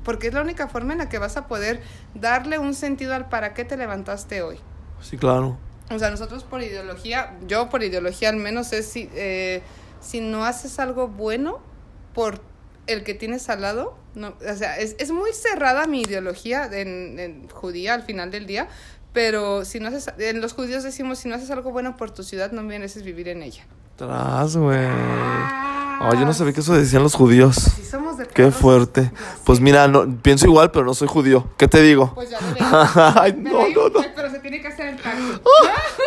Porque 0.04 0.28
es 0.28 0.34
la 0.36 0.42
única 0.42 0.68
forma 0.68 0.94
en 0.94 1.00
la 1.00 1.10
que 1.10 1.18
vas 1.18 1.36
a 1.38 1.48
poder 1.48 1.82
darle 2.14 2.60
un 2.60 2.76
sentido 2.76 3.16
al 3.16 3.28
para 3.28 3.56
qué 3.56 3.66
te 3.66 3.76
levantaste 3.76 4.44
hoy. 4.44 4.60
Sí, 5.02 5.18
claro. 5.18 5.58
O 5.90 5.98
sea, 5.98 6.12
nosotros 6.12 6.44
por 6.44 6.62
ideología, 6.62 7.36
yo 7.48 7.70
por 7.70 7.82
ideología 7.82 8.30
al 8.30 8.36
menos 8.38 8.72
es 8.74 8.88
si, 8.88 9.10
eh, 9.14 9.64
si 10.02 10.22
no 10.22 10.46
haces 10.46 10.78
algo 10.80 11.08
bueno 11.08 11.60
por 12.16 12.42
el 12.88 13.04
que 13.04 13.14
tienes 13.14 13.50
al 13.50 13.62
lado, 13.62 13.98
no, 14.16 14.36
o 14.50 14.56
sea, 14.56 14.80
es, 14.80 14.96
es 14.98 15.12
muy 15.12 15.34
cerrada 15.34 15.86
mi 15.86 16.02
ideología 16.02 16.66
en, 16.72 17.20
en 17.20 17.50
judía 17.50 17.94
al 17.94 18.04
final 18.04 18.32
del 18.32 18.48
día, 18.48 18.70
pero 19.14 19.66
si 19.66 19.80
no 19.80 19.90
haces, 19.90 20.10
en 20.18 20.42
los 20.42 20.54
judíos 20.54 20.84
decimos, 20.84 21.20
si 21.20 21.30
no 21.30 21.36
haces 21.36 21.52
algo 21.52 21.72
bueno 21.72 21.98
por 21.98 22.12
tu 22.12 22.24
ciudad, 22.24 22.52
no 22.52 22.64
mereces 22.64 23.04
vivir 23.04 23.28
en 23.28 23.44
ella. 23.44 23.66
Tras, 23.96 24.58
güey. 24.58 24.88
Ay, 26.02 26.20
yo 26.20 26.26
no 26.26 26.34
sabía 26.34 26.52
que 26.52 26.60
eso 26.60 26.74
decían 26.74 27.02
los 27.02 27.14
judíos. 27.14 27.56
Si 27.56 27.86
somos 27.86 28.18
de 28.18 28.28
Qué 28.28 28.52
fuerte. 28.52 29.10
Pues 29.46 29.60
sé. 29.60 29.64
mira, 29.64 29.88
no, 29.88 30.06
pienso 30.22 30.46
igual, 30.46 30.70
pero 30.72 30.86
no 30.86 30.94
soy 30.94 31.08
judío. 31.08 31.48
¿Qué 31.58 31.70
te 31.70 31.82
digo? 31.82 32.12
Pues 32.14 32.30
ya. 32.30 32.40
Ay, 33.16 33.34
no, 33.38 33.70
no, 33.70 33.90
no. 33.90 34.02
Pero 34.14 34.30
se 34.30 34.40
tiene 34.40 34.62
que 34.62 34.68
hacer 34.68 34.88
el 34.88 35.02
tacto. 35.02 35.42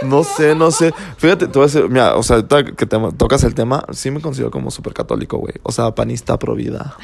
No 0.02 0.23
sé, 0.23 0.54
no 0.54 0.71
sé. 0.71 0.92
Fíjate, 1.16 1.47
te 1.47 1.59
voy 1.59 1.62
a 1.62 1.66
decir, 1.66 1.88
mira, 1.88 2.16
o 2.16 2.23
sea, 2.23 2.47
que 2.47 2.87
te, 2.87 2.99
tocas 3.16 3.42
el 3.45 3.54
tema, 3.54 3.83
sí 3.92 4.11
me 4.11 4.21
considero 4.21 4.50
como 4.50 4.71
súper 4.71 4.92
católico, 4.92 5.38
güey. 5.38 5.54
O 5.62 5.73
sea, 5.73 5.95
panista 5.95 6.38
pro 6.38 6.54
vida. 6.54 6.95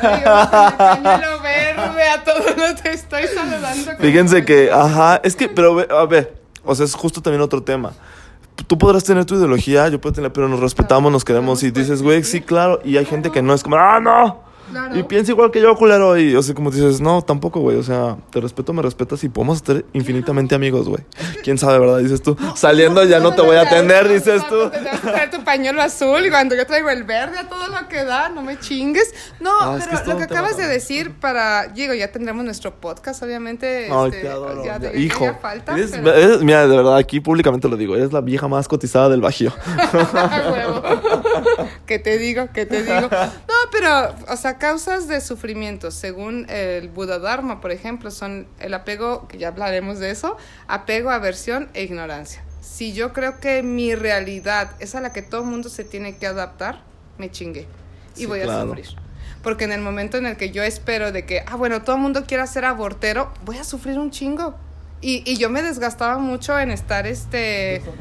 Ay, 0.00 0.22
pañuelo 0.78 1.42
verde 1.42 2.08
a 2.08 2.22
todos 2.22 2.56
los 2.56 2.80
te 2.80 2.92
estoy 2.92 3.24
saludando. 3.26 3.90
Fíjense 3.98 4.44
que, 4.44 4.70
ajá, 4.70 5.20
es 5.24 5.34
que, 5.34 5.48
pero 5.48 5.84
a 5.90 6.06
ver, 6.06 6.40
o 6.64 6.74
sea, 6.76 6.84
es 6.84 6.94
justo 6.94 7.20
también 7.20 7.42
otro 7.42 7.62
tema. 7.62 7.92
Tú 8.66 8.76
podrás 8.76 9.04
tener 9.04 9.24
tu 9.24 9.36
ideología, 9.36 9.88
yo 9.88 10.00
puedo 10.00 10.14
tener, 10.14 10.32
pero 10.32 10.48
nos 10.48 10.60
respetamos, 10.60 11.10
nos 11.12 11.24
queremos 11.24 11.62
y 11.62 11.70
dices, 11.70 12.02
güey, 12.02 12.24
sí, 12.24 12.40
claro. 12.40 12.80
Y 12.84 12.96
hay 12.96 13.04
gente 13.04 13.30
que 13.30 13.42
no 13.42 13.54
es 13.54 13.62
como, 13.62 13.76
ah, 13.76 14.00
no. 14.00 14.47
Claro. 14.70 14.96
Y 14.98 15.02
piensa 15.04 15.32
igual 15.32 15.50
que 15.50 15.60
yo, 15.60 15.74
culero. 15.76 16.16
Y, 16.18 16.34
o 16.36 16.42
sea, 16.42 16.54
como 16.54 16.70
dices, 16.70 17.00
no, 17.00 17.22
tampoco, 17.22 17.60
güey. 17.60 17.76
O 17.78 17.82
sea, 17.82 18.16
te 18.30 18.40
respeto, 18.40 18.72
me 18.72 18.82
respetas 18.82 19.22
y 19.24 19.28
podemos 19.28 19.58
ser 19.64 19.84
infinitamente 19.92 20.54
amigos, 20.54 20.88
güey. 20.88 21.02
Quién 21.42 21.58
sabe, 21.58 21.78
¿verdad? 21.78 21.98
Dices 21.98 22.22
tú, 22.22 22.36
saliendo 22.54 23.04
ya 23.04 23.20
no 23.20 23.34
te 23.34 23.42
voy 23.42 23.56
a 23.56 23.62
atender, 23.62 24.08
dices 24.08 24.46
tú. 24.48 24.68
Te 24.70 24.80
vas 24.84 24.94
a 25.04 25.12
traer 25.12 25.30
tu 25.30 25.42
pañuelo 25.44 25.80
azul 25.82 26.24
y 26.26 26.30
cuando 26.30 26.54
yo 26.54 26.66
traigo 26.66 26.90
el 26.90 27.04
verde 27.04 27.38
a 27.38 27.48
todo 27.48 27.68
lo 27.68 27.88
que 27.88 28.04
da, 28.04 28.28
no 28.28 28.42
me 28.42 28.58
chingues. 28.58 29.14
No, 29.40 29.50
Ah, 29.60 29.76
pero 29.84 29.98
es 29.98 30.06
lo 30.06 30.16
que 30.16 30.24
acabas 30.24 30.56
de 30.56 30.66
decir 30.66 31.12
para, 31.18 31.68
Diego, 31.68 31.94
ya 31.94 32.10
tendremos 32.12 32.44
nuestro 32.44 32.74
podcast, 32.80 33.22
obviamente. 33.22 33.88
Ay, 33.90 34.06
este, 34.10 34.20
te 34.22 34.28
adoro. 34.28 34.64
ya- 34.64 34.78
ya. 34.78 34.92
ya- 34.92 34.98
Hijo, 34.98 35.24
ya 35.24 35.34
falta, 35.34 35.72
eres- 35.74 35.90
pero- 35.92 36.12
eres- 36.14 36.40
mira, 36.42 36.66
de 36.66 36.76
verdad, 36.76 36.96
aquí 36.96 37.20
públicamente 37.20 37.68
lo 37.68 37.76
digo, 37.76 37.96
eres 37.96 38.12
la 38.12 38.20
vieja 38.20 38.48
más 38.48 38.68
cotizada 38.68 39.08
del 39.08 39.20
Bajío. 39.20 39.52
¿Qué 41.88 41.98
te 41.98 42.18
digo? 42.18 42.48
¿Qué 42.52 42.66
te 42.66 42.82
digo? 42.84 43.08
No, 43.48 43.54
pero, 43.72 44.14
o 44.28 44.36
sea, 44.36 44.58
causas 44.58 45.08
de 45.08 45.20
sufrimiento, 45.22 45.90
según 45.90 46.46
el 46.50 46.88
Buda 46.88 47.18
Dharma, 47.18 47.60
por 47.62 47.72
ejemplo, 47.72 48.10
son 48.10 48.46
el 48.60 48.74
apego, 48.74 49.26
que 49.26 49.38
ya 49.38 49.48
hablaremos 49.48 49.98
de 49.98 50.10
eso, 50.10 50.36
apego, 50.68 51.10
aversión 51.10 51.68
e 51.74 51.82
ignorancia. 51.82 52.44
Si 52.60 52.92
yo 52.92 53.12
creo 53.14 53.40
que 53.40 53.62
mi 53.62 53.94
realidad 53.94 54.70
es 54.80 54.94
a 54.94 55.00
la 55.00 55.12
que 55.12 55.22
todo 55.22 55.40
el 55.40 55.46
mundo 55.48 55.68
se 55.70 55.82
tiene 55.82 56.16
que 56.18 56.26
adaptar, 56.26 56.82
me 57.16 57.30
chingué 57.30 57.66
y 58.14 58.20
Sí, 58.20 58.26
voy 58.26 58.40
a 58.40 58.44
claro. 58.44 58.68
sufrir. 58.68 58.86
Porque 59.42 59.64
en 59.64 59.72
el 59.72 59.80
momento 59.80 60.18
en 60.18 60.26
el 60.26 60.36
que 60.36 60.50
yo 60.50 60.62
espero 60.62 61.10
de 61.10 61.24
que, 61.24 61.42
ah, 61.46 61.56
bueno, 61.56 61.82
todo 61.82 61.96
el 61.96 62.02
mundo 62.02 62.24
quiera 62.26 62.46
ser 62.46 62.64
abortero, 62.66 63.32
voy 63.44 63.56
a 63.58 63.64
sufrir 63.64 63.98
un 63.98 64.10
chingo. 64.10 64.54
Y, 65.00 65.22
y 65.30 65.36
yo 65.36 65.48
me 65.50 65.62
desgastaba 65.62 66.18
mucho 66.18 66.58
en 66.58 66.70
estar 66.70 67.06
este... 67.06 67.82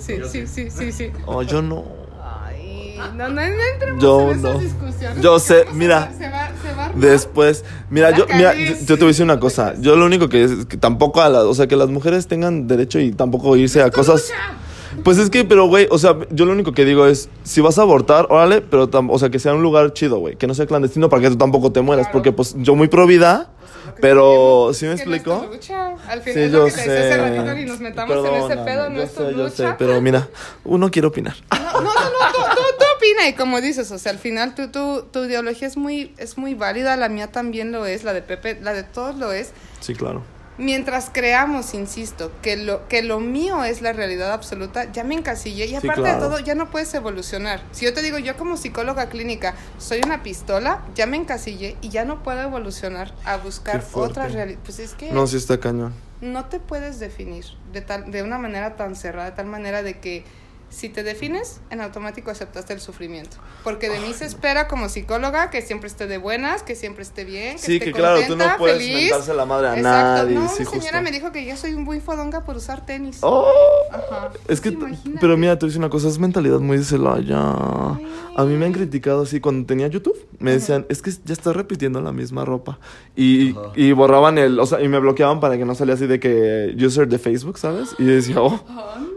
Sí, 0.00 0.16
sí, 0.28 0.46
sí, 0.46 0.70
sí, 0.70 0.92
sí. 0.92 1.10
Oh, 1.26 1.42
yo 1.42 1.62
no. 1.62 1.84
Ay, 2.22 2.96
no, 3.16 3.28
no, 3.28 3.34
no 3.34 3.40
entremos 3.42 4.02
Yo 4.02 4.30
en 4.32 4.38
esas 4.38 4.42
no. 4.54 4.58
discusiones. 4.58 5.20
Yo 5.22 5.38
sé, 5.38 5.58
vamos 5.64 5.72
a 5.72 5.76
mira. 5.78 6.12
Se 6.16 6.28
va, 6.28 6.50
se 6.62 6.74
va 6.76 6.86
a. 6.86 6.92
Después, 6.94 7.64
mira, 7.90 8.10
yo, 8.16 8.26
mira, 8.34 8.54
yo, 8.54 8.74
yo 8.74 8.86
te 8.86 8.94
voy 8.96 9.04
a 9.04 9.08
decir 9.08 9.24
una 9.24 9.38
cosa. 9.40 9.74
Yo 9.78 9.94
lo 9.96 10.06
único 10.06 10.28
que 10.28 10.44
es 10.44 10.66
que 10.66 10.76
tampoco 10.76 11.20
a 11.20 11.28
la, 11.28 11.44
o 11.44 11.54
sea, 11.54 11.66
que 11.66 11.76
las 11.76 11.90
mujeres 11.90 12.26
tengan 12.26 12.66
derecho 12.66 12.98
y 12.98 13.12
tampoco 13.12 13.56
irse 13.56 13.82
a 13.82 13.90
cosas. 13.90 14.22
lucha. 14.28 15.02
Pues 15.04 15.18
es 15.18 15.30
que, 15.30 15.44
pero 15.44 15.66
güey, 15.68 15.86
o 15.90 15.98
sea, 15.98 16.16
yo 16.30 16.44
lo 16.44 16.52
único 16.52 16.72
que 16.72 16.84
digo 16.84 17.06
es, 17.06 17.28
si 17.44 17.60
vas 17.60 17.78
a 17.78 17.82
abortar, 17.82 18.26
órale, 18.30 18.60
pero, 18.60 18.90
tam- 18.90 19.08
o 19.10 19.18
sea, 19.18 19.30
que 19.30 19.38
sea 19.38 19.54
un 19.54 19.62
lugar 19.62 19.92
chido, 19.94 20.18
güey, 20.18 20.36
que 20.36 20.46
no 20.46 20.54
sea 20.54 20.66
clandestino 20.66 21.08
para 21.08 21.22
que 21.22 21.30
tú 21.30 21.36
tampoco 21.36 21.72
te 21.72 21.80
mueras, 21.80 22.06
Claro. 22.06 22.12
porque 22.12 22.32
pues 22.32 22.54
yo 22.58 22.74
muy 22.74 22.88
pro 22.88 23.06
vida, 23.06 23.48
Lo 23.81 23.81
que 23.81 23.81
pero, 24.00 24.70
¿sí 24.74 24.86
me 24.86 24.92
explico? 24.92 25.48
lucha. 25.50 25.94
Al 26.08 26.22
final 26.22 26.34
Sí, 26.34 26.40
es 26.40 26.52
lo 26.52 26.58
yo 26.58 26.64
que 26.66 26.72
te 26.72 26.80
hace 26.80 27.08
sé. 27.12 27.16
ratito, 27.18 27.54
ni 27.54 27.64
nos 27.64 27.80
metamos 27.80 28.16
en 28.16 28.34
ese 28.34 28.48
Perdóname, 28.56 28.64
pedo, 28.64 28.90
no 28.90 28.96
yo 28.96 29.02
es 29.02 29.14
tu 29.14 29.22
sé, 29.24 29.30
yo 29.32 29.42
lucha. 29.44 29.56
sé, 29.70 29.74
pero 29.78 30.00
mira, 30.00 30.28
uno 30.64 30.90
quiere 30.90 31.08
opinar. 31.08 31.34
No, 31.50 31.72
no, 31.72 31.80
no, 31.82 31.84
no, 31.84 32.32
tú, 32.32 32.38
tú, 32.54 32.62
tú 32.78 32.84
opina 32.96 33.28
y 33.28 33.34
como 33.34 33.60
dices, 33.60 33.90
o 33.90 33.98
sea, 33.98 34.12
al 34.12 34.18
final 34.18 34.54
tu, 34.54 34.68
tu, 34.68 35.02
tu 35.10 35.24
ideología 35.24 35.66
es 35.68 35.76
muy, 35.76 36.14
es 36.18 36.36
muy 36.38 36.54
válida, 36.54 36.96
la 36.96 37.08
mía 37.08 37.30
también 37.32 37.72
lo 37.72 37.86
es, 37.86 38.04
la 38.04 38.12
de 38.12 38.22
Pepe, 38.22 38.58
la 38.62 38.72
de 38.72 38.82
todos 38.82 39.16
lo 39.16 39.32
es. 39.32 39.52
Sí, 39.80 39.94
claro. 39.94 40.22
Mientras 40.58 41.08
creamos, 41.10 41.72
insisto, 41.72 42.30
que 42.42 42.56
lo, 42.56 42.86
que 42.88 43.02
lo 43.02 43.20
mío 43.20 43.64
es 43.64 43.80
la 43.80 43.92
realidad 43.94 44.32
absoluta, 44.32 44.92
ya 44.92 45.02
me 45.02 45.14
encasillé 45.14 45.64
y 45.64 45.68
Sí, 45.70 45.76
aparte 45.76 46.02
claro. 46.02 46.20
de 46.20 46.28
todo, 46.28 46.38
ya 46.40 46.54
no 46.54 46.70
puedes 46.70 46.92
evolucionar. 46.92 47.62
Si 47.72 47.86
yo 47.86 47.94
te 47.94 48.02
digo, 48.02 48.18
yo 48.18 48.36
como 48.36 48.56
psicóloga 48.58 49.08
clínica 49.08 49.54
soy 49.78 50.00
una 50.04 50.22
pistola, 50.22 50.82
ya 50.94 51.06
me 51.06 51.16
encasillé 51.16 51.76
y 51.80 51.88
ya 51.88 52.04
no 52.04 52.22
puedo 52.22 52.40
evolucionar 52.42 53.14
a 53.24 53.38
buscar 53.38 53.82
otra 53.94 54.28
realidad. 54.28 54.58
Pues 54.64 54.78
es 54.78 54.92
que 54.92 55.10
No, 55.10 55.26
sí 55.26 55.38
está 55.38 55.58
cañón. 55.58 55.94
no 56.20 56.44
te 56.44 56.60
puedes 56.60 57.00
definir 57.00 57.46
de, 57.72 57.80
tal, 57.80 58.10
de 58.10 58.22
una 58.22 58.36
manera 58.38 58.76
tan 58.76 58.94
cerrada, 58.94 59.30
de 59.30 59.36
tal 59.36 59.46
manera 59.46 59.82
de 59.82 59.98
que 60.00 60.24
si 60.72 60.88
te 60.88 61.02
defines, 61.02 61.60
en 61.70 61.80
automático 61.80 62.30
aceptaste 62.30 62.72
el 62.72 62.80
sufrimiento. 62.80 63.36
Porque 63.62 63.88
de 63.90 64.00
mí 64.00 64.12
se 64.14 64.24
espera 64.24 64.66
como 64.68 64.88
psicóloga 64.88 65.50
que 65.50 65.62
siempre 65.62 65.88
esté 65.88 66.06
de 66.06 66.18
buenas, 66.18 66.62
que 66.62 66.74
siempre 66.74 67.02
esté 67.02 67.24
bien, 67.24 67.56
que 67.56 67.62
Sí, 67.62 67.72
esté 67.74 67.84
que 67.86 67.92
claro, 67.92 68.16
tú 68.22 68.28
contenta, 68.28 68.52
no 68.52 68.58
puedes 68.58 68.78
feliz. 68.78 69.02
mentarse 69.10 69.34
la 69.34 69.44
madre 69.44 69.68
a 69.68 69.76
Exacto. 69.76 70.22
nadie, 70.24 70.34
No, 70.34 70.48
sí, 70.48 70.64
señora 70.64 70.80
justo. 70.80 71.02
me 71.02 71.10
dijo 71.10 71.30
que 71.32 71.44
yo 71.44 71.56
soy 71.56 71.76
muy 71.76 72.00
fodonga 72.00 72.44
por 72.44 72.56
usar 72.56 72.84
tenis. 72.86 73.18
Oh, 73.20 73.52
Ajá. 73.92 74.30
es 74.48 74.60
que, 74.60 74.72
pero 75.20 75.36
mira, 75.36 75.58
te 75.58 75.66
voy 75.66 75.68
a 75.68 75.70
decir 75.70 75.78
una 75.78 75.90
cosa, 75.90 76.08
es 76.08 76.18
mentalidad 76.18 76.58
muy 76.60 76.78
de 76.78 76.84
Celaya. 76.84 77.38
A 77.38 78.44
mí 78.46 78.56
me 78.56 78.64
han 78.66 78.72
criticado 78.72 79.22
así 79.22 79.40
cuando 79.40 79.66
tenía 79.66 79.86
YouTube. 79.88 80.16
Me 80.42 80.52
decían, 80.52 80.86
es 80.88 81.02
que 81.02 81.12
ya 81.24 81.32
estás 81.32 81.54
repitiendo 81.54 82.00
la 82.00 82.12
misma 82.12 82.44
ropa. 82.44 82.78
Y, 83.16 83.54
y 83.74 83.92
borraban 83.92 84.38
el, 84.38 84.58
o 84.58 84.66
sea, 84.66 84.82
y 84.82 84.88
me 84.88 84.98
bloqueaban 84.98 85.40
para 85.40 85.56
que 85.56 85.64
no 85.64 85.74
salía 85.74 85.94
así 85.94 86.06
de 86.06 86.18
que 86.20 86.74
user 86.84 87.08
de 87.08 87.18
Facebook, 87.18 87.58
¿sabes? 87.58 87.94
Y 87.98 88.04
yo 88.06 88.12
decía, 88.12 88.36
oh, 88.40 88.60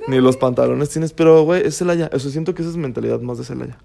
ni 0.07 0.19
los 0.21 0.37
pantalones 0.37 0.89
tienes. 0.89 1.13
Pero, 1.13 1.43
güey, 1.43 1.65
es 1.65 1.77
Celaya. 1.77 2.09
Eso 2.13 2.29
siento 2.29 2.53
que 2.53 2.61
esa 2.61 2.71
es 2.71 2.77
mentalidad 2.77 3.19
más 3.21 3.37
de 3.37 3.43
Celaya. 3.43 3.77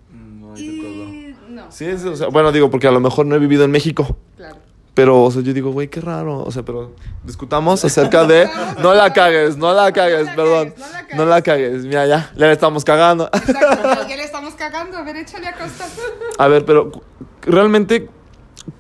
Y 0.57 1.35
no. 1.49 1.71
Sí, 1.71 1.87
es, 1.87 2.05
o 2.05 2.17
sea, 2.17 2.29
bueno, 2.29 2.53
digo, 2.53 2.71
porque 2.71 2.87
a 2.87 2.93
lo 2.93 3.01
mejor 3.01 3.27
no 3.27 3.35
he 3.35 3.39
vivido 3.39 3.65
en 3.65 3.71
México. 3.71 4.17
Claro. 4.37 4.57
Pero, 4.93 5.23
o 5.23 5.31
sea, 5.31 5.41
yo 5.43 5.55
digo, 5.55 5.71
güey, 5.71 5.89
qué 5.89 6.01
raro. 6.01 6.43
O 6.43 6.51
sea, 6.51 6.65
pero 6.65 6.95
discutamos 7.25 7.85
acerca 7.85 8.25
de. 8.25 8.49
No 8.83 8.95
la 8.95 9.13
cagues, 9.13 9.57
no 9.57 9.73
la 9.73 9.93
cagues, 9.93 10.27
la 10.27 10.35
perdón. 10.37 10.71
cagues, 10.71 10.79
no 10.79 10.87
la 10.87 11.01
cagues. 11.01 11.17
No 11.17 11.27
la 11.27 11.43
cagues. 11.43 11.85
Mira, 11.85 12.07
ya, 12.07 12.31
ya 12.37 12.47
le 12.47 12.53
estamos 12.53 12.85
cagando. 12.85 13.27
Exacto. 13.33 14.09
Ya 14.09 14.17
le 14.17 14.25
estamos 14.25 14.55
cagando. 14.55 14.97
A 14.97 15.03
ver, 15.03 15.17
échale 15.17 15.47
a 15.49 15.53
costa. 15.53 15.87
A 16.39 16.49
ver, 16.49 16.65
pero 16.65 16.91
realmente, 17.51 18.09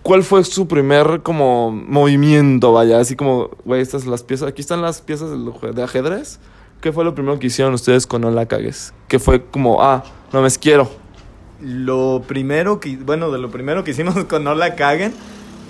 ¿cuál 0.02 0.22
fue 0.22 0.44
su 0.44 0.68
primer 0.68 1.20
como 1.22 1.70
movimiento? 1.70 2.72
Vaya, 2.72 3.00
así 3.00 3.16
como, 3.16 3.50
güey, 3.64 3.80
estas 3.80 4.06
las 4.06 4.22
piezas. 4.22 4.48
Aquí 4.48 4.60
están 4.60 4.82
las 4.82 5.00
piezas 5.00 5.30
de 5.74 5.82
ajedrez. 5.82 6.40
¿Qué 6.80 6.92
fue 6.92 7.04
lo 7.04 7.14
primero 7.14 7.38
que 7.38 7.48
hicieron 7.48 7.74
ustedes 7.74 8.06
con 8.06 8.22
No 8.22 8.30
la 8.30 8.46
cagues? 8.46 8.94
Que 9.06 9.18
fue 9.18 9.44
como, 9.44 9.82
ah, 9.82 10.02
no 10.32 10.40
me 10.40 10.50
quiero. 10.50 10.90
Lo 11.60 12.22
primero 12.26 12.80
que, 12.80 12.96
bueno, 12.96 13.30
de 13.30 13.38
lo 13.38 13.50
primero 13.50 13.84
que 13.84 13.90
hicimos 13.90 14.24
con 14.28 14.44
No 14.44 14.54
la 14.54 14.76
caguen, 14.76 15.12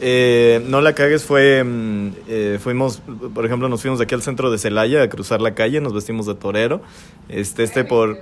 eh, 0.01 0.65
No 0.69 0.81
la 0.81 0.95
cagues 0.95 1.25
fue, 1.25 1.65
mm, 1.65 2.11
eh, 2.29 2.59
fuimos, 2.63 3.03
por 3.35 3.45
ejemplo, 3.45 3.69
nos 3.69 3.83
fuimos 3.83 3.99
de 3.99 4.05
aquí 4.05 4.15
al 4.15 4.23
centro 4.23 4.51
de 4.53 4.59
Celaya 4.59 5.03
a 5.03 5.09
cruzar 5.09 5.41
la 5.41 5.55
calle, 5.55 5.81
nos 5.81 5.93
vestimos 5.93 6.27
de 6.27 6.35
torero, 6.35 6.81
este, 7.29 7.65
este 7.65 7.83
por, 7.83 8.17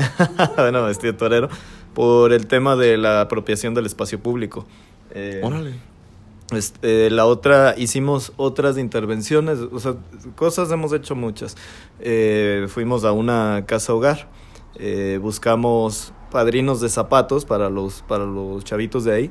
bueno, 0.56 0.82
vestido 0.84 1.12
de 1.12 1.18
torero, 1.18 1.48
por 1.94 2.32
el 2.32 2.46
tema 2.46 2.76
de 2.76 2.96
la 2.96 3.20
apropiación 3.22 3.74
del 3.74 3.86
espacio 3.86 4.20
público. 4.20 4.66
Eh, 5.14 5.40
Órale. 5.42 5.74
este, 6.52 7.10
la 7.10 7.26
otra, 7.26 7.74
hicimos 7.76 8.32
otras 8.36 8.78
intervenciones, 8.78 9.58
o 9.58 9.78
sea, 9.78 9.96
cosas 10.36 10.70
hemos 10.70 10.92
hecho 10.92 11.14
muchas. 11.14 11.56
Eh, 12.00 12.66
fuimos 12.68 13.04
a 13.04 13.12
una 13.12 13.64
casa 13.66 13.94
hogar, 13.94 14.28
eh, 14.76 15.18
buscamos 15.20 16.12
padrinos 16.30 16.80
de 16.80 16.88
zapatos 16.88 17.44
para 17.44 17.68
los, 17.68 18.02
para 18.02 18.24
los 18.24 18.64
chavitos 18.64 19.04
de 19.04 19.12
ahí, 19.14 19.30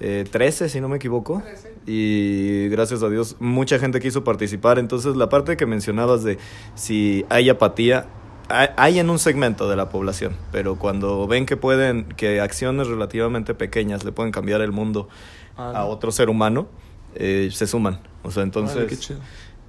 eh, 0.00 0.24
13 0.30 0.68
si 0.68 0.80
no 0.80 0.88
me 0.88 0.96
equivoco, 0.96 1.42
y 1.86 2.68
gracias 2.68 3.02
a 3.02 3.08
Dios 3.08 3.36
mucha 3.40 3.78
gente 3.78 4.00
quiso 4.00 4.24
participar, 4.24 4.78
entonces 4.78 5.16
la 5.16 5.28
parte 5.28 5.56
que 5.56 5.66
mencionabas 5.66 6.22
de 6.22 6.36
si 6.74 7.24
hay 7.30 7.48
apatía, 7.48 8.06
hay 8.48 8.98
en 8.98 9.10
un 9.10 9.18
segmento 9.18 9.68
de 9.68 9.76
la 9.76 9.88
población, 9.88 10.36
pero 10.52 10.76
cuando 10.76 11.26
ven 11.26 11.46
que 11.46 11.56
pueden, 11.56 12.04
que 12.16 12.40
acciones 12.40 12.86
relativamente 12.88 13.54
pequeñas 13.54 14.04
le 14.04 14.12
pueden 14.12 14.32
cambiar 14.32 14.60
el 14.60 14.72
mundo 14.72 15.08
Ah, 15.56 15.70
a 15.70 15.78
no. 15.80 15.86
otro 15.86 16.10
ser 16.10 16.28
humano, 16.28 16.66
eh, 17.14 17.48
se 17.52 17.66
suman. 17.66 18.00
O 18.22 18.30
sea, 18.30 18.42
entonces, 18.42 19.12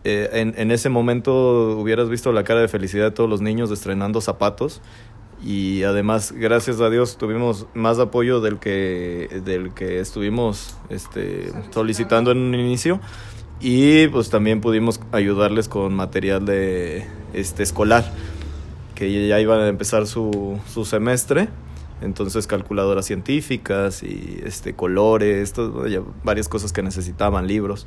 eh, 0.03 0.29
en, 0.33 0.53
en 0.57 0.71
ese 0.71 0.89
momento 0.89 1.77
hubieras 1.77 2.09
visto 2.09 2.31
la 2.31 2.43
cara 2.43 2.59
de 2.61 2.67
felicidad 2.67 3.05
de 3.05 3.11
todos 3.11 3.29
los 3.29 3.41
niños 3.41 3.69
estrenando 3.71 4.19
zapatos. 4.21 4.81
Y 5.43 5.83
además, 5.83 6.31
gracias 6.31 6.79
a 6.81 6.89
Dios, 6.89 7.17
tuvimos 7.17 7.67
más 7.75 7.99
apoyo 7.99 8.39
del 8.41 8.57
que, 8.57 9.41
del 9.45 9.73
que 9.73 9.99
estuvimos 9.99 10.75
este, 10.89 11.51
solicitando 11.71 12.31
en 12.31 12.39
un 12.39 12.55
inicio. 12.55 12.99
Y 13.61 14.07
pues 14.07 14.29
también 14.29 14.59
pudimos 14.59 14.99
ayudarles 15.11 15.69
con 15.69 15.93
material 15.93 16.45
de 16.45 17.07
este 17.33 17.63
escolar, 17.63 18.11
que 18.95 19.27
ya 19.27 19.39
iban 19.39 19.59
a 19.59 19.67
empezar 19.67 20.07
su, 20.07 20.59
su 20.71 20.85
semestre. 20.85 21.49
Entonces, 22.01 22.47
calculadoras 22.47 23.05
científicas 23.05 24.03
y 24.03 24.41
este, 24.43 24.73
colores, 24.73 25.53
todo, 25.53 25.85
varias 26.23 26.49
cosas 26.49 26.73
que 26.73 26.81
necesitaban, 26.81 27.47
libros. 27.47 27.85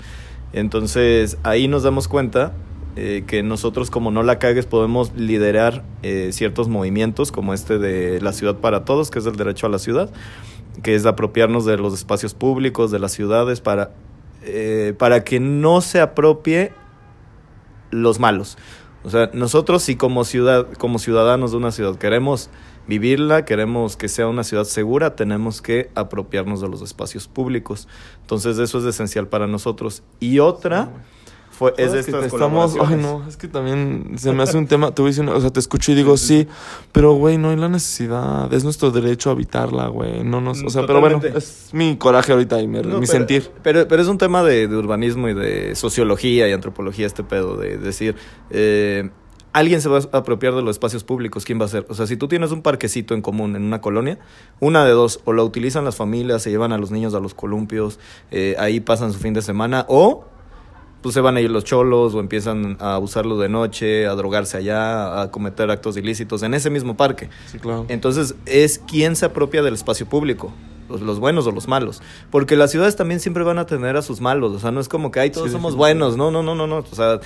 Entonces, 0.53 1.37
ahí 1.42 1.68
nos 1.68 1.83
damos 1.83 2.09
cuenta 2.09 2.55
eh, 2.97 3.25
que 3.27 3.42
nosotros, 3.42 3.90
como 3.90 4.11
no 4.11 4.23
la 4.23 4.38
cagues, 4.38 4.66
podemos 4.66 5.12
liderar 5.14 5.85
eh, 6.03 6.31
ciertos 6.33 6.68
movimientos, 6.68 7.31
como 7.31 7.55
este 7.55 7.79
de 7.79 8.21
la 8.21 8.33
ciudad 8.33 8.57
para 8.57 8.85
todos, 8.85 9.11
que 9.11 9.18
es 9.18 9.27
el 9.27 9.37
derecho 9.37 9.66
a 9.66 9.71
la 9.71 9.79
ciudad, 9.79 10.11
que 10.83 10.94
es 10.94 11.07
apropiarnos 11.07 11.64
de 11.64 11.77
los 11.77 11.94
espacios 11.94 12.35
públicos, 12.35 12.90
de 12.90 12.99
las 12.99 13.12
ciudades, 13.12 13.61
para, 13.61 13.92
eh, 14.42 14.94
para 14.99 15.23
que 15.23 15.38
no 15.38 15.81
se 15.81 16.01
apropie 16.01 16.73
los 17.90 18.18
malos. 18.18 18.59
O 19.04 19.11
sea, 19.11 19.30
nosotros 19.32 19.82
si 19.82 19.96
como 19.96 20.24
ciudad, 20.24 20.66
como 20.78 20.98
ciudadanos 20.98 21.52
de 21.52 21.56
una 21.56 21.70
ciudad 21.70 21.96
queremos 21.96 22.50
vivirla, 22.87 23.44
queremos 23.44 23.96
que 23.96 24.08
sea 24.08 24.26
una 24.26 24.44
ciudad 24.44 24.64
segura, 24.64 25.14
tenemos 25.14 25.62
que 25.62 25.90
apropiarnos 25.94 26.61
de 26.61 26.68
los 26.68 26.82
espacios 26.82 27.28
públicos. 27.28 27.87
Entonces 28.22 28.58
eso 28.58 28.78
es 28.78 28.84
esencial 28.87 29.28
para 29.28 29.46
nosotros. 29.46 30.02
Y 30.20 30.40
otra 30.40 30.90
fue 31.59 31.75
es 31.77 31.90
de 31.92 31.99
estas 32.01 32.27
estamos, 32.27 32.77
ay 32.81 32.94
no, 32.94 33.25
es 33.29 33.37
que 33.37 33.49
también 33.49 34.12
se 34.16 34.33
me 34.33 34.44
hace 34.44 34.57
un 34.57 34.68
tema, 34.68 34.92
te 34.92 35.03
voy 35.03 35.12
una- 35.18 35.33
o 35.35 35.40
sea, 35.40 35.51
te 35.51 35.59
escucho 35.59 35.90
y 35.90 35.97
digo 35.97 36.16
sí, 36.16 36.47
pero 36.92 37.14
güey, 37.14 37.37
no 37.37 37.51
hay 37.51 37.57
la 37.57 37.68
necesidad, 37.68 38.53
es 38.53 38.62
nuestro 38.62 38.92
derecho 38.92 39.31
a 39.31 39.33
habitarla, 39.33 39.88
güey, 39.88 40.23
no 40.23 40.40
nos, 40.40 40.62
o 40.62 40.71
sea, 40.71 40.87
pero 40.87 41.01
bueno, 41.01 41.21
es 41.35 41.71
mi 41.73 41.97
coraje 41.97 42.31
ahorita 42.33 42.61
y 42.62 42.68
mi, 42.68 42.79
No, 42.81 43.01
mi 43.01 43.07
pero- 43.07 43.07
sentir. 43.07 43.51
Pero, 43.64 43.88
pero 43.88 44.01
es 44.01 44.07
un 44.09 44.18
tema 44.18 44.44
de, 44.44 44.68
de 44.68 44.77
urbanismo 44.77 45.29
y 45.29 45.35
de 45.35 45.75
sociología 45.75 46.49
y 46.49 46.53
antropología 46.53 47.07
este 47.07 47.25
pedo, 47.25 47.57
de 47.57 47.77
decir, 47.77 48.14
eh, 48.51 49.11
alguien 49.53 49.81
se 49.81 49.88
va 49.88 49.99
a 49.99 50.18
apropiar 50.18 50.55
de 50.55 50.62
los 50.62 50.77
espacios 50.77 51.03
públicos, 51.03 51.44
¿quién 51.44 51.61
va 51.61 51.64
a 51.64 51.68
ser? 51.68 51.87
O 51.88 51.94
sea, 51.94 52.07
si 52.07 52.16
tú 52.16 52.29
tienes 52.29 52.53
un 52.53 52.62
parquecito 52.62 53.14
en 53.14 53.23
común 53.23 53.57
en 53.57 53.64
una 53.64 53.81
colonia, 53.81 54.18
una 54.61 54.85
de 54.85 54.92
dos, 54.92 55.21
o 55.25 55.33
lo 55.33 55.44
utilizan 55.44 55.85
las 55.85 55.97
familias, 55.97 56.42
se 56.42 56.51
llevan 56.51 56.71
a 56.73 56.79
los 56.79 56.90
niños 56.92 57.14
a 57.14 57.18
los 57.21 57.35
columpios, 57.35 57.99
eh, 58.31 58.55
ahí 58.61 58.79
pasan 58.79 59.12
su 59.12 59.18
fin 59.18 59.35
de 59.35 59.42
semana, 59.42 59.85
o 59.88 60.25
pues 61.02 61.14
se 61.14 61.20
van 61.20 61.37
a 61.37 61.40
ir 61.40 61.50
los 61.50 61.64
cholos 61.64 62.14
o 62.14 62.20
empiezan 62.20 62.76
a 62.80 62.98
usarlo 62.98 63.38
de 63.38 63.48
noche, 63.48 64.06
a 64.06 64.14
drogarse 64.14 64.56
allá, 64.56 65.20
a 65.22 65.30
cometer 65.30 65.70
actos 65.70 65.96
ilícitos 65.96 66.42
en 66.42 66.54
ese 66.54 66.70
mismo 66.70 66.96
parque. 66.96 67.30
Sí, 67.46 67.58
claro. 67.58 67.87
Entonces, 67.88 68.34
es 68.46 68.80
quién 68.87 69.16
se 69.16 69.26
apropia 69.26 69.62
del 69.62 69.74
espacio 69.74 70.06
público. 70.06 70.52
Los, 70.88 71.02
los 71.02 71.20
buenos 71.20 71.46
o 71.46 71.52
los 71.52 71.68
malos. 71.68 72.00
Porque 72.30 72.56
las 72.56 72.70
ciudades 72.70 72.96
también 72.96 73.20
siempre 73.20 73.44
van 73.44 73.58
a 73.58 73.66
tener 73.66 73.98
a 73.98 74.02
sus 74.02 74.22
malos. 74.22 74.52
O 74.52 74.58
sea, 74.58 74.70
no 74.70 74.80
es 74.80 74.88
como 74.88 75.11
que, 75.11 75.20
ay, 75.20 75.30
todos 75.30 75.48
Sí, 75.48 75.52
somos 75.52 75.76
buenos. 75.76 76.16
No, 76.16 76.30
no, 76.30 76.42
no, 76.42 76.54
no, 76.54 76.66
no. 76.66 76.78
O 76.78 76.94
sea, 76.94 77.20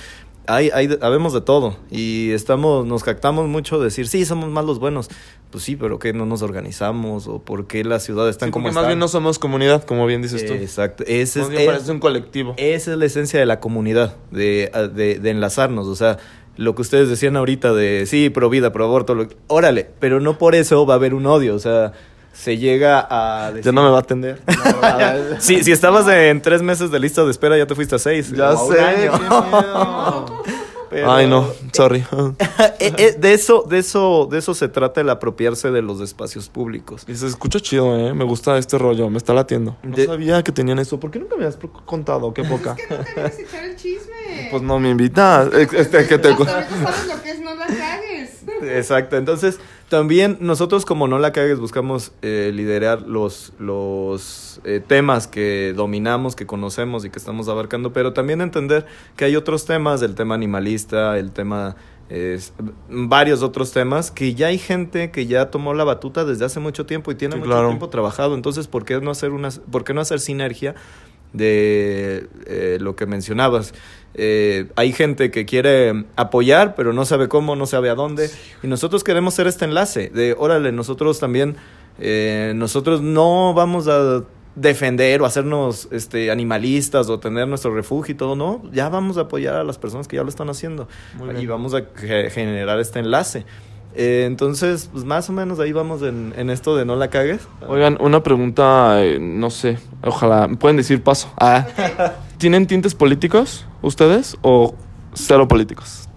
hay, 0.47 0.69
hay, 0.73 0.97
habemos 1.01 1.33
de 1.33 1.41
todo. 1.41 1.75
Y 1.91 2.31
estamos, 2.31 2.85
nos 2.85 3.03
jactamos 3.03 3.47
mucho 3.47 3.77
de 3.79 3.85
decir, 3.85 4.07
sí, 4.07 4.25
somos 4.25 4.49
más 4.49 4.65
los 4.65 4.79
buenos. 4.79 5.09
Pues 5.51 5.63
sí, 5.63 5.75
pero 5.75 5.99
¿qué 5.99 6.13
no 6.13 6.25
nos 6.25 6.41
organizamos? 6.41 7.27
¿O 7.27 7.39
por 7.39 7.67
qué 7.67 7.83
las 7.83 8.03
ciudades 8.03 8.31
están 8.31 8.47
Sí, 8.49 8.51
como 8.53 8.63
más 8.65 8.71
están? 8.75 8.87
bien 8.87 8.99
no 8.99 9.07
somos 9.07 9.37
comunidad, 9.39 9.83
como 9.83 10.05
bien 10.05 10.21
dices 10.21 10.45
tú. 10.45 10.53
Exacto. 10.53 11.03
Ese 11.07 11.41
es, 11.41 11.49
bien 11.49 11.61
es- 11.61 11.67
parece 11.67 11.91
un 11.91 11.99
colectivo. 11.99 12.53
esa 12.57 12.91
es 12.91 12.97
la 12.97 13.05
esencia 13.05 13.39
de 13.39 13.45
la 13.45 13.59
comunidad, 13.59 14.15
de, 14.31 14.71
de, 14.95 15.19
de 15.19 15.29
enlazarnos. 15.29 15.87
O 15.87 15.95
sea, 15.95 16.17
lo 16.57 16.73
que 16.75 16.81
ustedes 16.81 17.07
decían 17.09 17.35
ahorita 17.37 17.73
de 17.73 18.05
sí, 18.07 18.29
pro 18.29 18.49
vida, 18.49 18.71
pro 18.71 18.85
aborto, 18.85 19.13
lo- 19.15 19.27
órale, 19.47 19.89
pero 19.99 20.19
no 20.19 20.37
por 20.39 20.55
eso 20.55 20.85
va 20.85 20.95
a 20.95 20.97
haber 20.97 21.13
un 21.13 21.25
odio. 21.27 21.53
O 21.55 21.59
sea, 21.59 21.93
se 22.33 22.57
llega 22.57 22.99
a. 23.09 23.49
Ya 23.49 23.55
decir- 23.55 23.73
no 23.73 23.83
me 23.83 23.89
va 23.89 23.97
a 23.97 24.01
atender. 24.01 24.41
si, 25.39 25.63
si 25.63 25.71
estabas 25.71 26.07
en 26.07 26.41
tres 26.41 26.61
meses 26.61 26.91
de 26.91 26.99
lista 26.99 27.23
de 27.23 27.31
espera, 27.31 27.57
ya 27.57 27.65
te 27.67 27.75
fuiste 27.75 27.95
a 27.95 27.99
seis. 27.99 28.31
ya 28.31 28.55
sé, 28.57 28.79
año. 28.81 29.11
qué 29.11 29.19
miedo. 29.19 30.43
Pero- 30.89 31.11
Ay, 31.11 31.25
no, 31.25 31.47
sorry. 31.71 32.05
Eh, 32.79 32.93
eh, 32.97 33.15
de 33.17 33.33
eso, 33.33 33.65
de 33.67 33.79
eso, 33.79 34.27
de 34.29 34.37
eso 34.37 34.53
se 34.53 34.67
trata 34.67 35.01
el 35.01 35.09
apropiarse 35.09 35.71
de 35.71 35.81
los 35.81 35.99
espacios 36.01 36.49
públicos. 36.49 37.03
Y 37.07 37.15
se 37.15 37.25
escucha 37.25 37.59
chido, 37.59 37.97
¿eh? 37.97 38.13
Me 38.13 38.23
gusta 38.23 38.59
este 38.59 38.77
rollo, 38.77 39.09
me 39.09 39.17
está 39.17 39.33
latiendo. 39.33 39.75
No 39.81 39.95
De- 39.95 40.05
sabía 40.05 40.43
que 40.43 40.51
tenían 40.51 40.77
eso. 40.77 40.99
¿Por 40.99 41.09
qué 41.09 41.17
nunca 41.17 41.35
me 41.35 41.45
has 41.47 41.57
contado? 41.85 42.31
Qué 42.31 42.43
poca. 42.43 42.75
Es 42.77 42.85
que 42.85 42.95
no 42.95 43.03
querías 43.05 43.39
echar 43.39 43.63
el 43.63 43.75
chisme. 43.75 44.49
Pues 44.51 44.61
no 44.61 44.77
me 44.79 44.91
invitas. 44.91 45.51
Este, 45.53 46.05
que 46.05 46.19
te... 46.19 46.27
Hasta 46.29 46.45
sabes 46.45 47.07
lo 47.07 47.23
que 47.23 47.31
es 47.31 47.39
no 47.39 47.55
la 47.55 47.65
cagues. 47.65 48.29
Exacto, 48.61 49.17
entonces 49.17 49.59
también 49.89 50.37
nosotros 50.39 50.85
como 50.85 51.07
no 51.07 51.19
la 51.19 51.31
cagues 51.31 51.59
buscamos 51.59 52.13
eh, 52.21 52.51
liderar 52.53 53.03
los, 53.03 53.53
los 53.59 54.59
eh, 54.63 54.81
temas 54.85 55.27
que 55.27 55.73
dominamos, 55.75 56.35
que 56.35 56.45
conocemos 56.45 57.05
y 57.05 57.09
que 57.09 57.19
estamos 57.19 57.47
abarcando, 57.47 57.93
pero 57.93 58.13
también 58.13 58.41
entender 58.41 58.85
que 59.15 59.25
hay 59.25 59.35
otros 59.35 59.65
temas, 59.65 60.01
el 60.01 60.15
tema 60.15 60.33
animalista, 60.35 61.19
el 61.19 61.31
tema, 61.31 61.75
eh, 62.09 62.39
varios 62.89 63.43
otros 63.43 63.71
temas, 63.71 64.09
que 64.09 64.33
ya 64.33 64.47
hay 64.47 64.57
gente 64.57 65.11
que 65.11 65.27
ya 65.27 65.51
tomó 65.51 65.73
la 65.73 65.83
batuta 65.83 66.25
desde 66.25 66.45
hace 66.45 66.59
mucho 66.59 66.85
tiempo 66.85 67.11
y 67.11 67.15
tiene 67.15 67.33
Sí, 67.35 67.39
mucho 67.39 67.51
claro. 67.51 67.67
tiempo 67.67 67.89
trabajado, 67.89 68.33
entonces 68.35 68.67
¿por 68.67 68.85
qué 68.85 68.99
no 68.99 69.11
hacer, 69.11 69.31
una, 69.31 69.49
por 69.71 69.83
qué 69.83 69.93
no 69.93 70.01
hacer 70.01 70.19
sinergia? 70.19 70.75
de 71.33 72.27
eh, 72.45 72.77
lo 72.79 72.95
que 72.95 73.07
mencionabas. 73.07 73.73
Eh, 74.15 74.67
hay 74.75 74.93
gente 74.93 75.31
que 75.31 75.45
quiere 75.45 76.05
apoyar, 76.15 76.75
pero 76.75 76.93
no 76.93 77.03
sabe 77.05 77.27
cómo, 77.27 77.55
no 77.55 77.65
sabe 77.65 77.89
a 77.89 77.95
dónde. 77.95 78.29
Y 78.61 78.67
nosotros 78.67 79.03
queremos 79.03 79.33
ser 79.33 79.47
este 79.47 79.65
enlace 79.65 80.09
de, 80.13 80.35
órale, 80.37 80.71
nosotros 80.71 81.19
también, 81.19 81.55
eh, 81.99 82.53
nosotros 82.55 83.01
no 83.01 83.53
vamos 83.53 83.87
a 83.87 84.23
defender 84.55 85.19
o 85.23 85.25
hacernos 85.25 85.87
este, 85.91 86.29
animalistas 86.29 87.09
o 87.09 87.19
tener 87.19 87.47
nuestro 87.47 87.73
refugio 87.73 88.13
y 88.13 88.15
todo, 88.15 88.35
no, 88.35 88.61
ya 88.71 88.87
vamos 88.87 89.17
a 89.17 89.21
apoyar 89.21 89.55
a 89.55 89.63
las 89.63 89.79
personas 89.79 90.07
que 90.07 90.17
ya 90.17 90.21
lo 90.23 90.29
están 90.29 90.47
haciendo 90.47 90.87
y 91.41 91.47
vamos 91.47 91.73
a 91.73 91.85
ge- 91.95 92.29
generar 92.29 92.79
este 92.79 92.99
enlace. 92.99 93.45
Eh, 93.95 94.23
entonces, 94.25 94.89
pues 94.91 95.05
más 95.05 95.29
o 95.29 95.33
menos 95.33 95.59
ahí 95.59 95.71
vamos 95.71 96.01
en, 96.01 96.33
en 96.35 96.49
esto 96.49 96.75
de 96.75 96.83
no 96.85 96.95
la 96.95 97.09
cagues. 97.09 97.41
Oigan, 97.67 97.97
una 97.99 98.23
pregunta, 98.23 99.03
eh, 99.03 99.19
no 99.19 99.49
sé, 99.49 99.77
ojalá, 100.03 100.47
¿me 100.47 100.57
pueden 100.57 100.77
decir 100.77 101.03
paso? 101.03 101.31
Ah. 101.39 101.65
¿Tienen 102.39 102.65
tintes 102.67 102.95
políticos 102.95 103.65
ustedes 103.81 104.35
o 104.41 104.73
cero 105.13 105.47
políticos? 105.47 106.09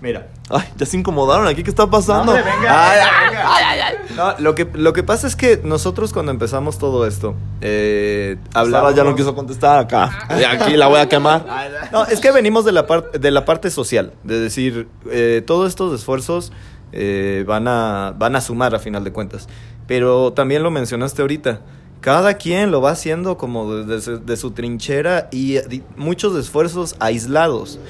Mira, 0.00 0.28
Ay, 0.50 0.68
ya 0.76 0.84
se 0.84 0.98
incomodaron 0.98 1.46
aquí, 1.46 1.62
¿qué 1.62 1.70
está 1.70 1.86
pasando? 1.88 2.26
No, 2.34 2.38
hombre, 2.38 2.44
venga, 2.44 2.90
Ay, 2.90 2.98
venga, 3.30 3.86
ay, 3.86 3.94
No, 4.14 4.34
lo 4.38 4.54
que, 4.54 4.68
lo 4.74 4.92
que 4.92 5.02
pasa 5.02 5.26
es 5.26 5.34
que 5.36 5.62
nosotros 5.64 6.12
cuando 6.12 6.30
empezamos 6.32 6.76
todo 6.78 7.06
esto, 7.06 7.34
eh, 7.62 8.36
hablamos... 8.52 8.94
ya 8.94 9.04
no 9.04 9.14
quiso 9.14 9.34
contestar 9.34 9.78
acá. 9.78 10.10
Y 10.38 10.44
aquí 10.44 10.76
la 10.76 10.88
voy 10.88 11.00
a 11.00 11.08
quemar. 11.08 11.46
No, 11.90 12.04
es 12.04 12.20
que 12.20 12.30
venimos 12.30 12.66
de 12.66 12.72
la, 12.72 12.86
par- 12.86 13.10
de 13.12 13.30
la 13.30 13.46
parte 13.46 13.70
social, 13.70 14.12
de 14.22 14.38
decir, 14.38 14.86
eh, 15.10 15.42
todos 15.46 15.70
estos 15.70 15.98
esfuerzos 15.98 16.52
eh, 16.96 17.44
van, 17.46 17.66
a, 17.66 18.14
van 18.16 18.36
a 18.36 18.40
sumar 18.40 18.74
a 18.74 18.78
final 18.78 19.02
de 19.02 19.12
cuentas. 19.12 19.48
Pero 19.88 20.32
también 20.32 20.62
lo 20.62 20.70
mencionaste 20.70 21.22
ahorita, 21.22 21.60
cada 22.00 22.34
quien 22.34 22.70
lo 22.70 22.80
va 22.80 22.92
haciendo 22.92 23.36
como 23.36 23.82
desde 23.82 24.18
de, 24.18 24.36
su 24.36 24.52
trinchera 24.52 25.28
y 25.32 25.58
muchos 25.96 26.36
esfuerzos 26.36 26.94
aislados. 27.00 27.80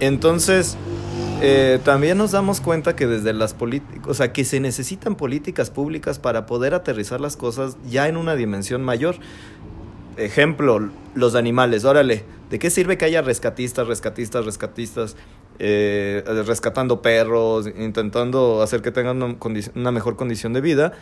Entonces, 0.00 0.76
eh, 1.40 1.78
también 1.84 2.18
nos 2.18 2.32
damos 2.32 2.60
cuenta 2.60 2.94
que 2.94 3.06
desde 3.06 3.32
las 3.32 3.54
políticas, 3.54 4.06
o 4.06 4.12
sea, 4.12 4.30
que 4.32 4.44
se 4.44 4.60
necesitan 4.60 5.14
políticas 5.14 5.70
públicas 5.70 6.18
para 6.18 6.44
poder 6.44 6.74
aterrizar 6.74 7.20
las 7.20 7.38
cosas 7.38 7.78
ya 7.88 8.08
en 8.08 8.18
una 8.18 8.34
dimensión 8.34 8.82
mayor. 8.82 9.16
Ejemplo, 10.18 10.90
los 11.14 11.34
animales, 11.34 11.86
órale, 11.86 12.24
¿de 12.50 12.58
qué 12.58 12.68
sirve 12.68 12.98
que 12.98 13.06
haya 13.06 13.22
rescatistas, 13.22 13.86
rescatistas, 13.86 14.44
rescatistas, 14.44 15.16
eh, 15.62 16.24
rescatando 16.46 17.02
perros, 17.02 17.66
intentando 17.78 18.62
hacer 18.62 18.82
que 18.82 18.90
tengan 18.90 19.22
una, 19.22 19.90
mejor 19.92 20.16
condición 20.16 20.52
de 20.52 20.60
vida? 20.60 20.92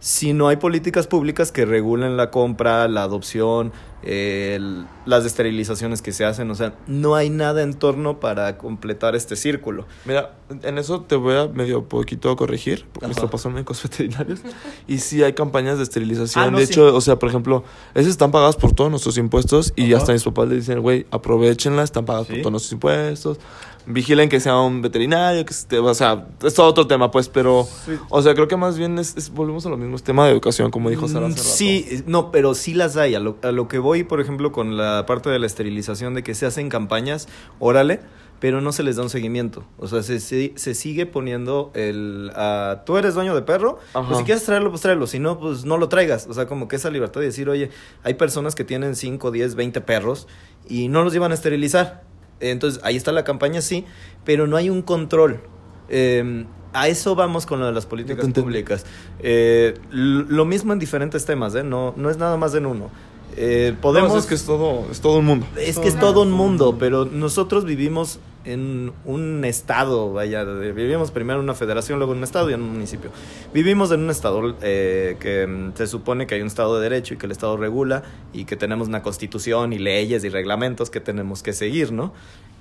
Si 0.00 0.32
no 0.32 0.48
hay 0.48 0.56
políticas 0.56 1.06
públicas 1.06 1.52
que 1.52 1.64
regulen 1.64 2.16
la 2.16 2.30
compra, 2.32 2.88
la 2.88 3.04
adopción, 3.04 3.72
eh, 4.02 4.54
el- 4.56 4.84
las 5.06 5.24
esterilizaciones 5.24 6.02
que 6.02 6.10
se 6.10 6.24
hacen, 6.24 6.50
o 6.50 6.56
sea, 6.56 6.74
no 6.88 7.14
hay 7.14 7.30
nada 7.30 7.62
en 7.62 7.74
torno 7.74 8.18
para 8.18 8.58
completar 8.58 9.14
este 9.14 9.36
círculo. 9.36 9.86
Mira, 10.04 10.32
en 10.64 10.78
eso 10.78 11.02
te 11.02 11.14
voy 11.14 11.36
a 11.36 11.46
medio 11.46 11.84
poquito 11.84 12.34
corregir, 12.34 12.84
porque 12.92 13.12
Ajá. 13.12 13.20
papás 13.20 13.42
son 13.42 13.52
médicos 13.54 13.80
veterinarios. 13.84 14.40
y 14.88 14.98
sí 14.98 15.22
hay 15.22 15.34
campañas 15.34 15.76
de 15.78 15.84
esterilización. 15.84 16.44
Ah, 16.44 16.50
no, 16.50 16.58
de 16.58 16.66
sí. 16.66 16.72
hecho, 16.72 16.92
o 16.96 17.00
sea, 17.00 17.20
por 17.20 17.28
ejemplo, 17.28 17.62
esas 17.94 18.08
están 18.10 18.32
pagadas 18.32 18.56
por 18.56 18.72
todos 18.72 18.90
nuestros 18.90 19.16
impuestos. 19.18 19.72
Y 19.76 19.92
Ajá. 19.92 19.98
hasta 19.98 20.12
mis 20.14 20.24
papás 20.24 20.48
le 20.48 20.56
dicen, 20.56 20.80
güey, 20.80 21.06
aprovechenla, 21.12 21.84
están 21.84 22.06
pagadas 22.06 22.26
por 22.26 22.38
todos 22.38 22.50
nuestros 22.50 22.72
impuestos. 22.72 23.38
Vigilen 23.86 24.28
que 24.28 24.40
sea 24.40 24.58
un 24.60 24.82
veterinario, 24.82 25.44
que 25.44 25.52
esté, 25.52 25.78
o 25.78 25.94
sea, 25.94 26.26
es 26.44 26.54
todo 26.54 26.66
otro 26.66 26.86
tema, 26.86 27.10
pues, 27.10 27.28
pero, 27.28 27.66
Sí. 27.84 27.92
o 28.08 28.22
sea, 28.22 28.34
creo 28.34 28.48
que 28.48 28.56
más 28.56 28.78
bien 28.78 28.98
es, 28.98 29.16
es- 29.16 29.30
volvemos 29.30 29.66
a 29.66 29.70
lo 29.70 29.76
mismo, 29.76 29.96
es 29.96 30.02
tema 30.02 30.24
de 30.26 30.32
educación, 30.32 30.70
como 30.70 30.90
dijo 30.90 31.08
Sara 31.08 31.26
hace 31.26 31.34
Mm, 31.34 31.38
rato. 31.38 31.48
Sí, 31.48 32.02
no, 32.06 32.30
pero 32.30 32.54
sí 32.54 32.74
las 32.74 32.96
hay. 32.96 33.14
A 33.14 33.20
lo, 33.20 33.36
a 33.42 33.50
lo 33.52 33.68
que 33.68 33.78
voy, 33.78 34.04
por 34.04 34.20
ejemplo, 34.20 34.52
con 34.52 34.76
la 34.76 35.04
parte 35.06 35.30
de 35.30 35.38
la 35.38 35.46
esterilización, 35.46 36.14
de 36.14 36.22
que 36.22 36.34
se 36.34 36.46
hacen 36.46 36.68
campañas, 36.68 37.28
órale, 37.58 38.00
pero 38.38 38.60
no 38.60 38.72
se 38.72 38.82
les 38.82 38.96
da 38.96 39.04
un 39.04 39.10
seguimiento. 39.10 39.64
O 39.78 39.86
sea, 39.86 40.02
se, 40.02 40.18
se, 40.18 40.52
se 40.56 40.74
sigue 40.74 41.06
poniendo 41.06 41.70
el... 41.74 42.32
ah, 42.34 42.82
Tú 42.84 42.96
eres 42.96 43.14
dueño 43.14 43.36
de 43.36 43.42
perro, 43.42 43.78
Ajá. 43.94 44.04
pues 44.08 44.18
si 44.18 44.24
quieres 44.24 44.42
traerlo, 44.44 44.70
pues 44.70 44.82
tráelo. 44.82 45.06
Si 45.06 45.20
no, 45.20 45.38
pues 45.38 45.64
no 45.64 45.76
lo 45.76 45.88
traigas. 45.88 46.26
O 46.28 46.34
sea, 46.34 46.46
como 46.46 46.66
que 46.66 46.74
esa 46.74 46.90
libertad 46.90 47.20
de 47.20 47.26
decir, 47.26 47.48
oye, 47.48 47.70
hay 48.02 48.14
personas 48.14 48.56
que 48.56 48.64
tienen 48.64 48.96
5, 48.96 49.30
10, 49.30 49.54
20 49.54 49.80
perros 49.80 50.26
y 50.68 50.88
no 50.88 51.04
los 51.04 51.12
llevan 51.12 51.30
a 51.30 51.34
esterilizar. 51.34 52.02
Entonces, 52.50 52.80
ahí 52.84 52.96
está 52.96 53.12
la 53.12 53.24
campaña, 53.24 53.62
sí, 53.62 53.84
pero 54.24 54.46
no 54.46 54.56
hay 54.56 54.68
un 54.68 54.82
control. 54.82 55.40
Eh, 55.88 56.44
a 56.72 56.88
eso 56.88 57.14
vamos 57.14 57.46
con 57.46 57.60
lo 57.60 57.66
de 57.66 57.72
las 57.72 57.86
políticas 57.86 58.26
públicas. 58.30 58.84
Eh, 59.20 59.74
lo 59.90 60.44
mismo 60.44 60.72
en 60.72 60.78
diferentes 60.78 61.24
temas, 61.24 61.54
¿eh? 61.54 61.62
No, 61.62 61.94
no 61.96 62.10
es 62.10 62.16
nada 62.16 62.36
más 62.36 62.54
en 62.54 62.66
uno. 62.66 62.90
Eh, 63.36 63.74
podemos... 63.80 64.08
Podemos, 64.08 64.24
es 64.24 64.28
que 64.28 64.34
es 64.34 64.44
todo, 64.44 64.86
es 64.90 65.00
todo 65.00 65.18
un 65.18 65.26
mundo. 65.26 65.46
Es 65.56 65.78
que 65.78 65.88
es 65.88 65.98
todo 65.98 66.22
un 66.22 66.32
mundo, 66.32 66.76
pero 66.78 67.04
nosotros 67.04 67.64
vivimos 67.64 68.20
en 68.44 68.92
un 69.04 69.44
estado, 69.44 70.12
vaya, 70.12 70.44
vivimos 70.44 71.10
primero 71.10 71.38
en 71.38 71.44
una 71.44 71.54
federación, 71.54 71.98
luego 71.98 72.12
en 72.12 72.18
un 72.18 72.24
estado 72.24 72.50
y 72.50 72.54
en 72.54 72.62
un 72.62 72.72
municipio. 72.72 73.10
Vivimos 73.52 73.90
en 73.92 74.00
un 74.00 74.10
estado 74.10 74.56
eh, 74.62 75.16
que 75.20 75.46
mm, 75.46 75.72
se 75.76 75.86
supone 75.86 76.26
que 76.26 76.34
hay 76.34 76.40
un 76.40 76.48
estado 76.48 76.76
de 76.76 76.88
derecho 76.88 77.14
y 77.14 77.16
que 77.16 77.26
el 77.26 77.32
estado 77.32 77.56
regula 77.56 78.02
y 78.32 78.44
que 78.44 78.56
tenemos 78.56 78.88
una 78.88 79.02
constitución 79.02 79.72
y 79.72 79.78
leyes 79.78 80.24
y 80.24 80.28
reglamentos 80.28 80.90
que 80.90 81.00
tenemos 81.00 81.42
que 81.42 81.52
seguir, 81.52 81.92
¿no? 81.92 82.12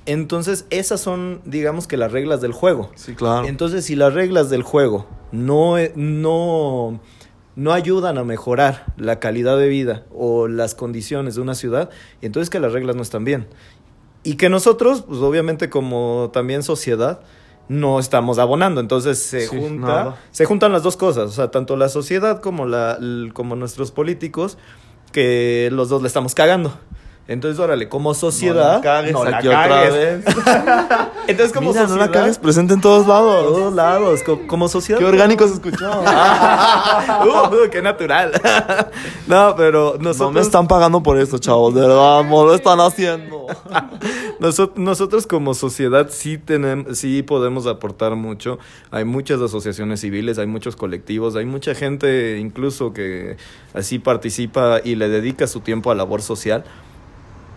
Entonces, 0.06 0.66
esas 0.72 1.00
son, 1.00 1.42
digamos 1.46 1.88
que 1.88 1.96
las 1.96 2.12
reglas 2.12 2.42
del 2.42 2.54
juego. 2.54 2.92
Sí, 2.96 3.14
claro. 3.14 3.48
Entonces, 3.48 3.86
si 3.86 3.96
las 3.96 4.14
reglas 4.14 4.50
del 4.50 4.64
juego 4.64 5.08
no, 5.32 5.78
eh, 5.78 5.92
no, 5.96 7.00
no 7.56 7.74
ayudan 7.74 8.18
a 8.18 8.24
mejorar 8.24 8.94
la 8.98 9.20
calidad 9.20 9.58
de 9.58 9.68
vida 9.68 10.06
o 10.12 10.48
las 10.48 10.74
condiciones 10.74 11.36
de 11.36 11.42
una 11.42 11.54
ciudad, 11.54 11.90
entonces 12.22 12.50
que 12.50 12.60
las 12.60 12.74
reglas 12.74 12.96
no 12.96 13.04
están 13.04 13.26
bien. 13.26 13.48
Y 14.24 14.36
que 14.36 14.50
nosotros, 14.50 15.04
pues 15.08 15.20
obviamente 15.20 15.70
como 15.70 16.30
también 16.34 16.64
sociedad, 16.64 17.22
no 17.68 18.00
estamos 18.00 18.38
abonando. 18.38 18.82
Entonces 18.82 19.18
se, 19.20 19.48
Sí, 19.48 19.58
junta, 19.60 19.88
nada. 19.88 20.18
se 20.32 20.46
juntan 20.46 20.72
las 20.72 20.84
dos 20.84 20.98
cosas, 20.98 21.30
o 21.30 21.32
sea, 21.32 21.52
tanto 21.52 21.78
la 21.78 21.90
sociedad 21.90 22.42
como, 22.42 22.66
la, 22.66 23.00
como 23.34 23.56
nuestros 23.56 23.92
políticos, 23.92 24.58
que 25.12 25.70
los 25.72 25.90
dos 25.90 26.02
le 26.02 26.08
estamos 26.08 26.36
cagando. 26.36 26.74
Entonces, 27.32 27.60
órale, 27.60 27.88
como 27.90 28.14
sociedad... 28.14 28.74
No 28.74 28.76
la 28.78 28.82
cagues 28.82 29.14
no 29.14 29.24
la 29.26 29.38
aquí 29.38 29.48
otra 29.48 29.68
cagues. 29.68 29.94
vez. 29.94 30.26
Entonces, 31.28 31.54
como 31.54 31.70
Mira, 31.70 31.82
no 31.84 31.88
sociedad... 31.90 32.06
la 32.08 32.12
cagues, 32.12 32.38
presente 32.40 32.74
en 32.74 32.82
todos 32.82 33.08
lados. 33.08 33.46
todos 33.46 33.74
lados, 33.74 34.24
co- 34.24 34.46
como 34.48 34.68
sociedad. 34.68 35.00
Qué 35.00 35.06
orgánico 35.06 35.48
se 35.48 35.54
escuchó. 35.56 35.90
Uh, 37.24 37.70
qué 37.72 37.82
natural. 37.82 38.32
no, 39.28 39.56
pero 39.56 39.94
nosotros, 40.00 40.18
No 40.20 40.32
me 40.32 40.42
están 40.42 40.68
pagando 40.68 41.02
por 41.04 41.18
esto, 41.18 41.38
chavos, 41.38 41.74
de 41.74 41.82
verdad, 41.82 42.24
no 42.24 42.46
lo 42.46 42.54
están 42.56 42.80
haciendo. 42.80 43.48
noso- 44.40 44.72
nosotros 44.76 45.28
como 45.28 45.54
sociedad 45.54 46.08
sí 46.10 46.38
tenemos, 46.38 46.98
sí 46.98 47.22
podemos 47.24 47.68
aportar 47.68 48.16
mucho. 48.16 48.60
Hay 48.92 49.06
muchas 49.06 49.42
asociaciones 49.42 50.02
civiles, 50.02 50.38
hay 50.40 50.48
muchos 50.48 50.76
colectivos, 50.76 51.36
hay 51.36 51.46
mucha 51.46 51.76
gente 51.76 52.38
incluso 52.40 52.94
que 52.94 53.38
así 53.74 54.00
participa 54.00 54.80
y 54.84 54.96
le 54.96 55.10
dedica 55.10 55.48
su 55.48 55.60
tiempo 55.62 55.92
a 55.92 55.96
labor 55.96 56.22
social. 56.22 56.64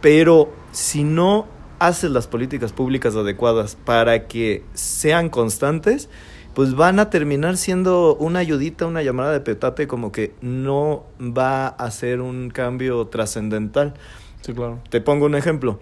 Pero 0.05 0.53
si 0.71 1.03
no 1.03 1.47
haces 1.79 2.11
las 2.11 2.27
políticas 2.27 2.75
públicas 2.75 3.17
adecuadas 3.17 3.75
para 3.87 4.29
que 4.29 4.63
sean 4.75 5.31
constantes, 5.31 6.11
pues 6.53 6.75
van 6.75 6.99
a 6.99 7.09
terminar 7.09 7.57
siendo 7.57 8.15
una 8.17 8.41
ayudita, 8.41 8.85
una 8.85 9.03
llamada 9.03 9.33
de 9.33 9.41
petate, 9.41 9.87
como 9.87 10.13
que 10.13 10.35
no 10.43 11.07
va 11.19 11.69
a 11.69 11.91
ser 11.91 12.21
un 12.21 12.51
cambio 12.51 13.07
trascendental. 13.07 13.95
Sí, 14.43 14.53
claro. 14.53 14.83
Te 14.91 15.01
pongo 15.01 15.25
un 15.25 15.37
ejemplo. 15.37 15.81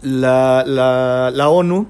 La, 0.00 0.62
la, 0.64 1.32
la 1.34 1.48
ONU 1.48 1.88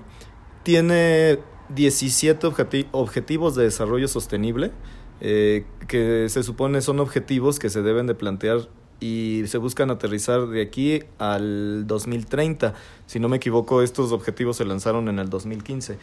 tiene 0.62 1.40
17 1.74 2.46
objeti- 2.46 2.88
objetivos 2.90 3.54
de 3.54 3.64
desarrollo 3.64 4.08
sostenible 4.08 4.72
eh, 5.20 5.66
que 5.88 6.26
se 6.30 6.42
supone 6.42 6.80
son 6.80 7.00
objetivos 7.00 7.58
que 7.58 7.68
se 7.68 7.82
deben 7.82 8.06
de 8.06 8.14
plantear 8.14 8.60
y 9.00 9.44
se 9.46 9.58
buscan 9.58 9.90
aterrizar 9.90 10.46
de 10.46 10.62
aquí 10.62 11.02
al 11.18 11.86
2030. 11.86 12.74
Si 13.06 13.18
no 13.18 13.28
me 13.28 13.38
equivoco, 13.38 13.82
estos 13.82 14.12
objetivos 14.12 14.56
se 14.58 14.64
lanzaron 14.64 15.08
en 15.08 15.18
el 15.18 15.28
2015. 15.30 15.98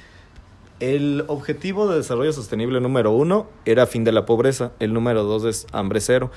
El 0.80 1.24
objetivo 1.28 1.88
de 1.88 1.98
desarrollo 1.98 2.34
sostenible 2.34 2.82
número 2.82 3.12
uno 3.12 3.48
era 3.66 3.88
fin 3.88 4.04
de 4.04 4.12
la 4.12 4.26
pobreza, 4.26 4.72
el 4.80 4.94
número 4.94 5.24
dos 5.24 5.44
es 5.46 5.66
hambre 5.72 6.02
cero. 6.02 6.32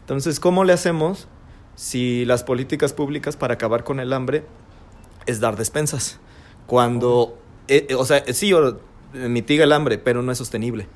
Entonces, 0.00 0.38
¿cómo 0.40 0.64
le 0.64 0.72
hacemos 0.72 1.26
si 1.74 2.24
las 2.24 2.44
políticas 2.44 2.92
públicas 2.92 3.36
para 3.36 3.54
acabar 3.54 3.82
con 3.82 3.98
el 3.98 4.12
hambre 4.12 4.44
es 5.26 5.40
dar 5.40 5.56
despensas? 5.56 6.20
Cuando, 6.66 7.38
eh, 7.68 7.86
eh, 7.90 7.94
o 7.96 8.04
sea, 8.04 8.22
sí, 8.32 8.52
o- 8.52 8.78
eh, 9.14 9.28
mitiga 9.28 9.64
el 9.64 9.72
hambre, 9.72 9.98
pero 9.98 10.22
no 10.22 10.30
es 10.32 10.38
sostenible. 10.38 10.86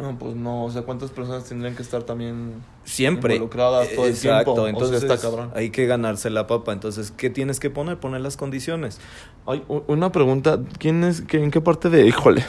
No, 0.00 0.18
pues 0.18 0.34
no, 0.34 0.64
o 0.64 0.70
sea, 0.70 0.82
¿cuántas 0.82 1.10
personas 1.10 1.44
tendrían 1.44 1.74
que 1.74 1.82
estar 1.82 2.02
también 2.02 2.62
Siempre. 2.84 3.34
involucradas 3.36 3.88
todo 3.94 4.04
el 4.04 4.10
Exacto, 4.12 4.52
tiempo? 4.52 4.68
entonces 4.68 4.96
o 5.02 5.06
sea, 5.06 5.14
está 5.14 5.28
cabrón. 5.30 5.50
hay 5.54 5.70
que 5.70 5.86
ganarse 5.86 6.28
la 6.28 6.46
papa. 6.46 6.72
Entonces, 6.74 7.10
¿qué 7.16 7.30
tienes 7.30 7.60
que 7.60 7.70
poner? 7.70 7.98
Poner 7.98 8.20
las 8.20 8.36
condiciones. 8.36 9.00
Ay, 9.46 9.64
u- 9.68 9.82
una 9.86 10.12
pregunta, 10.12 10.60
¿quién 10.78 11.02
es, 11.02 11.22
qué- 11.22 11.42
en 11.42 11.50
qué 11.50 11.62
parte 11.62 11.88
de, 11.88 12.06
híjole, 12.06 12.44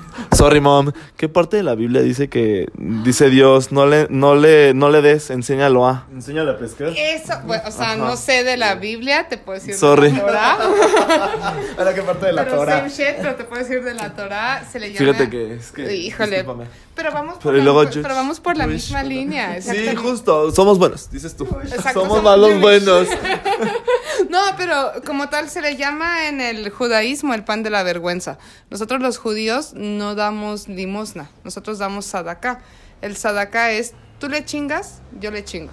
sorry 0.36 0.60
mom, 0.60 0.92
qué 1.16 1.28
parte 1.28 1.56
de 1.56 1.62
la 1.62 1.74
Biblia 1.74 2.02
dice 2.02 2.28
que, 2.28 2.68
dice 2.74 3.30
Dios, 3.30 3.72
no 3.72 3.86
le, 3.86 4.06
no 4.10 4.34
le, 4.34 4.74
no 4.74 4.90
le 4.90 5.02
des, 5.02 5.30
enséñalo 5.30 5.86
a? 5.86 6.06
Enséñale 6.12 6.50
a 6.52 6.58
pescar. 6.58 6.88
Eso, 6.96 7.34
bueno, 7.44 7.62
o 7.66 7.70
sea, 7.70 7.92
Ajá. 7.92 7.96
no 7.96 8.16
sé 8.16 8.44
de 8.44 8.56
la 8.56 8.74
Biblia, 8.76 9.28
te 9.28 9.38
puedo 9.38 9.58
decir 9.58 9.74
Sorry. 9.74 10.10
de 10.10 10.16
la 10.18 10.20
Torah. 10.26 10.58
¿Ahora 11.78 11.94
qué 11.94 12.02
parte 12.02 12.26
de 12.26 12.32
la 12.32 12.44
pero 12.44 12.56
Torah? 12.56 12.76
same 12.78 12.90
shit, 12.90 13.16
pero 13.18 13.34
te 13.36 13.44
puedo 13.44 13.62
decir 13.62 13.82
de 13.84 13.94
la 13.94 14.14
Torah, 14.14 14.64
se 14.70 14.78
le 14.80 14.92
llama... 14.92 14.98
Fíjate 14.98 15.30
que 15.30 15.54
es 15.54 15.70
que, 15.72 15.94
Híjole. 15.94 16.36
discúlpame. 16.38 16.68
Pero 16.94 17.10
vamos 17.10 17.34
por, 17.36 17.42
Pero 17.44 17.56
la, 17.56 17.64
luego 17.64 17.84
pero 17.90 18.14
vamos 18.14 18.38
por 18.40 18.56
la 18.56 18.64
Jewish, 18.64 18.82
misma 18.82 19.02
línea. 19.02 19.62
Sí, 19.62 19.96
justo, 19.96 20.50
somos 20.52 20.78
buenos, 20.78 21.10
dices 21.10 21.34
tú. 21.34 21.44
Exacto, 21.62 22.00
somos 22.00 22.08
somos 22.18 22.22
malos 22.22 22.48
Jewish. 22.50 22.60
buenos. 22.62 23.08
No, 24.28 24.40
pero 24.56 24.92
como 25.06 25.28
tal 25.28 25.48
se 25.48 25.60
le 25.60 25.76
llama 25.76 26.28
en 26.28 26.40
el 26.40 26.70
judaísmo 26.70 27.34
el 27.34 27.44
pan 27.44 27.62
de 27.62 27.70
la 27.70 27.82
vergüenza. 27.82 28.38
Nosotros 28.70 29.00
los 29.00 29.18
judíos 29.18 29.72
no 29.74 30.14
damos 30.14 30.68
limosna, 30.68 31.30
nosotros 31.44 31.78
damos 31.78 32.06
sadaká. 32.06 32.60
El 33.00 33.16
sadaká 33.16 33.72
es, 33.72 33.94
tú 34.18 34.28
le 34.28 34.44
chingas, 34.44 35.00
yo 35.20 35.30
le 35.30 35.44
chingo. 35.44 35.72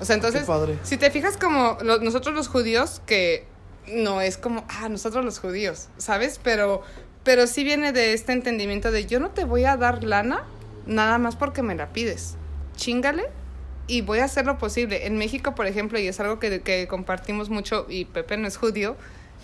O 0.00 0.04
sea, 0.04 0.14
entonces, 0.16 0.44
padre. 0.44 0.78
si 0.82 0.96
te 0.96 1.10
fijas 1.10 1.36
como 1.36 1.78
lo- 1.82 1.98
nosotros 1.98 2.34
los 2.34 2.48
judíos, 2.48 3.00
que 3.06 3.46
no 3.88 4.20
es 4.20 4.36
como, 4.36 4.64
ah, 4.68 4.88
nosotros 4.88 5.24
los 5.24 5.38
judíos, 5.38 5.88
¿sabes? 5.96 6.40
Pero, 6.42 6.82
pero 7.24 7.46
sí 7.46 7.64
viene 7.64 7.92
de 7.92 8.12
este 8.12 8.32
entendimiento 8.32 8.90
de 8.90 9.06
yo 9.06 9.20
no 9.20 9.30
te 9.30 9.44
voy 9.44 9.64
a 9.64 9.76
dar 9.76 10.04
lana 10.04 10.44
nada 10.86 11.18
más 11.18 11.36
porque 11.36 11.62
me 11.62 11.74
la 11.74 11.88
pides. 11.92 12.34
Chingale 12.76 13.28
y 13.86 14.00
voy 14.00 14.18
a 14.18 14.24
hacer 14.24 14.46
lo 14.46 14.58
posible. 14.58 15.06
En 15.06 15.18
México, 15.18 15.54
por 15.54 15.66
ejemplo, 15.66 15.98
y 15.98 16.06
es 16.06 16.20
algo 16.20 16.38
que, 16.38 16.60
que 16.60 16.86
compartimos 16.88 17.50
mucho, 17.50 17.86
y 17.88 18.04
Pepe 18.04 18.36
no 18.36 18.48
es 18.48 18.56
judío, 18.56 18.96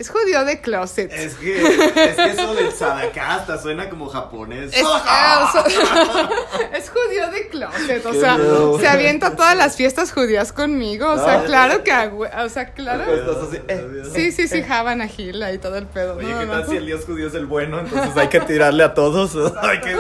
es 0.02 0.10
judío 0.10 0.44
de 0.44 0.60
closet. 0.60 1.12
Es 1.12 1.34
que, 1.34 1.62
es 1.62 2.16
que 2.16 2.30
eso 2.32 2.54
del 2.54 2.72
sadakasta 2.72 3.60
suena 3.60 3.88
como 3.88 4.08
japonés. 4.08 4.72
Es, 4.74 4.84
ah, 4.86 5.64
es 6.76 6.90
judío 6.90 7.30
de 7.30 7.48
closet, 7.48 8.04
o 8.04 8.10
Qué 8.12 8.20
sea, 8.20 8.36
miedo. 8.36 8.78
se 8.80 8.88
avienta 8.88 9.34
todas 9.36 9.56
las 9.56 9.76
fiestas 9.76 10.12
judías 10.12 10.52
conmigo, 10.52 11.08
o 11.10 11.16
sea, 11.24 11.44
claro 11.44 11.82
que, 11.84 11.92
o 11.92 12.48
sea, 12.48 12.72
claro. 12.72 13.04
Así, 13.04 13.58
eh. 13.68 14.02
Sí, 14.12 14.32
sí, 14.32 14.48
sí, 14.48 14.62
Havana 14.68 15.06
Gila 15.06 15.52
y 15.52 15.58
todo 15.58 15.76
el 15.76 15.86
pedo. 15.86 16.16
Oye, 16.16 16.28
No, 16.28 16.38
¿qué 16.40 16.46
no. 16.46 16.52
tal 16.52 16.66
si 16.68 16.76
el 16.76 16.86
dios 16.86 17.04
judío 17.04 17.28
es 17.28 17.34
el 17.34 17.46
bueno? 17.46 17.80
Entonces 17.80 18.16
hay 18.16 18.28
que 18.28 18.40
tirarle 18.40 18.84
a 18.84 18.94
todos. 18.94 19.32
Hay 19.62 19.80
que... 19.80 19.96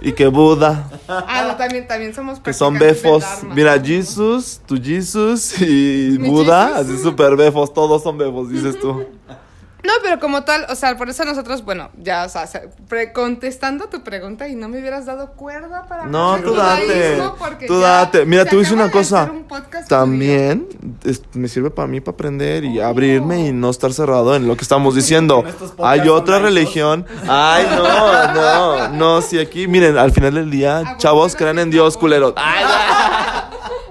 Y 0.00 0.12
que 0.12 0.26
Buda, 0.26 0.88
Ah, 1.08 1.44
no, 1.48 1.56
también, 1.56 1.86
también 1.86 2.14
somos 2.14 2.40
que 2.40 2.52
son 2.52 2.78
befos. 2.78 3.24
Mira, 3.54 3.80
Jesus, 3.82 4.60
tu 4.66 4.76
Jesus 4.82 5.60
y 5.60 6.16
Mi 6.20 6.28
Buda, 6.28 6.68
Jesus. 6.76 6.94
así 6.94 7.02
súper 7.02 7.36
befos, 7.36 7.72
todos 7.72 8.02
son 8.02 8.18
befos, 8.18 8.48
dices 8.50 8.78
tú. 8.80 8.95
No, 9.86 9.92
pero 10.02 10.18
como 10.18 10.42
tal, 10.44 10.66
o 10.68 10.74
sea, 10.74 10.96
por 10.96 11.08
eso 11.08 11.24
nosotros, 11.24 11.64
bueno, 11.64 11.90
ya, 12.02 12.24
o 12.24 12.28
sea, 12.28 12.46
se- 12.46 12.68
pre- 12.88 13.12
contestando 13.12 13.86
tu 13.88 14.02
pregunta 14.02 14.48
y 14.48 14.56
no 14.56 14.68
me 14.68 14.80
hubieras 14.80 15.06
dado 15.06 15.32
cuerda 15.32 15.86
para 15.88 16.06
No, 16.06 16.36
tú 16.38 16.54
date, 16.54 17.18
tú 17.66 17.80
ya 17.80 17.86
date. 17.88 18.26
Mira, 18.26 18.44
te 18.44 18.58
acaba 18.58 18.74
una 18.74 18.90
cosa. 18.90 19.30
un 19.30 19.46
También 19.88 20.66
es- 21.04 21.22
me 21.34 21.48
sirve 21.48 21.70
para 21.70 21.86
mí 21.88 22.00
para 22.00 22.14
aprender 22.14 22.64
y 22.64 22.80
abrirme 22.80 23.46
y 23.48 23.52
no 23.52 23.70
estar 23.70 23.92
cerrado 23.92 24.34
en 24.34 24.46
lo 24.48 24.56
que 24.56 24.62
estamos 24.62 24.94
diciendo. 24.96 25.44
Hay 25.82 26.08
otra 26.08 26.38
religión. 26.40 27.06
Ay, 27.28 27.66
no, 27.76 28.34
no, 28.34 28.88
no, 28.88 29.22
si 29.22 29.38
aquí, 29.38 29.68
miren, 29.68 29.96
al 29.98 30.10
final 30.12 30.34
del 30.34 30.50
día, 30.50 30.78
Aborteros 30.78 30.98
chavos, 31.02 31.34
y 31.34 31.36
crean 31.36 31.58
en 31.58 31.70
Dios, 31.70 31.96
culeros. 31.96 32.34
Ay, 32.36 32.64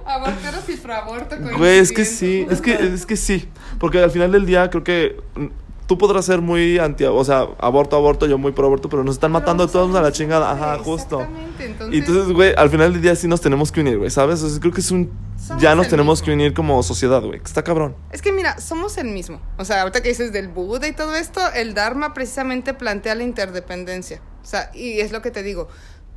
Aborteros 0.06 0.68
y 0.70 0.74
proaborto 0.78 1.36
Güey, 1.58 1.80
es 1.80 1.92
que 1.92 2.06
sí, 2.06 2.46
es 2.50 2.62
que, 2.62 2.74
es 2.74 3.06
que 3.06 3.16
sí. 3.18 3.50
Porque 3.80 4.02
al 4.02 4.12
final 4.12 4.32
del 4.32 4.46
día 4.46 4.70
creo 4.70 4.84
que 4.84 5.18
tú 5.88 5.98
podrás 5.98 6.26
ser 6.26 6.42
muy 6.42 6.80
anti, 6.80 7.06
o 7.06 7.24
sea, 7.24 7.48
aborto, 7.60 7.96
aborto, 7.96 8.26
yo 8.26 8.38
muy 8.38 8.52
pro 8.52 8.66
aborto, 8.66 8.90
pero 8.90 9.04
nos 9.04 9.16
están 9.16 9.32
Pero 9.32 9.42
matando 9.42 9.64
a 9.64 9.68
todos 9.68 9.96
a 9.96 10.02
la 10.02 10.12
chingada. 10.12 10.52
Ajá, 10.52 10.78
justo. 10.80 11.22
Exactamente, 11.22 11.64
Y 11.64 11.68
entonces, 11.68 12.00
entonces, 12.00 12.34
güey, 12.34 12.54
al 12.56 12.70
final 12.70 12.94
del 12.94 13.02
día 13.02 13.16
sí 13.16 13.28
nos 13.28 13.42
tenemos 13.42 13.72
que 13.72 13.82
unir, 13.82 13.98
güey, 13.98 14.10
¿sabes? 14.10 14.42
O 14.42 14.50
sea, 14.50 14.60
creo 14.60 14.74
que 14.74 14.82
es 14.82 14.92
un... 14.92 15.12
Ya 15.60 15.76
nos 15.76 15.90
tenemos 15.90 16.22
mismo. 16.22 16.26
que 16.26 16.32
unir 16.32 16.54
como 16.56 16.82
sociedad, 16.82 17.22
güey. 17.22 17.40
que 17.40 17.46
Está 17.46 17.64
cabrón. 17.64 17.96
Es 18.12 18.24
que 18.24 18.32
mira, 18.32 18.60
somos 18.60 18.98
el 18.98 19.10
mismo. 19.10 19.40
O 19.58 19.66
sea, 19.66 19.82
ahorita 19.82 20.02
que 20.02 20.10
dices 20.10 20.34
del 20.34 20.48
Buda 20.48 20.88
y 20.88 20.94
todo 20.94 21.16
esto, 21.16 21.40
el 21.54 21.76
Dharma 21.76 22.16
precisamente 22.16 22.74
plantea 22.74 23.14
la 23.14 23.24
interdependencia. 23.24 24.22
O 24.42 24.48
sea, 24.48 24.72
y 24.74 25.00
es 25.02 25.12
lo 25.12 25.22
que 25.22 25.30
te 25.30 25.44
digo, 25.44 25.68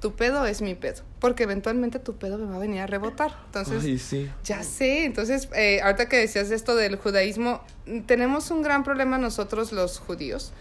tu 0.00 0.14
pedo 0.14 0.46
es 0.46 0.62
mi 0.62 0.74
pedo, 0.74 1.02
porque 1.18 1.42
eventualmente 1.42 1.98
tu 1.98 2.16
pedo 2.16 2.38
me 2.38 2.46
va 2.46 2.56
a 2.56 2.58
venir 2.58 2.80
a 2.80 2.86
rebotar. 2.86 3.36
Entonces, 3.46 3.84
Ay, 3.84 3.98
sí. 3.98 4.30
ya 4.44 4.62
sé, 4.62 5.04
entonces, 5.04 5.48
eh, 5.54 5.80
ahorita 5.82 6.08
que 6.08 6.16
decías 6.16 6.50
esto 6.50 6.76
del 6.76 6.96
judaísmo, 6.96 7.62
tenemos 8.06 8.50
un 8.50 8.62
gran 8.62 8.84
problema 8.84 9.18
nosotros 9.18 9.72
los 9.72 9.98
judíos, 9.98 10.52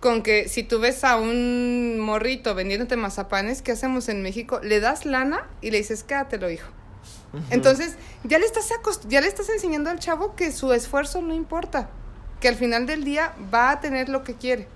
con 0.00 0.22
que 0.22 0.48
si 0.48 0.62
tú 0.62 0.78
ves 0.78 1.04
a 1.04 1.16
un 1.16 1.98
morrito 1.98 2.54
vendiéndote 2.54 2.96
mazapanes, 2.96 3.62
¿qué 3.62 3.72
hacemos 3.72 4.08
en 4.08 4.22
México? 4.22 4.60
Le 4.62 4.80
das 4.80 5.04
lana 5.04 5.48
y 5.60 5.70
le 5.70 5.78
dices, 5.78 6.02
quédatelo, 6.02 6.50
hijo. 6.50 6.68
Entonces, 7.50 7.96
ya 8.24 8.38
le, 8.38 8.46
estás 8.46 8.70
ya 9.08 9.20
le 9.20 9.26
estás 9.26 9.50
enseñando 9.50 9.90
al 9.90 9.98
chavo 9.98 10.34
que 10.36 10.52
su 10.52 10.72
esfuerzo 10.72 11.20
no 11.20 11.34
importa, 11.34 11.90
que 12.40 12.48
al 12.48 12.54
final 12.54 12.86
del 12.86 13.04
día 13.04 13.34
va 13.52 13.72
a 13.72 13.80
tener 13.80 14.08
lo 14.08 14.24
que 14.24 14.34
quiere. 14.34 14.68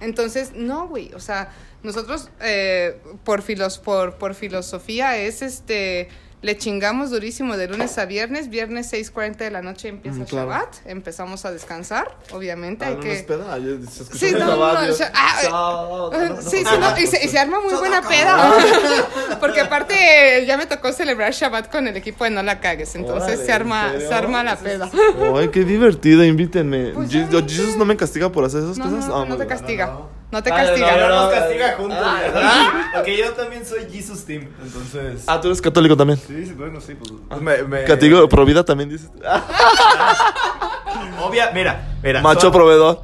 Entonces, 0.00 0.52
no, 0.54 0.88
güey, 0.88 1.12
o 1.14 1.20
sea, 1.20 1.50
nosotros 1.82 2.28
eh, 2.40 3.00
por, 3.24 3.42
filos, 3.42 3.78
por, 3.78 4.14
por 4.16 4.34
filosofía 4.34 5.16
es 5.16 5.42
este, 5.42 6.08
le 6.42 6.56
chingamos 6.56 7.10
durísimo 7.10 7.56
de 7.56 7.66
lunes 7.68 7.98
a 7.98 8.04
viernes, 8.04 8.48
viernes 8.48 8.92
6.40 8.92 9.36
de 9.38 9.50
la 9.50 9.62
noche 9.62 9.88
empieza 9.88 10.18
Mm, 10.20 10.24
claro. 10.24 10.50
Shabbat, 10.50 10.74
empezamos 10.86 11.44
a 11.44 11.50
descansar, 11.52 12.16
obviamente, 12.32 12.84
Ah, 12.84 12.88
hay 12.88 12.94
no, 12.94 13.00
que... 13.00 13.14
peda, 13.26 13.58
yo- 13.58 13.74
escucha 13.74 14.14
Sí, 14.18 14.32
no, 14.38 14.64
ah, 14.64 14.86
Ah, 15.52 16.08
no, 16.30 16.42
Sí, 16.42 16.58
sí, 16.58 16.64
no, 16.80 16.98
y 16.98 17.06
se, 17.06 17.24
y 17.24 17.28
se 17.28 17.38
arma 17.38 17.60
muy 17.60 17.74
buena 17.74 18.02
peda. 18.02 18.54
Porque 19.40 19.60
aparte 19.60 20.44
ya 20.46 20.56
me 20.56 20.66
tocó 20.66 20.92
celebrar 20.92 21.32
Shabbat 21.32 21.70
con 21.70 21.86
el 21.88 21.96
equipo 21.96 22.24
de 22.24 22.30
No 22.30 22.42
La 22.42 22.60
Cagues. 22.60 22.94
Entonces 22.96 23.30
Órale, 23.34 23.44
se 23.46 23.52
arma, 23.52 23.92
se 23.98 24.12
arma 24.14 24.42
la 24.44 24.56
peda. 24.56 24.90
Ay, 25.36 25.48
qué 25.48 25.64
divertido, 25.64 26.24
invítenme. 26.24 26.90
Pues 26.94 27.10
Jesus 27.10 27.76
no 27.76 27.84
me 27.84 27.96
castiga 27.96 28.30
por 28.32 28.44
hacer 28.44 28.62
esas 28.64 28.78
No, 28.78 28.84
cosas. 28.84 29.08
no, 29.08 29.22
Ah, 29.22 29.24
no, 29.28 29.36
te 29.36 29.46
castiga. 29.46 29.98
No. 30.30 30.42
Te 30.42 30.52
Ah, 30.52 30.56
castiga. 30.56 30.90
no, 30.96 31.00
no, 31.00 31.08
no, 31.08 31.14
nos 31.14 31.24
no. 31.34 31.40
castiga 31.40 31.74
juntos. 31.76 31.98
Ah. 32.00 32.90
Porque 32.94 33.16
yo 33.18 33.32
también 33.32 33.64
soy 33.66 33.86
Jesus 33.90 34.24
Team, 34.24 34.48
entonces... 34.62 35.24
Ah, 35.26 35.40
tú 35.40 35.48
eres 35.48 35.60
católico 35.62 35.96
también. 35.96 36.18
Sí, 36.18 36.46
sí, 36.46 36.52
bueno, 36.52 36.80
sí, 36.80 36.94
pues... 36.94 37.12
Me, 37.40 37.62
me- 37.64 37.84
Católico, 37.84 38.28
pro 38.28 38.44
vida 38.44 38.64
también 38.64 38.88
dices. 38.90 39.10
Ah, 39.24 39.42
Obvia, 41.22 41.50
mira, 41.52 41.88
mira. 42.02 42.20
Macho 42.22 42.50
proveedor. 42.52 43.02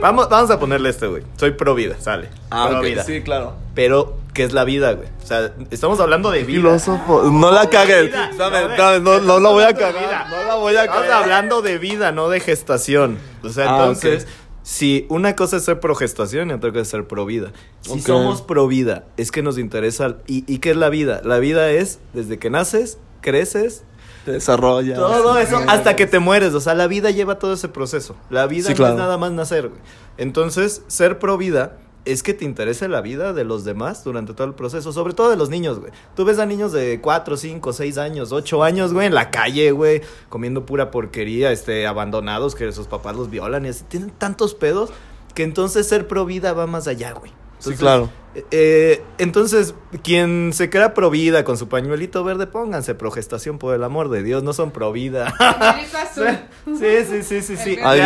Vamos, 0.00 0.28
vamos 0.28 0.50
a 0.50 0.58
ponerle 0.60 0.90
este, 0.90 1.06
güey. 1.06 1.22
Soy 1.36 1.52
pro 1.52 1.74
vida, 1.74 1.96
sale. 1.98 2.28
Ah, 2.50 2.66
pro 2.70 2.80
vida. 2.80 3.02
sí, 3.02 3.22
claro. 3.22 3.54
Pero, 3.74 4.18
¿qué 4.34 4.44
es 4.44 4.52
la 4.52 4.64
vida, 4.64 4.92
güey? 4.92 5.08
O 5.22 5.26
sea, 5.26 5.52
estamos 5.70 5.98
hablando 6.00 6.30
de 6.30 6.44
vida. 6.44 6.58
Filósofo. 6.58 7.22
No 7.24 7.50
la 7.50 7.68
cagues. 7.70 8.06
Vida. 8.06 8.30
Dame, 8.36 8.76
dame, 8.76 9.00
no, 9.00 9.20
no 9.20 9.38
la 9.40 9.48
voy 9.50 9.64
a 9.64 9.74
cagar. 9.74 10.28
No 10.28 10.44
la 10.44 10.54
voy 10.56 10.76
a 10.76 10.82
Estamos 10.84 11.02
cagar. 11.06 11.22
hablando 11.22 11.62
de 11.62 11.78
vida, 11.78 12.12
no 12.12 12.28
de 12.28 12.40
gestación. 12.40 13.18
O 13.42 13.48
sea, 13.48 13.64
Ah, 13.68 13.76
entonces. 13.78 14.26
Si 14.66 15.06
una 15.10 15.36
cosa 15.36 15.58
es 15.58 15.62
ser 15.64 15.78
pro 15.78 15.94
gestación 15.94 16.50
y 16.50 16.52
otra 16.54 16.70
cosa 16.70 16.80
es 16.82 16.88
ser 16.88 17.06
pro 17.06 17.24
vida. 17.24 17.52
Si 17.82 18.00
somos 18.00 18.42
pro 18.42 18.66
vida, 18.66 19.04
es 19.16 19.30
que 19.30 19.40
nos 19.40 19.58
interesa. 19.58 20.16
¿y, 20.26 20.42
¿Y 20.52 20.58
qué 20.58 20.70
es 20.72 20.76
la 20.76 20.88
vida? 20.88 21.20
La 21.24 21.38
vida 21.38 21.70
es 21.70 22.00
desde 22.14 22.40
que 22.40 22.50
naces, 22.50 22.98
creces, 23.20 23.84
Te 24.24 24.32
desarrolla. 24.32 24.96
todo 24.96 25.38
eso 25.38 25.60
hasta 25.68 25.94
que 25.94 26.08
te 26.08 26.18
mueres. 26.18 26.52
O 26.54 26.60
sea, 26.60 26.74
la 26.74 26.88
vida 26.88 27.12
lleva 27.12 27.38
todo 27.38 27.52
ese 27.52 27.68
proceso. 27.68 28.16
La 28.28 28.48
vida 28.48 28.64
Sí, 28.64 28.70
no 28.70 28.76
claro. 28.78 28.94
es 28.94 28.98
nada 28.98 29.16
más 29.18 29.30
nacer, 29.30 29.68
güey. 29.68 29.80
Entonces, 30.18 30.82
ser 30.88 31.20
pro 31.20 31.38
vida 31.38 31.76
es 32.06 32.22
que 32.22 32.34
te 32.34 32.44
interese 32.44 32.88
la 32.88 33.00
vida 33.00 33.32
de 33.32 33.44
los 33.44 33.64
demás 33.64 34.04
durante 34.04 34.32
todo 34.32 34.46
el 34.46 34.54
proceso, 34.54 34.92
sobre 34.92 35.12
todo 35.12 35.28
de 35.28 35.36
los 35.36 35.50
niños, 35.50 35.80
güey. 35.80 35.92
Tú 36.14 36.24
ves 36.24 36.38
a 36.38 36.46
niños 36.46 36.72
de 36.72 37.00
4, 37.00 37.36
5, 37.36 37.72
6 37.72 37.98
años, 37.98 38.32
8 38.32 38.62
años, 38.62 38.92
güey, 38.92 39.08
en 39.08 39.14
la 39.14 39.30
calle, 39.30 39.72
güey, 39.72 40.02
comiendo 40.28 40.64
pura 40.64 40.90
porquería, 40.90 41.50
este, 41.52 41.86
abandonados, 41.86 42.54
que 42.54 42.70
sus 42.72 42.86
papás 42.86 43.16
los 43.16 43.28
violan 43.28 43.66
y 43.66 43.68
así. 43.68 43.84
Tienen 43.84 44.10
tantos 44.10 44.54
pedos 44.54 44.90
que 45.34 45.42
entonces 45.42 45.86
ser 45.86 46.08
pro 46.08 46.24
vida 46.24 46.52
va 46.52 46.66
más 46.66 46.86
allá, 46.86 47.12
güey. 47.12 47.32
Sí, 47.72 47.76
claro. 47.76 48.10
eh, 48.50 49.02
entonces, 49.18 49.74
quien 50.02 50.52
se 50.52 50.68
crea 50.68 50.92
pro 50.94 51.08
vida 51.10 51.44
con 51.44 51.56
su 51.56 51.68
pañuelito 51.68 52.22
verde, 52.24 52.46
pónganse 52.46 52.94
pro 52.94 53.10
gestación 53.10 53.58
por 53.58 53.74
el 53.74 53.82
amor 53.82 54.10
de 54.10 54.22
Dios, 54.22 54.42
no 54.42 54.52
son 54.52 54.70
pro 54.70 54.92
vida. 54.92 55.32
Pañuelito 55.38 55.96
azul. 55.98 56.38
sí, 56.78 56.96
sí, 57.08 57.22
sí, 57.22 57.42
sí, 57.42 57.56
sí. 57.56 57.78
Ay 57.82 58.00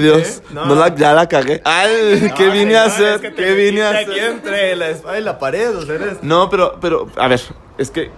Dios. 0.00 0.42
No, 0.52 0.74
la, 0.74 0.94
ya 0.94 1.12
la 1.14 1.28
cagué. 1.28 1.60
Ay, 1.64 2.32
¿qué 2.36 2.48
vine 2.50 2.76
a 2.76 2.84
hacer? 2.84 3.14
es 3.16 3.20
que 3.20 3.30
te 3.30 3.44
¿Qué 3.44 3.52
vine 3.54 3.82
a 3.82 3.92
metiste 3.92 4.10
aquí 4.12 4.20
hacer? 4.20 4.32
entre 4.32 4.76
la 4.76 4.88
espalda 4.90 5.18
y 5.18 5.22
la 5.22 5.38
pared, 5.38 5.76
o 5.76 5.86
sea, 5.86 5.94
eres... 5.94 6.22
No, 6.22 6.50
pero, 6.50 6.78
pero, 6.80 7.08
a 7.16 7.28
ver, 7.28 7.40
es 7.78 7.90
que 7.90 8.10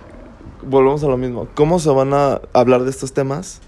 volvemos 0.63 1.03
a 1.05 1.07
lo 1.07 1.17
mismo. 1.17 1.49
¿Cómo 1.55 1.79
se 1.79 1.91
van 1.91 2.13
a 2.15 2.41
hablar 2.53 2.83
de 2.85 2.91
estos 2.91 3.13
temas 3.13 3.61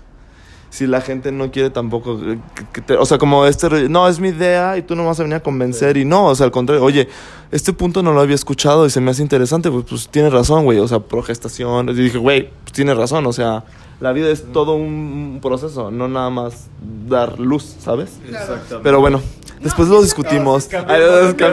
si 0.71 0.87
la 0.87 1.01
gente 1.01 1.33
no 1.33 1.51
quiere 1.51 1.69
tampoco, 1.71 2.19
que- 2.19 2.39
que 2.73 2.81
te- 2.81 2.95
o 2.97 3.05
sea, 3.05 3.19
como 3.19 3.45
este, 3.47 3.89
no, 3.89 4.09
es 4.09 4.21
mi 4.21 4.29
idea 4.29 4.77
y 4.79 4.83
tú 4.83 4.95
no 4.97 5.05
vas 5.05 5.19
a 5.21 5.25
venir 5.25 5.37
a 5.37 5.43
convencer 5.43 5.97
y 5.97 6.05
no, 6.05 6.27
o 6.27 6.35
sea, 6.35 6.47
al 6.47 6.53
contrario, 6.53 6.83
oye, 6.85 7.09
este 7.51 7.73
punto 7.73 8.03
no 8.03 8.13
lo 8.13 8.21
había 8.21 8.37
escuchado 8.37 8.87
y 8.87 8.91
se 8.91 9.01
me 9.01 9.11
hace 9.11 9.23
interesante, 9.23 9.71
pues, 9.71 9.85
pues 9.89 10.09
tienes 10.09 10.33
razón, 10.33 10.65
güey, 10.65 10.79
o 10.79 10.87
sea, 10.89 11.01
progestación, 11.01 11.89
y 11.89 11.95
dije, 11.95 12.19
güey, 12.19 12.51
pues 12.63 12.73
tienes 12.73 12.97
razón, 12.97 13.27
o 13.27 13.33
sea, 13.33 13.65
la 14.01 14.13
vida 14.13 14.31
es 14.31 14.51
todo 14.53 14.75
un 14.77 15.41
proceso, 15.43 15.91
no 15.91 16.09
nada 16.09 16.31
más 16.31 16.69
dar 17.09 17.39
luz, 17.39 17.77
¿sabes? 17.81 18.11
Exactamente. 18.27 18.77
Pero 18.83 19.01
bueno, 19.01 19.21
después 19.61 19.89
lo 19.89 20.01
discutimos. 20.03 20.69
No, 20.73 20.79
Ay, 20.87 21.01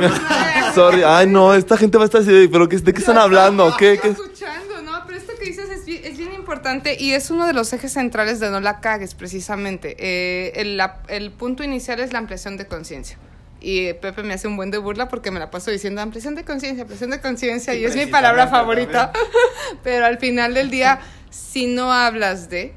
no. 0.01 0.73
Sorry, 0.75 1.01
ay 1.03 1.27
no, 1.27 1.53
esta 1.56 1.75
gente 1.75 1.97
va 1.97 2.03
a 2.03 2.06
estar 2.06 2.21
así, 2.21 2.47
pero 2.51 2.69
¿qué- 2.69 2.77
¿de 2.77 2.93
qué 2.93 2.99
están 2.99 3.17
hablando? 3.17 3.67
No, 3.69 3.75
¿Qué, 3.77 3.99
qué? 4.01 4.10
escuchando, 4.10 4.82
no, 4.86 4.91
pero 5.08 5.17
esto 5.17 5.34
que 5.39 5.45
dices 5.45 5.69
es 5.71 5.86
bien, 5.86 6.01
es 6.06 6.17
bien 6.17 6.32
importante 6.47 6.95
y 6.97 7.12
es 7.12 7.29
uno 7.29 7.45
de 7.45 7.51
los 7.51 7.73
ejes 7.73 7.91
centrales 7.91 8.39
de 8.39 8.49
No 8.49 8.62
la 8.62 8.79
cagues, 8.79 9.15
precisamente. 9.15 9.97
Eh, 9.99 10.53
el, 10.55 10.77
la- 10.77 11.01
el 11.10 11.31
punto 11.31 11.62
inicial 11.62 11.99
es 11.99 12.13
la 12.13 12.19
ampliación 12.19 12.55
de 12.55 12.65
conciencia. 12.67 13.17
Y 13.60 13.88
eh, 13.88 13.95
Pepe 13.95 14.23
me 14.23 14.33
hace 14.33 14.47
un 14.47 14.55
buen 14.55 14.71
de 14.71 14.77
burla 14.77 15.10
porque 15.10 15.29
me 15.29 15.39
la 15.39 15.51
paso 15.51 15.71
diciendo 15.71 15.99
ampliación 16.01 16.36
de 16.36 16.45
conciencia, 16.45 16.83
ampliación 16.83 17.10
de 17.10 17.19
conciencia, 17.19 17.73
y 17.75 17.83
es 17.83 17.97
mi 17.97 18.05
palabra 18.05 18.47
favorita. 18.47 19.12
Pero 19.83 20.05
al 20.05 20.19
final 20.19 20.53
del 20.53 20.69
día, 20.69 20.99
si 21.29 21.67
no 21.67 21.91
hablas 21.91 22.49
de, 22.49 22.73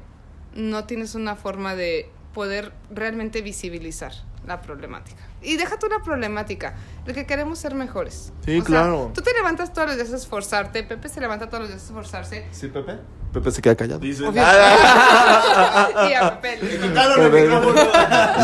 no 0.53 0.83
tienes 0.83 1.15
una 1.15 1.37
forma 1.37 1.73
de 1.75 2.09
poder 2.33 2.73
realmente 2.93 3.41
visibilizar 3.41 4.11
la 4.45 4.61
problemática. 4.61 5.21
Y 5.43 5.57
deja 5.57 5.77
tú 5.79 5.87
la 5.87 5.99
problemática, 6.03 6.75
lo 7.05 7.13
que 7.13 7.25
queremos 7.25 7.57
ser 7.59 7.73
mejores. 7.73 8.31
Sí, 8.45 8.51
O 8.51 8.55
sea, 8.55 8.63
claro. 8.63 9.11
tú 9.13 9.21
te 9.21 9.33
levantas 9.33 9.73
todos 9.73 9.87
los 9.87 9.97
días 9.97 10.13
a 10.13 10.17
esforzarte, 10.17 10.83
Pepe 10.83 11.09
se 11.09 11.19
levanta 11.19 11.47
todos 11.47 11.61
los 11.61 11.69
días 11.69 11.81
a 11.81 11.85
esforzarse. 11.85 12.45
¿Sí, 12.51 12.67
Pepe? 12.67 12.97
Pepe 13.33 13.49
se 13.51 13.61
queda 13.61 13.75
callado. 13.75 13.99
Dice... 13.99 14.23
Obvio. 14.27 14.41
y 16.09 16.13
a 16.13 16.39
Pepe. 16.41 16.81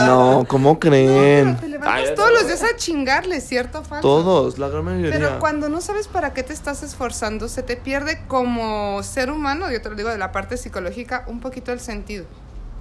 No, 0.05 0.45
¿cómo 0.47 0.79
creen? 0.79 1.57
te 1.57 1.67
levantas 1.67 2.09
Ay, 2.09 2.15
todos 2.15 2.31
los 2.31 2.47
días 2.47 2.63
a 2.63 2.75
chingarle, 2.75 3.41
¿cierto 3.41 3.83
falso? 3.83 4.01
Todos, 4.01 4.57
la 4.57 4.69
gran 4.69 4.85
mayoría. 4.85 5.11
Pero 5.11 5.39
cuando 5.39 5.69
no 5.69 5.81
sabes 5.81 6.07
para 6.07 6.33
qué 6.33 6.41
te 6.43 6.53
estás 6.53 6.83
esforzando, 6.83 7.49
se 7.49 7.63
te 7.63 7.75
pierde 7.75 8.23
como 8.27 9.03
ser 9.03 9.29
humano, 9.29 9.69
yo 9.69 9.81
te 9.81 9.89
lo 9.89 9.95
digo 9.95 10.09
de 10.09 10.17
la 10.17 10.31
parte 10.31 10.57
psicológica, 10.57 11.25
un 11.27 11.41
poquito 11.41 11.71
el 11.71 11.79
sentido. 11.79 12.25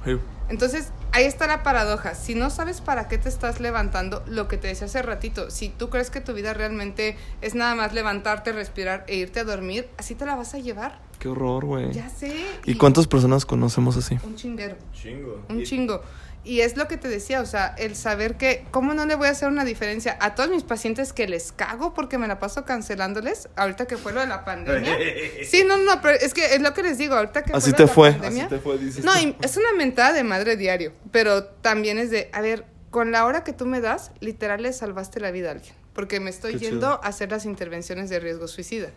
Sí. 0.07 0.17
Entonces, 0.49 0.91
ahí 1.13 1.25
está 1.25 1.47
la 1.49 1.63
paradoja. 1.65 2.15
Si 2.15 2.35
no 2.37 2.49
sabes 2.51 2.81
para 2.81 3.09
qué 3.09 3.19
te 3.19 3.29
estás 3.29 3.59
levantando, 3.61 4.23
lo 4.29 4.47
que 4.49 4.57
te 4.57 4.69
decía 4.69 4.87
hace 4.87 5.03
ratito, 5.03 5.51
si 5.51 5.69
tú 5.69 5.91
crees 5.91 6.09
que 6.11 6.21
tu 6.21 6.33
vida 6.35 6.55
realmente 6.55 7.17
es 7.43 7.55
nada 7.57 7.75
más 7.75 7.93
levantarte, 7.93 8.53
respirar 8.53 9.05
e 9.09 9.17
irte 9.17 9.41
a 9.41 9.45
dormir, 9.45 9.89
así 9.99 10.15
te 10.15 10.25
la 10.25 10.37
vas 10.37 10.55
a 10.55 10.59
llevar. 10.59 11.01
Qué 11.19 11.29
horror, 11.29 11.65
güey. 11.65 11.93
Ya 11.93 12.09
sé. 12.09 12.33
¿Y 12.65 12.77
cuántas 12.77 13.07
personas 13.09 13.45
conocemos 13.45 13.97
así? 13.97 14.19
Un 14.23 14.37
chinguero. 14.37 14.77
Chingo. 14.93 15.43
Un 15.49 15.61
Y- 15.61 15.65
chingo. 15.65 16.01
Y 16.49 16.61
es 16.61 16.77
lo 16.77 16.87
que 16.87 16.97
te 16.97 17.09
decía, 17.09 17.41
o 17.41 17.45
sea, 17.47 17.75
el 17.77 17.97
saber 17.97 18.37
que, 18.37 18.65
¿cómo 18.71 18.95
no 18.95 19.05
le 19.05 19.17
voy 19.17 19.27
a 19.27 19.31
hacer 19.33 19.49
una 19.49 19.65
diferencia 19.65 20.17
a 20.21 20.37
todos 20.37 20.49
mis 20.49 20.63
pacientes 20.63 21.13
que 21.13 21.27
les 21.27 21.51
cago 21.51 21.93
porque 21.93 22.19
me 22.19 22.29
la 22.29 22.39
paso 22.39 22.65
cancelándoles? 22.65 23.49
Ahorita 23.57 23.87
que 23.87 23.97
fue 23.97 24.13
lo 24.13 24.21
de 24.21 24.29
la 24.29 24.45
pandemia. 24.45 24.97
Sí, 25.45 25.65
no, 25.67 25.77
no, 25.77 26.01
pero 26.01 26.15
es 26.21 26.33
que 26.35 26.55
es 26.55 26.61
lo 26.63 26.73
que 26.73 26.85
les 26.85 26.99
digo, 26.99 27.17
ahorita 27.17 27.43
que 27.43 27.53
Así 27.53 27.71
lo 27.73 27.77
te 27.77 27.83
de 27.83 27.89
la 27.89 27.93
fue. 27.95 28.13
pandemia- 28.13 28.47
Así 28.47 28.55
te 28.55 28.59
fue, 28.61 28.79
dices. 28.79 29.05
No, 29.05 29.13
y 29.19 29.37
es 29.43 29.57
una 29.57 29.73
mentada 29.77 30.13
de 30.13 30.23
madre 30.23 30.57
diario, 30.57 30.93
pero 31.11 31.45
también 31.45 31.99
es 31.99 32.11
de, 32.13 32.31
a 32.33 32.41
ver, 32.41 32.65
con 32.91 33.11
la 33.11 33.25
hora 33.25 33.43
que 33.43 33.53
tú 33.53 33.67
me 33.67 33.81
das, 33.81 34.13
literal 34.21 34.63
le 34.63 34.73
salvaste 34.73 35.19
la 35.19 35.33
vida 35.33 35.49
a 35.49 35.53
alguien, 35.53 35.75
porque 35.95 36.21
me 36.21 36.31
estoy 36.31 36.53
Qué 36.53 36.59
yendo 36.61 36.79
chido. 36.87 37.01
a 37.03 37.09
hacer 37.09 37.31
las 37.33 37.45
intervenciones 37.45 38.09
de 38.09 38.21
riesgo 38.21 38.47
suicida. 38.47 38.91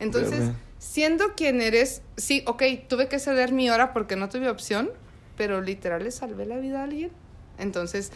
Entonces, 0.00 0.50
siendo 0.78 1.34
quien 1.34 1.60
eres, 1.62 2.02
sí, 2.18 2.42
ok, 2.46 2.62
tuve 2.88 3.08
que 3.08 3.18
ceder 3.18 3.52
mi 3.52 3.70
hora 3.70 3.92
porque 3.94 4.16
no 4.16 4.28
tuve 4.28 4.50
opción, 4.50 4.90
pero 5.36 5.60
literal 5.60 6.04
le 6.04 6.10
salvé 6.10 6.46
la 6.46 6.58
vida 6.58 6.80
a 6.80 6.84
alguien. 6.84 7.10
Entonces, 7.58 8.12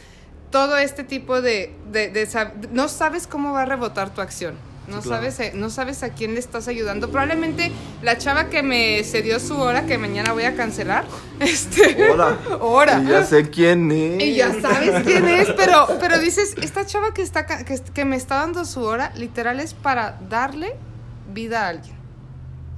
todo 0.51 0.79
este 0.79 1.05
tipo 1.05 1.43
de, 1.43 1.75
de, 1.93 2.09
de 2.11 2.29
no 2.73 2.89
sabes 2.89 3.27
cómo 3.27 3.53
va 3.53 3.63
a 3.63 3.67
rebotar 3.67 4.15
tu 4.15 4.21
acción. 4.21 4.55
No, 4.89 5.03
Sí, 5.03 5.09
claro. 5.09 5.23
sabes, 5.23 5.41
eh, 5.41 5.53
no 5.55 5.69
sabes 5.69 6.03
a 6.03 6.09
quién 6.15 6.33
le 6.33 6.41
estás 6.41 6.67
ayudando. 6.67 7.11
Probablemente 7.11 7.71
la 8.03 8.17
chava 8.17 8.49
que 8.49 8.63
me 8.63 9.05
cedió 9.05 9.39
su 9.39 9.59
hora, 9.59 9.85
que 9.85 9.99
mañana 9.99 10.33
voy 10.33 10.45
a 10.45 10.57
cancelar. 10.57 11.05
Este, 11.41 12.11
Hora. 12.11 12.39
hora. 12.61 13.03
Y 13.03 13.09
ya 13.09 13.23
sé 13.23 13.51
quién 13.51 13.91
es. 13.93 14.23
Y 14.23 14.35
ya 14.37 14.59
sabes 14.63 15.05
quién 15.05 15.29
es, 15.29 15.51
pero, 15.53 15.87
pero 16.01 16.19
dices, 16.19 16.55
esta 16.63 16.87
chava 16.87 17.13
que, 17.13 17.21
está, 17.21 17.45
que 17.47 18.05
me 18.07 18.17
está 18.17 18.37
dando 18.37 18.65
su 18.65 18.81
hora, 18.83 19.13
literal 19.15 19.61
es 19.61 19.75
para 19.75 20.19
darle 20.31 20.75
vida 21.35 21.67
a 21.67 21.69
alguien. 21.69 21.98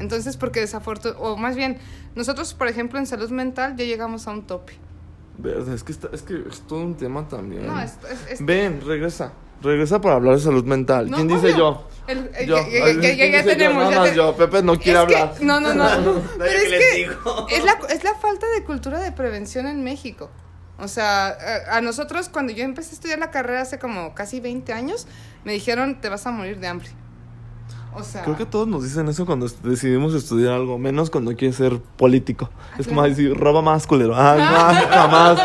Entonces, 0.01 0.37
porque 0.37 0.61
desafortunadamente, 0.61 1.25
o 1.31 1.37
más 1.37 1.55
bien, 1.57 1.79
nosotros, 2.15 2.55
por 2.55 2.67
ejemplo, 2.69 2.99
en 2.99 3.07
salud 3.07 3.31
mental 3.31 3.77
ya 3.77 3.85
llegamos 3.85 4.27
a 4.27 4.33
un 4.33 4.47
tope. 4.47 4.73
Verdad, 5.39 5.73
es 5.75 5.85
que, 5.85 5.93
está- 5.93 6.09
es 6.13 6.23
que 6.23 6.43
es 6.51 6.61
todo 6.67 6.81
un 6.81 6.97
tema 6.97 7.29
también. 7.29 7.67
No, 7.67 7.81
es, 7.81 7.93
es- 8.31 8.45
Ven, 8.45 8.81
regresa. 8.85 9.33
Regresa 9.63 10.01
para 10.01 10.15
hablar 10.17 10.37
de 10.37 10.41
salud 10.43 10.65
mental. 10.65 11.11
No, 11.11 11.17
¿Quién 11.19 11.29
dice 11.29 11.47
obvio. 11.53 11.57
yo? 11.57 11.89
el- 12.09 12.31
el- 12.35 12.47
Yo. 12.49 12.57
ya- 12.57 12.69
ya- 12.69 12.71
ya- 12.71 13.01
¿quién 13.01 13.03
ya- 13.03 13.27
ya 13.27 13.27
dice 13.27 13.43
yo? 13.43 13.45
tenemos. 13.59 13.91
Nada 13.91 14.05
ya 14.07 14.11
te- 14.11 14.17
yo. 14.17 14.37
Pepe 14.37 14.63
no 14.63 14.79
quiere 14.79 15.01
Es 15.01 15.07
que- 15.07 15.17
hablar. 15.17 15.35
no, 15.43 15.61
no, 15.61 15.75
no. 15.75 16.23
Pero 16.39 16.51
es 16.51 16.65
que 16.65 16.97
digo. 16.97 17.47
es 17.51 17.65
la, 17.65 17.79
es 17.91 18.03
la 18.05 18.15
falta 18.15 18.47
de 18.51 18.65
cultura 18.65 18.99
de 19.01 19.13
prevención 19.13 19.67
en 19.67 19.85
México. 19.85 20.31
O 20.79 20.89
sea, 20.89 21.27
a, 21.71 21.77
a 21.77 21.81
nosotros 21.83 22.31
cuando 22.31 22.53
yo 22.55 22.65
empecé 22.65 22.91
a 22.91 22.95
estudiar 22.95 23.19
la 23.19 23.31
carrera 23.31 23.61
hace 23.61 23.79
como 23.79 24.15
casi 24.15 24.41
20 24.41 24.73
años, 24.73 25.07
me 25.45 25.53
dijeron, 25.53 26.01
te 26.01 26.09
vas 26.09 26.27
a 26.27 26.31
morir 26.31 26.59
de 26.59 26.67
hambre. 26.69 26.89
O 27.95 28.03
sea, 28.03 28.23
Creo 28.23 28.37
que 28.37 28.47
todos 28.47 28.69
nos 28.69 28.85
dicen 28.85 29.09
eso 29.09 29.27
cuando 29.27 29.49
decidimos 29.63 30.15
estudiar 30.15 30.55
algo, 30.55 30.79
menos 30.79 31.11
cuando 31.11 31.35
quieres 31.37 31.57
ser 31.57 31.79
político. 31.97 32.49
es 32.79 32.87
como 32.87 33.01
claro. 33.01 33.15
decir, 33.15 33.37
roba 33.37 33.63
más, 33.63 33.87
culero. 33.87 34.15
Ah, 34.17 34.37
no, 34.37 34.89
jamás. 34.95 35.39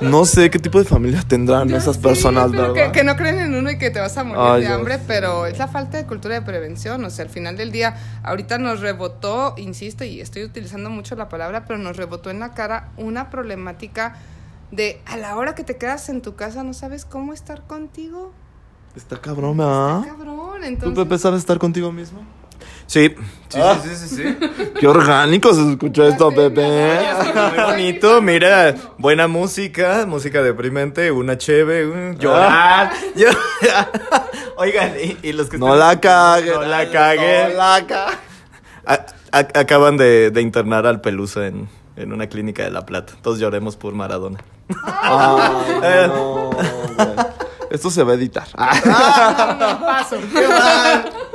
No 0.00 0.24
sé 0.24 0.48
qué 0.48 0.58
tipo 0.58 0.78
de 0.78 0.84
familia 0.84 1.22
tendrán 1.26 1.70
esas 1.70 1.98
personas, 1.98 2.52
¿verdad? 2.52 2.72
Que, 2.72 2.92
que 2.92 3.04
no 3.04 3.16
creen 3.16 3.38
en 3.38 3.54
uno 3.54 3.70
y 3.70 3.76
que 3.76 3.90
te 3.90 4.00
vas 4.00 4.16
a 4.16 4.24
morir 4.24 4.42
Ay, 4.42 4.60
de 4.62 4.66
Dios. 4.68 4.78
hambre, 4.78 4.98
pero 5.06 5.44
es 5.46 5.58
la 5.58 5.68
falta 5.68 5.98
de 5.98 6.06
cultura 6.06 6.34
de 6.34 6.42
prevención. 6.42 7.04
O 7.04 7.10
sea, 7.10 7.26
al 7.26 7.30
final 7.30 7.56
del 7.56 7.70
día, 7.70 7.96
ahorita 8.22 8.56
nos 8.58 8.80
rebotó, 8.80 9.54
insisto, 9.58 10.04
y 10.04 10.20
estoy 10.20 10.44
utilizando 10.44 10.88
mucho 10.88 11.16
la 11.16 11.28
palabra, 11.28 11.64
pero 11.66 11.78
nos 11.78 11.96
rebotó 11.96 12.30
en 12.30 12.40
la 12.40 12.54
cara 12.54 12.88
una 12.96 13.28
problemática 13.28 14.16
de 14.70 15.00
a 15.04 15.16
la 15.16 15.36
hora 15.36 15.54
que 15.54 15.64
te 15.64 15.76
quedas 15.76 16.08
en 16.08 16.22
tu 16.22 16.36
casa 16.36 16.62
no 16.62 16.72
sabes 16.74 17.04
cómo 17.04 17.32
estar 17.32 17.62
contigo. 17.66 18.32
Está 18.96 19.20
cabrón, 19.20 19.56
¿verdad? 19.58 20.00
Está 20.00 20.08
cabrón, 20.16 20.38
¿Tú, 20.60 20.64
entonces... 20.66 21.04
Pepe, 21.04 21.18
sabes 21.18 21.40
estar 21.40 21.58
contigo 21.58 21.92
mismo? 21.92 22.20
Sí, 22.86 23.14
sí, 23.48 23.58
Ah. 23.62 23.78
sí, 23.82 23.88
sí, 23.94 24.08
sí, 24.08 24.16
sí. 24.16 24.36
Qué 24.80 24.86
orgánico 24.88 25.54
se 25.54 25.70
escuchó 25.70 26.04
esto, 26.06 26.30
Pepe. 26.34 26.98
Muy 27.54 27.62
bonito, 27.64 28.20
mira, 28.20 28.74
buena 28.98 29.28
música, 29.28 30.04
música 30.08 30.42
deprimente, 30.42 31.10
una 31.12 31.38
cheve, 31.38 31.86
un 31.86 32.18
llorar. 32.18 32.90
Yo- 33.16 33.28
Oigan, 34.56 34.92
y, 35.02 35.16
y 35.28 35.32
los 35.32 35.48
que 35.48 35.56
No 35.58 35.66
están- 35.72 35.78
la 35.88 36.00
caguen. 36.00 36.54
No 36.54 36.62
la 36.62 36.90
caguen. 36.90 37.48
No 37.52 37.56
la 37.58 37.86
caguen. 37.86 38.18
Acaban 39.54 39.96
de, 39.96 40.30
de 40.32 40.40
internar 40.42 40.84
al 40.86 41.00
Pelusa 41.00 41.46
en, 41.46 41.68
en 41.94 42.12
una 42.12 42.26
clínica 42.28 42.64
de 42.64 42.70
La 42.72 42.84
Plata. 42.84 43.12
Todos 43.22 43.38
lloremos 43.38 43.76
por 43.76 43.94
Maradona. 43.94 44.38
Ay, 45.00 46.08
no, 46.08 46.50
güey. 46.50 46.66
Esto 47.70 47.90
se 47.90 48.02
va 48.02 48.12
a 48.12 48.14
editar. 48.16 48.46
paso. 48.54 50.16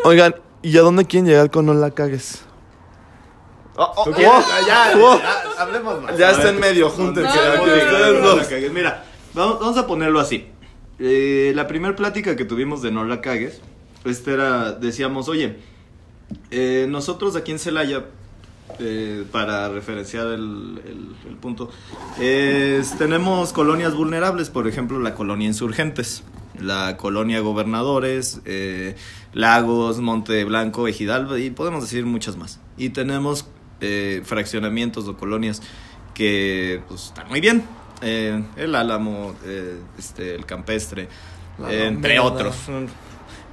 Oigan, 0.04 0.36
¿y 0.62 0.78
a 0.78 0.82
dónde 0.82 1.06
quieren 1.06 1.28
llegar 1.28 1.50
con 1.50 1.66
no 1.66 1.74
la 1.74 1.92
cagues? 1.92 2.42
¿Tú 4.06 4.12
quieres? 4.12 4.32
Ah, 4.36 4.60
ya, 4.66 4.94
Oh. 4.98 5.18
ya, 5.20 5.62
hablemos 5.62 6.02
más. 6.02 6.18
Ya 6.18 6.30
A 6.30 6.32
está 6.32 6.44
ver. 6.46 6.54
en 6.56 6.60
medio, 6.62 6.90
júntense. 6.90 7.30
No, 8.22 8.36
no. 8.36 8.74
Mira, 8.74 9.04
vamos, 9.34 9.60
vamos 9.60 9.78
a 9.78 9.88
ponerlo 9.88 10.20
así. 10.20 10.48
Eh, 11.00 11.52
la 11.56 11.68
primera 11.68 11.96
plática 11.96 12.36
que 12.38 12.46
tuvimos 12.46 12.82
de 12.82 12.92
No 12.92 13.04
la 13.04 13.20
cagues, 13.20 13.62
este 14.06 14.34
era, 14.34 14.72
decíamos, 14.72 15.28
oye, 15.28 15.60
eh, 16.52 16.86
nosotros 16.90 17.36
aquí 17.36 17.52
en 17.52 17.60
Celaya, 17.60 18.06
eh, 18.80 19.24
para 19.32 19.70
referenciar 19.70 20.28
el, 20.28 20.82
el- 20.86 21.16
el 21.30 21.36
punto, 21.38 21.70
es- 22.20 22.98
tenemos 22.98 23.54
colonias 23.54 23.94
vulnerables, 23.94 24.50
por 24.50 24.68
ejemplo, 24.68 25.00
la 25.00 25.14
colonia 25.16 25.48
Insurgentes, 25.48 26.24
la 26.60 26.98
colonia 26.98 27.40
Gobernadores, 27.42 28.42
eh, 28.46 28.96
Lagos, 29.34 30.00
Monte 30.00 30.44
Blanco, 30.46 30.88
Ejidal, 30.88 31.40
y 31.42 31.50
podemos 31.52 31.84
decir 31.84 32.06
muchas 32.06 32.38
más. 32.38 32.60
Y 32.78 32.90
tenemos 32.90 33.48
eh, 33.82 34.22
fraccionamientos 34.24 35.08
o 35.08 35.18
colonias 35.18 35.62
que 36.14 36.82
pues, 36.88 37.06
están 37.08 37.28
muy 37.28 37.42
bien. 37.42 37.64
El 38.02 38.76
Álamo, 38.76 39.36
este, 39.98 40.36
el 40.36 40.46
Campestre, 40.46 41.08
entre 41.70 42.20
otros. 42.20 42.56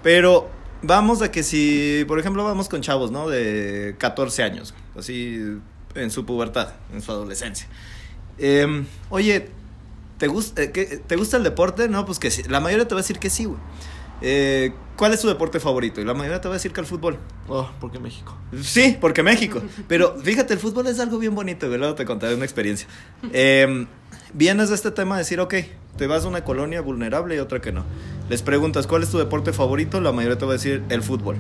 Pero 0.03 0.49
vamos 0.83 1.23
a 1.23 1.31
que 1.31 1.43
si, 1.43 2.05
por 2.09 2.19
ejemplo, 2.19 2.45
vamos 2.45 2.69
con 2.69 2.83
chavos, 2.83 3.11
¿no? 3.11 3.29
De 3.29 3.95
14 3.99 4.43
años, 4.43 4.75
así 4.97 5.59
en 5.95 6.11
su 6.11 6.25
pubertad, 6.25 6.75
en 6.93 7.03
su 7.03 7.13
adolescencia. 7.13 7.67
Eh, 8.39 8.85
oye, 9.11 9.49
¿te, 10.19 10.27
gusta, 10.27 10.63
¿te 10.71 11.17
gusta 11.17 11.37
el 11.37 11.45
deporte? 11.45 11.89
No, 11.89 12.05
pues 12.07 12.19
que 12.19 12.31
sí. 12.31 12.43
La 12.49 12.61
mayoría 12.61 12.87
te 12.89 12.95
va 12.95 13.01
a 13.01 13.03
decir 13.03 13.19
que 13.19 13.31
sí, 13.31 13.45
güey. 13.45 13.61
Eh, 14.23 14.73
¿Cuál 14.97 15.13
es 15.13 15.21
tu 15.21 15.29
deporte 15.29 15.59
favorito? 15.59 16.01
Y 16.01 16.05
la 16.05 16.15
mayoría 16.15 16.41
te 16.41 16.49
va 16.49 16.55
a 16.55 16.57
decir 16.57 16.73
que 16.73 16.81
el 16.81 16.87
fútbol. 16.87 17.19
Oh, 17.49 17.69
porque 17.81 17.99
México. 17.99 18.37
Sí, 18.63 18.97
porque 19.01 19.23
México. 19.23 19.61
Pero 19.89 20.17
fíjate, 20.23 20.55
el 20.55 20.61
fútbol 20.61 20.87
es 20.87 21.01
algo 21.01 21.19
bien 21.19 21.35
bonito, 21.35 21.67
güey. 21.67 21.79
Luego 21.79 21.95
te 21.95 22.05
contaré 22.05 22.35
una 22.35 22.45
experiencia. 22.45 22.87
Eh, 23.33 23.87
vienes 24.33 24.69
de 24.69 24.77
este 24.77 24.93
tema 24.93 25.17
a 25.17 25.19
decir, 25.19 25.41
ok, 25.41 25.55
te 25.97 26.07
vas 26.07 26.25
a 26.25 26.29
una 26.29 26.45
colonia 26.45 26.81
vulnerable 26.81 27.35
y 27.35 27.39
otra 27.39 27.61
que 27.61 27.73
no. 27.73 27.85
Les 28.29 28.43
preguntas, 28.43 28.87
¿cuál 28.87 29.03
es 29.03 29.11
tu 29.11 29.19
deporte 29.19 29.53
favorito? 29.53 30.01
La 30.01 30.13
mayoría 30.13 30.39
te 30.39 30.45
va 30.45 30.53
a 30.53 30.55
decir 30.55 30.85
el 30.89 31.03
fútbol. 31.03 31.37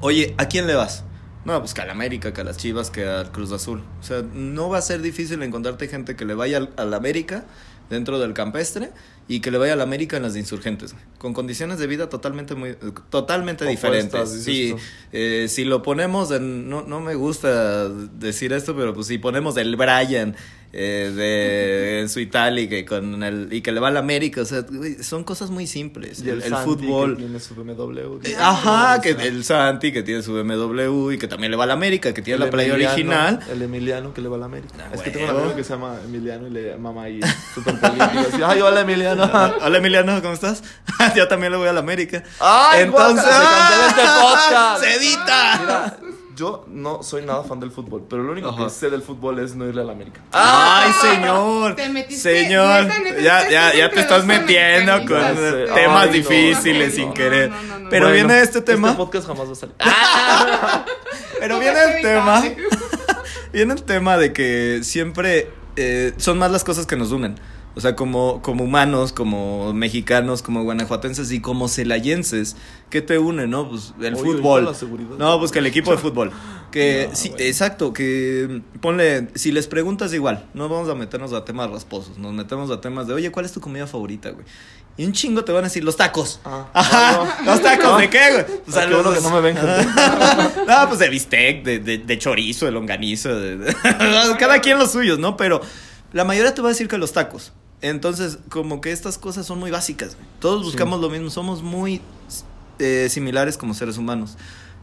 Oye, 0.00 0.34
¿a 0.38 0.46
quién 0.46 0.66
le 0.66 0.74
vas? 0.74 1.04
No, 1.44 1.58
pues 1.58 1.74
que 1.74 1.80
al 1.80 1.90
América, 1.90 2.32
que 2.32 2.40
a 2.40 2.44
las 2.44 2.56
Chivas, 2.56 2.90
que 2.90 3.04
al 3.04 3.32
Cruz 3.32 3.52
Azul. 3.52 3.82
O 4.00 4.02
sea, 4.02 4.22
no 4.22 4.68
va 4.68 4.78
a 4.78 4.82
ser 4.82 5.02
difícil 5.02 5.42
encontrarte 5.42 5.88
gente 5.88 6.14
que 6.14 6.24
le 6.24 6.34
vaya 6.34 6.58
al, 6.58 6.70
al 6.76 6.94
América 6.94 7.44
dentro 7.90 8.18
del 8.18 8.32
campestre 8.32 8.90
y 9.28 9.40
que 9.40 9.50
le 9.50 9.58
vaya 9.58 9.74
al 9.74 9.80
América 9.80 10.16
en 10.16 10.24
las 10.24 10.34
de 10.34 10.40
insurgentes, 10.40 10.94
con 11.18 11.32
condiciones 11.32 11.78
de 11.78 11.86
vida 11.86 12.08
totalmente 12.08 12.54
muy 12.54 12.76
totalmente 13.10 13.64
Opuestas, 13.64 13.92
diferentes. 13.92 14.44
Sí, 14.44 14.74
eh, 15.12 15.46
si 15.48 15.64
lo 15.64 15.82
ponemos 15.82 16.30
en, 16.32 16.68
no, 16.68 16.82
no 16.82 17.00
me 17.00 17.14
gusta 17.14 17.88
decir 17.88 18.52
esto, 18.52 18.74
pero 18.74 18.94
pues 18.94 19.06
si 19.06 19.18
ponemos 19.18 19.56
el 19.56 19.76
Brian 19.76 20.34
eh, 20.72 21.12
de, 21.14 22.00
en 22.00 22.08
su 22.08 22.20
Itálica 22.20 22.76
y, 22.76 22.84
con 22.84 23.22
el, 23.22 23.52
y 23.52 23.60
que 23.60 23.72
le 23.72 23.80
va 23.80 23.88
al 23.88 23.96
América, 23.96 24.42
o 24.42 24.44
sea, 24.44 24.64
son 25.02 25.24
cosas 25.24 25.50
muy 25.50 25.66
simples. 25.66 26.22
Y 26.24 26.30
el, 26.30 26.42
el 26.42 26.50
Santi, 26.50 26.64
fútbol. 26.64 27.16
Que 27.16 27.22
tiene 27.24 27.40
su 27.40 27.54
BMW. 27.54 28.20
Eh, 28.24 28.36
Ajá, 28.38 29.00
que 29.00 29.10
el 29.10 29.44
Santi 29.44 29.92
que 29.92 30.02
tiene 30.02 30.22
su 30.22 30.32
BMW 30.32 31.12
y 31.12 31.18
que 31.18 31.28
también 31.28 31.50
le 31.50 31.56
va 31.56 31.64
a 31.64 31.66
la 31.66 31.74
América, 31.74 32.14
que 32.14 32.22
tiene 32.22 32.44
la 32.44 32.50
playa 32.50 32.74
Emiliano, 32.74 32.94
original. 32.94 33.40
El 33.50 33.62
Emiliano 33.62 34.14
que 34.14 34.20
le 34.20 34.28
va 34.28 34.36
a 34.36 34.40
la 34.40 34.46
América. 34.46 34.74
Ah, 34.78 34.90
es 34.94 35.02
que 35.02 35.10
tengo 35.10 35.30
un 35.30 35.36
amigo 35.38 35.56
que 35.56 35.64
se 35.64 35.70
llama 35.70 35.96
Emiliano 36.04 36.46
y 36.46 36.50
le 36.50 36.76
mama 36.76 37.04
ahí 37.04 37.20
súper 37.54 37.78
político. 37.78 38.46
Ay, 38.46 38.60
hola 38.60 38.80
Emiliano. 38.80 39.22
Hola 39.62 39.78
Emiliano, 39.78 40.20
¿cómo 40.22 40.34
estás? 40.34 40.62
Yo 41.16 41.28
también 41.28 41.52
le 41.52 41.58
voy 41.58 41.68
a 41.68 41.72
la 41.72 41.80
América. 41.80 42.22
Ay, 42.40 42.82
Entonces, 42.82 43.24
se 43.24 43.88
este 43.88 44.02
podcast. 44.20 44.82
¡Se 44.82 44.94
edita! 44.96 45.60
Mira, 45.60 45.98
yo 46.42 46.64
no 46.66 47.02
soy 47.04 47.24
nada 47.24 47.44
fan 47.44 47.60
del 47.60 47.70
fútbol, 47.70 48.04
pero 48.10 48.24
lo 48.24 48.32
único 48.32 48.48
Ajá. 48.48 48.64
que 48.64 48.70
sé 48.70 48.90
del 48.90 49.02
fútbol 49.02 49.38
es 49.38 49.54
no 49.54 49.68
irle 49.68 49.82
a 49.82 49.84
la 49.84 49.92
América. 49.92 50.20
¡Ay, 50.32 50.92
señor! 51.00 51.76
Te 51.76 51.88
metiste- 51.88 52.16
señor, 52.44 52.84
neta, 52.86 52.98
neta, 52.98 53.20
ya, 53.20 53.46
te 53.46 53.52
ya, 53.52 53.66
estás 53.68 53.78
ya 53.78 53.90
te 53.90 54.00
estás 54.00 54.24
metiendo 54.24 54.92
con 55.06 55.06
temas 55.74 56.02
Ay, 56.02 56.06
no, 56.08 56.12
difíciles 56.12 56.88
no, 56.90 56.94
sin 56.96 57.08
no, 57.08 57.14
querer. 57.14 57.50
no, 57.50 57.62
no, 57.62 57.78
no. 57.78 57.90
Pero 57.90 58.06
Bueno, 58.08 58.14
viene 58.28 58.40
este 58.42 58.60
tema. 58.60 58.88
Este 58.88 58.96
podcast 58.98 59.26
jamás 59.28 59.48
va 59.48 59.52
a 59.52 59.54
salir. 59.54 59.74
Pero 61.38 61.54
No 61.54 61.60
viene 61.60 61.78
el 61.96 62.02
tema. 62.02 62.42
Viene 63.52 63.74
el 63.74 63.82
tema 63.82 64.16
de 64.16 64.32
que 64.32 64.80
siempre 64.82 65.50
eh, 65.76 66.14
son 66.16 66.38
más 66.38 66.50
las 66.50 66.64
cosas 66.64 66.86
que 66.86 66.96
nos 66.96 67.12
unen. 67.12 67.38
O 67.74 67.80
sea, 67.80 67.96
como, 67.96 68.42
como 68.42 68.64
humanos, 68.64 69.12
como 69.14 69.72
mexicanos, 69.72 70.42
como 70.42 70.62
guanajuatenses 70.62 71.32
y 71.32 71.40
como 71.40 71.68
celayenses, 71.68 72.54
¿qué 72.90 73.00
te 73.00 73.18
une, 73.18 73.46
no? 73.46 73.68
Pues 73.70 73.94
el 74.00 74.12
Oye, 74.14 74.22
fútbol. 74.22 74.64
la. 74.66 75.16
No, 75.18 75.38
pues 75.38 75.52
que 75.52 75.60
el 75.60 75.66
equipo 75.66 75.90
de 75.90 75.96
fútbol. 75.96 76.32
Que 76.70 77.06
No, 77.10 77.16
sí, 77.16 77.30
bueno. 77.30 77.44
exacto, 77.44 77.92
que 77.94 78.60
ponle, 78.82 79.28
si 79.36 79.52
les 79.52 79.68
preguntas 79.68 80.12
igual, 80.12 80.46
no 80.52 80.68
vamos 80.68 80.88
a 80.90 80.94
meternos 80.94 81.32
a 81.32 81.46
temas 81.46 81.70
rasposos, 81.70 82.18
nos 82.18 82.34
metemos 82.34 82.70
a 82.70 82.80
temas 82.82 83.06
de, 83.06 83.14
oye, 83.14 83.30
¿cuál 83.32 83.46
es 83.46 83.52
tu 83.52 83.60
comida 83.62 83.86
favorita, 83.86 84.28
güey? 84.30 84.44
Y 84.98 85.06
un 85.06 85.12
chingo 85.12 85.42
te 85.42 85.52
van 85.52 85.64
a 85.64 85.68
decir, 85.68 85.82
los 85.82 85.96
tacos. 85.96 86.40
Ah, 86.44 86.68
Ajá, 86.74 87.36
no. 87.42 87.52
los 87.52 87.62
tacos. 87.62 87.98
¿de 87.98 88.10
qué, 88.10 88.20
güey? 88.32 88.44
Sea, 88.68 88.82
Ah, 88.82 88.86
los- 88.86 89.14
que 89.14 89.20
no 89.22 89.30
me 89.30 89.40
ven, 89.40 89.56
no, 90.68 90.88
pues 90.88 90.98
de 90.98 91.08
bistec, 91.08 91.64
de, 91.64 91.78
de, 91.78 91.96
de 91.98 92.18
chorizo, 92.18 92.66
de 92.66 92.72
longaniza, 92.72 93.30
de- 93.30 93.56
de- 93.56 93.74
cada 94.38 94.60
quien 94.60 94.78
los 94.78 94.92
suyos, 94.92 95.18
¿no? 95.18 95.38
Pero 95.38 95.62
la 96.12 96.24
mayoría 96.24 96.52
te 96.54 96.60
va 96.60 96.68
a 96.68 96.72
decir 96.72 96.88
que 96.88 96.98
los 96.98 97.12
tacos. 97.14 97.52
Entonces, 97.82 98.38
como 98.48 98.80
que 98.80 98.92
estas 98.92 99.18
cosas 99.18 99.44
son 99.44 99.58
muy 99.58 99.70
básicas. 99.70 100.14
güey. 100.14 100.26
Todos 100.40 100.62
buscamos 100.64 101.00
lo 101.00 101.10
mismo, 101.10 101.28
somos 101.30 101.62
muy 101.62 102.00
eh, 102.78 103.08
similares 103.10 103.58
como 103.58 103.74
seres 103.74 103.98
humanos, 103.98 104.36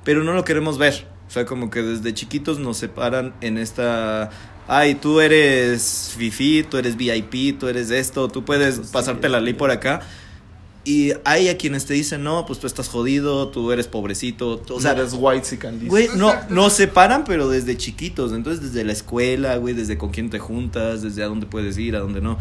pero 0.03 0.23
no 0.23 0.33
lo 0.33 0.43
queremos 0.43 0.77
ver. 0.77 1.07
O 1.27 1.31
sea, 1.31 1.45
como 1.45 1.69
que 1.69 1.81
desde 1.81 2.13
chiquitos 2.13 2.59
nos 2.59 2.77
separan 2.77 3.33
en 3.41 3.57
esta... 3.57 4.31
Ay, 4.67 4.95
tú 4.95 5.19
eres 5.21 6.13
fifi, 6.17 6.63
tú 6.63 6.77
eres 6.77 6.95
VIP, 6.95 7.57
tú 7.59 7.67
eres 7.67 7.89
esto, 7.91 8.27
tú 8.27 8.45
puedes 8.45 8.75
Eso 8.75 8.83
sí, 8.83 8.89
pasarte 8.91 9.29
la 9.29 9.39
ley 9.39 9.53
sí. 9.53 9.59
por 9.59 9.71
acá. 9.71 10.01
Y 10.83 11.11
hay 11.25 11.49
a 11.49 11.57
quienes 11.57 11.85
te 11.85 11.93
dicen, 11.93 12.23
no, 12.23 12.45
pues 12.47 12.59
tú 12.59 12.65
estás 12.65 12.87
jodido, 12.87 13.49
tú 13.49 13.71
eres 13.71 13.87
pobrecito. 13.87 14.57
tú- 14.57 14.75
o 14.75 14.81
sea, 14.81 14.93
sea, 14.93 15.01
eres 15.01 15.13
white 15.17 15.45
dice. 15.47 15.87
Güey, 15.87 16.09
no, 16.15 16.33
nos 16.49 16.73
separan, 16.73 17.25
pero 17.25 17.47
desde 17.47 17.77
chiquitos. 17.77 18.31
Entonces, 18.31 18.61
desde 18.71 18.83
la 18.83 18.93
escuela, 18.93 19.55
güey, 19.57 19.73
desde 19.75 19.97
con 19.97 20.09
quién 20.09 20.29
te 20.31 20.39
juntas, 20.39 21.01
desde 21.03 21.21
a 21.23 21.27
dónde 21.27 21.45
puedes 21.45 21.77
ir, 21.77 21.95
a 21.95 21.99
dónde 21.99 22.21
no. 22.21 22.37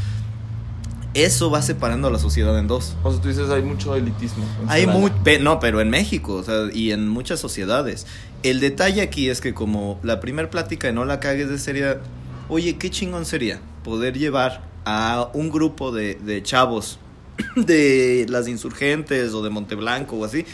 Eso 1.14 1.50
va 1.50 1.62
separando 1.62 2.08
a 2.08 2.10
la 2.10 2.18
sociedad 2.18 2.56
en 2.58 2.66
dos. 2.68 2.94
O 3.02 3.10
sea, 3.10 3.20
tú 3.20 3.28
dices, 3.28 3.48
hay 3.50 3.62
mucho 3.62 3.94
elitismo. 3.96 4.44
en 4.62 4.70
Hay 4.70 4.86
muy, 4.86 5.10
pe- 5.24 5.38
no, 5.38 5.58
pero 5.58 5.80
en 5.80 5.90
México, 5.90 6.34
o 6.34 6.42
sea, 6.44 6.68
y 6.72 6.92
en 6.92 7.08
muchas 7.08 7.40
sociedades. 7.40 8.06
El 8.42 8.60
detalle 8.60 9.00
aquí 9.02 9.28
es 9.30 9.40
que 9.40 9.54
como 9.54 9.98
la 10.02 10.20
primer 10.20 10.50
plática 10.50 10.86
de 10.86 10.92
no 10.92 11.04
la 11.04 11.18
cagues 11.18 11.48
de 11.48 11.58
sería, 11.58 12.00
oye, 12.48 12.76
qué 12.76 12.90
chingón 12.90 13.24
sería 13.24 13.60
poder 13.84 14.16
llevar 14.18 14.62
a 14.84 15.28
un 15.34 15.50
grupo 15.50 15.90
de, 15.92 16.14
de 16.16 16.42
chavos 16.42 16.98
de 17.56 18.26
las 18.28 18.46
insurgentes 18.48 19.32
o 19.32 19.42
de 19.42 19.50
Monteblanco 19.50 20.16
o 20.16 20.24
así, 20.24 20.44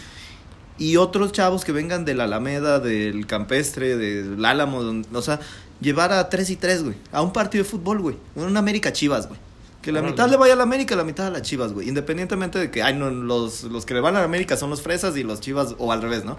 y 0.79 0.97
otros 0.97 1.33
chavos 1.33 1.65
que 1.65 1.73
vengan 1.73 2.05
de 2.05 2.15
la 2.15 2.25
Alameda, 2.25 2.79
del 2.81 3.27
Campestre, 3.27 3.97
del 3.97 4.45
Álamo, 4.45 4.83
o 5.13 5.23
sea, 5.23 5.41
llevar 5.81 6.13
a 6.13 6.29
tres 6.29 6.51
y 6.51 6.57
tres, 6.57 6.83
güey, 6.83 6.97
a 7.13 7.23
un 7.23 7.33
partido 7.33 7.65
de 7.65 7.71
fútbol, 7.71 8.01
güey, 8.01 8.17
una 8.35 8.59
América 8.61 8.93
Chivas, 8.93 9.29
güey. 9.29 9.39
Que 9.85 9.93
la 9.93 9.99
Órale. 9.99 10.13
mitad 10.13 10.31
le 10.31 10.39
vaya 10.39 10.55
a 10.55 10.57
la 10.57 10.63
América, 10.63 10.97
la 10.97 11.05
mitad 11.05 11.27
a 11.27 11.31
las 11.31 11.43
Chivas, 11.43 11.75
güey. 11.75 11.87
Independientemente 11.87 12.59
de 12.59 12.71
que, 12.71 12.83
ay, 12.83 12.95
no, 12.95 13.11
los, 13.11 13.65
los 13.65 13.85
que 13.85 13.93
le 13.93 14.01
van 14.01 14.17
a 14.17 14.21
la 14.21 14.25
América 14.25 14.57
son 14.57 14.71
los 14.71 14.81
fresas 14.81 15.15
y 15.19 15.23
los 15.23 15.41
Chivas, 15.41 15.75
o 15.77 15.93
al 15.93 16.01
revés, 16.01 16.25
¿no? 16.25 16.39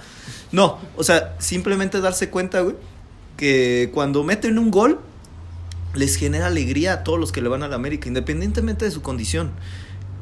No, 0.52 0.80
o 0.98 1.04
sea, 1.04 1.36
simplemente 1.38 2.02
darse 2.02 2.32
cuenta, 2.32 2.62
güey, 2.62 2.76
que 3.38 3.92
cuando 3.94 4.24
meten 4.24 4.58
un 4.58 4.72
gol, 4.72 5.00
les 5.94 6.16
genera 6.16 6.48
alegría 6.48 6.94
a 6.94 7.04
todos 7.04 7.20
los 7.20 7.32
que 7.32 7.44
le 7.44 7.48
van 7.48 7.62
a 7.62 7.68
la 7.68 7.76
América, 7.76 8.08
independientemente 8.08 8.84
de 8.84 8.90
su 8.90 9.04
condición. 9.04 9.52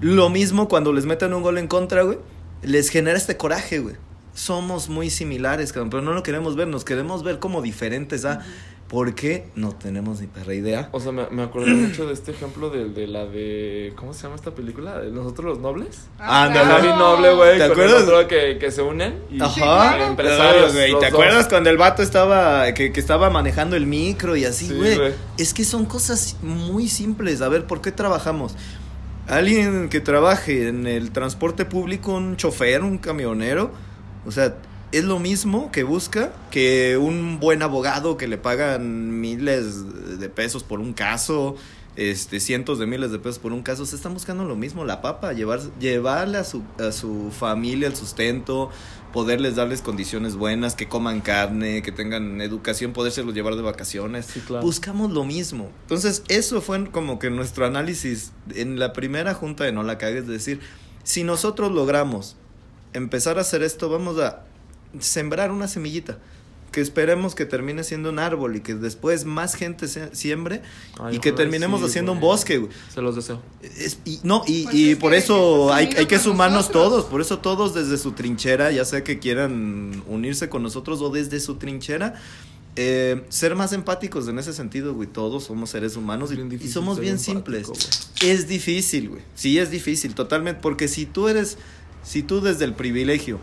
Lo 0.01 0.29
mismo 0.29 0.67
cuando 0.67 0.91
les 0.91 1.05
meten 1.05 1.33
un 1.33 1.43
gol 1.43 1.57
en 1.59 1.67
contra, 1.67 2.01
güey, 2.01 2.17
les 2.61 2.89
genera 2.89 3.17
este 3.17 3.37
coraje, 3.37 3.79
güey. 3.79 3.95
Somos 4.33 4.89
muy 4.89 5.09
similares, 5.09 5.71
cabrón, 5.71 5.91
pero 5.91 6.03
no 6.03 6.11
lo 6.11 6.23
queremos 6.23 6.57
ver, 6.57 6.67
nos 6.67 6.83
queremos 6.83 7.23
ver 7.23 7.39
como 7.39 7.61
diferentes, 7.61 8.25
¿ah? 8.25 8.39
¿Por 8.39 8.43
qué? 9.15 9.47
No 9.55 9.71
tenemos 9.71 10.21
ni 10.21 10.27
perra 10.27 10.53
idea. 10.53 10.89
O 10.91 10.99
sea, 10.99 11.11
me, 11.11 11.27
me 11.31 11.41
acordé 11.43 11.71
mucho 11.73 12.05
de 12.07 12.13
este 12.13 12.31
ejemplo 12.31 12.69
de, 12.69 12.89
de 12.89 13.07
la 13.07 13.25
de. 13.25 13.93
¿Cómo 13.95 14.13
se 14.13 14.23
llama 14.23 14.35
esta 14.35 14.51
película? 14.51 14.99
¿De 14.99 15.09
Nosotros 15.11 15.45
los 15.47 15.59
Nobles? 15.59 16.07
Ah, 16.19 16.43
Ándale. 16.43 16.65
Javi. 16.71 16.87
Noble, 16.99 17.33
güey. 17.33 17.51
¿Te 17.57 17.57
con 17.57 17.65
el 17.65 17.71
acuerdas? 17.71 18.03
otro 18.03 18.27
que, 18.27 18.57
que 18.59 18.71
se 18.71 18.81
unen. 18.81 19.19
Y 19.31 19.37
claro. 19.39 20.03
empresarios. 20.05 20.73
güey. 20.73 20.87
¿Te 20.91 20.95
dos. 20.95 21.03
acuerdas 21.05 21.47
cuando 21.47 21.69
el 21.69 21.77
vato 21.77 22.03
estaba, 22.03 22.71
que, 22.73 22.91
que 22.93 22.99
estaba 22.99 23.29
manejando 23.29 23.75
el 23.75 23.87
micro 23.87 24.35
y 24.35 24.45
así, 24.45 24.67
Sí, 24.67 24.73
güey? 24.75 24.95
güey. 24.97 25.13
es 25.37 25.53
que 25.53 25.63
son 25.65 25.85
cosas 25.85 26.37
muy 26.43 26.87
simples. 26.87 27.41
A 27.41 27.49
ver, 27.49 27.65
¿por 27.65 27.81
qué 27.81 27.91
trabajamos? 27.91 28.55
Alguien 29.27 29.87
que 29.89 30.01
trabaje 30.01 30.67
en 30.67 30.85
el 30.85 31.11
transporte 31.11 31.65
público, 31.65 32.11
un 32.13 32.35
chofer, 32.35 32.83
un 32.83 32.97
camionero, 32.97 33.71
o 34.25 34.31
sea, 34.31 34.55
es 34.93 35.03
lo 35.03 35.17
mismo 35.17 35.71
que 35.71 35.83
busca 35.83 36.31
que 36.51 36.97
un 36.97 37.39
buen 37.39 37.63
abogado 37.63 38.15
que 38.15 38.27
le 38.27 38.37
pagan 38.37 39.19
miles 39.19 40.19
de 40.19 40.29
pesos 40.29 40.63
por 40.63 40.79
un 40.79 40.93
caso, 40.93 41.55
este, 41.95 42.39
cientos 42.39 42.77
de 42.77 42.85
miles 42.85 43.11
de 43.11 43.17
pesos 43.17 43.39
por 43.39 43.53
un 43.53 43.63
caso, 43.63 43.87
se 43.87 43.95
están 43.95 44.13
buscando 44.13 44.45
lo 44.45 44.55
mismo, 44.55 44.85
la 44.85 45.01
papa, 45.01 45.33
llevar, 45.33 45.61
llevarle 45.79 46.37
a 46.37 46.43
su, 46.43 46.61
a 46.77 46.91
su 46.91 47.31
familia 47.31 47.87
el 47.87 47.95
sustento, 47.95 48.69
poderles 49.11 49.55
darles 49.55 49.81
condiciones 49.81 50.35
buenas, 50.35 50.75
que 50.75 50.87
coman 50.87 51.21
carne, 51.21 51.81
que 51.81 51.91
tengan 51.91 52.39
educación, 52.39 52.93
podérselos 52.93 53.33
llevar 53.33 53.55
de 53.55 53.63
vacaciones. 53.63 54.27
Sí, 54.27 54.41
claro. 54.41 54.63
Buscamos 54.63 55.09
lo 55.09 55.25
mismo. 55.25 55.71
Entonces, 55.81 56.21
eso 56.27 56.61
fue 56.61 56.91
como 56.91 57.17
que 57.17 57.31
nuestro 57.31 57.65
análisis 57.65 58.31
en 58.53 58.77
la 58.77 58.93
primera 58.93 59.33
junta 59.33 59.63
de 59.63 59.71
No 59.71 59.81
la 59.81 59.97
cagues, 59.97 60.23
es 60.23 60.27
decir, 60.27 60.59
si 61.03 61.23
nosotros 61.23 61.71
logramos 61.71 62.35
empezar 62.93 63.39
a 63.39 63.41
hacer 63.41 63.63
esto, 63.63 63.89
vamos 63.89 64.19
a 64.19 64.43
sembrar 64.99 65.51
una 65.51 65.67
semillita 65.67 66.19
que 66.71 66.81
esperemos 66.81 67.35
que 67.35 67.45
termine 67.45 67.83
siendo 67.83 68.09
un 68.09 68.17
árbol 68.17 68.55
y 68.55 68.61
que 68.61 68.73
después 68.73 69.25
más 69.25 69.53
gente 69.53 69.87
se- 69.87 70.15
siembre 70.15 70.63
Ay, 70.99 71.17
y 71.17 71.19
que 71.19 71.31
terminemos 71.31 71.81
sí, 71.81 71.85
haciendo 71.85 72.13
un 72.13 72.19
bosque, 72.19 72.57
güey. 72.57 72.71
Se 72.91 72.99
los 72.99 73.15
deseo. 73.15 73.43
Es- 73.77 73.99
y, 74.05 74.19
no, 74.23 74.41
y, 74.47 74.63
Pues 74.63 74.75
y 74.75 74.91
es 74.93 74.97
por 74.97 75.13
eso 75.13 75.69
es 75.69 75.75
hay, 75.75 75.89
hay 75.95 76.07
que 76.07 76.17
sumarnos 76.17 76.61
nosotros. 76.69 76.83
todos, 76.89 77.05
por 77.05 77.21
eso 77.21 77.37
todos 77.39 77.75
desde 77.75 77.99
su 77.99 78.13
trinchera, 78.13 78.71
ya 78.71 78.85
sea 78.85 79.03
que 79.03 79.19
quieran 79.19 80.01
unirse 80.07 80.49
con 80.49 80.63
nosotros 80.63 80.99
o 81.01 81.11
desde 81.11 81.39
su 81.39 81.57
trinchera, 81.57 82.15
eh, 82.75 83.23
ser 83.29 83.55
más 83.55 83.71
empáticos 83.73 84.27
en 84.27 84.39
ese 84.39 84.51
sentido, 84.51 84.95
güey. 84.95 85.07
Todos 85.07 85.43
somos 85.43 85.69
seres 85.69 85.95
humanos 85.95 86.31
y, 86.31 86.37
Bien 86.37 86.59
y 86.59 86.67
somos 86.69 86.99
bien 86.99 87.17
empático, 87.23 87.75
simples. 87.75 88.09
Es 88.23 88.47
difícil, 88.47 89.09
güey. 89.09 89.21
Sí, 89.35 89.59
es 89.59 89.69
difícil, 89.69 90.15
totalmente, 90.15 90.59
porque 90.59 90.87
si 90.87 91.05
tú 91.05 91.27
eres, 91.27 91.59
si 92.01 92.23
tú 92.23 92.41
desde 92.41 92.65
el 92.65 92.73
privilegio 92.73 93.39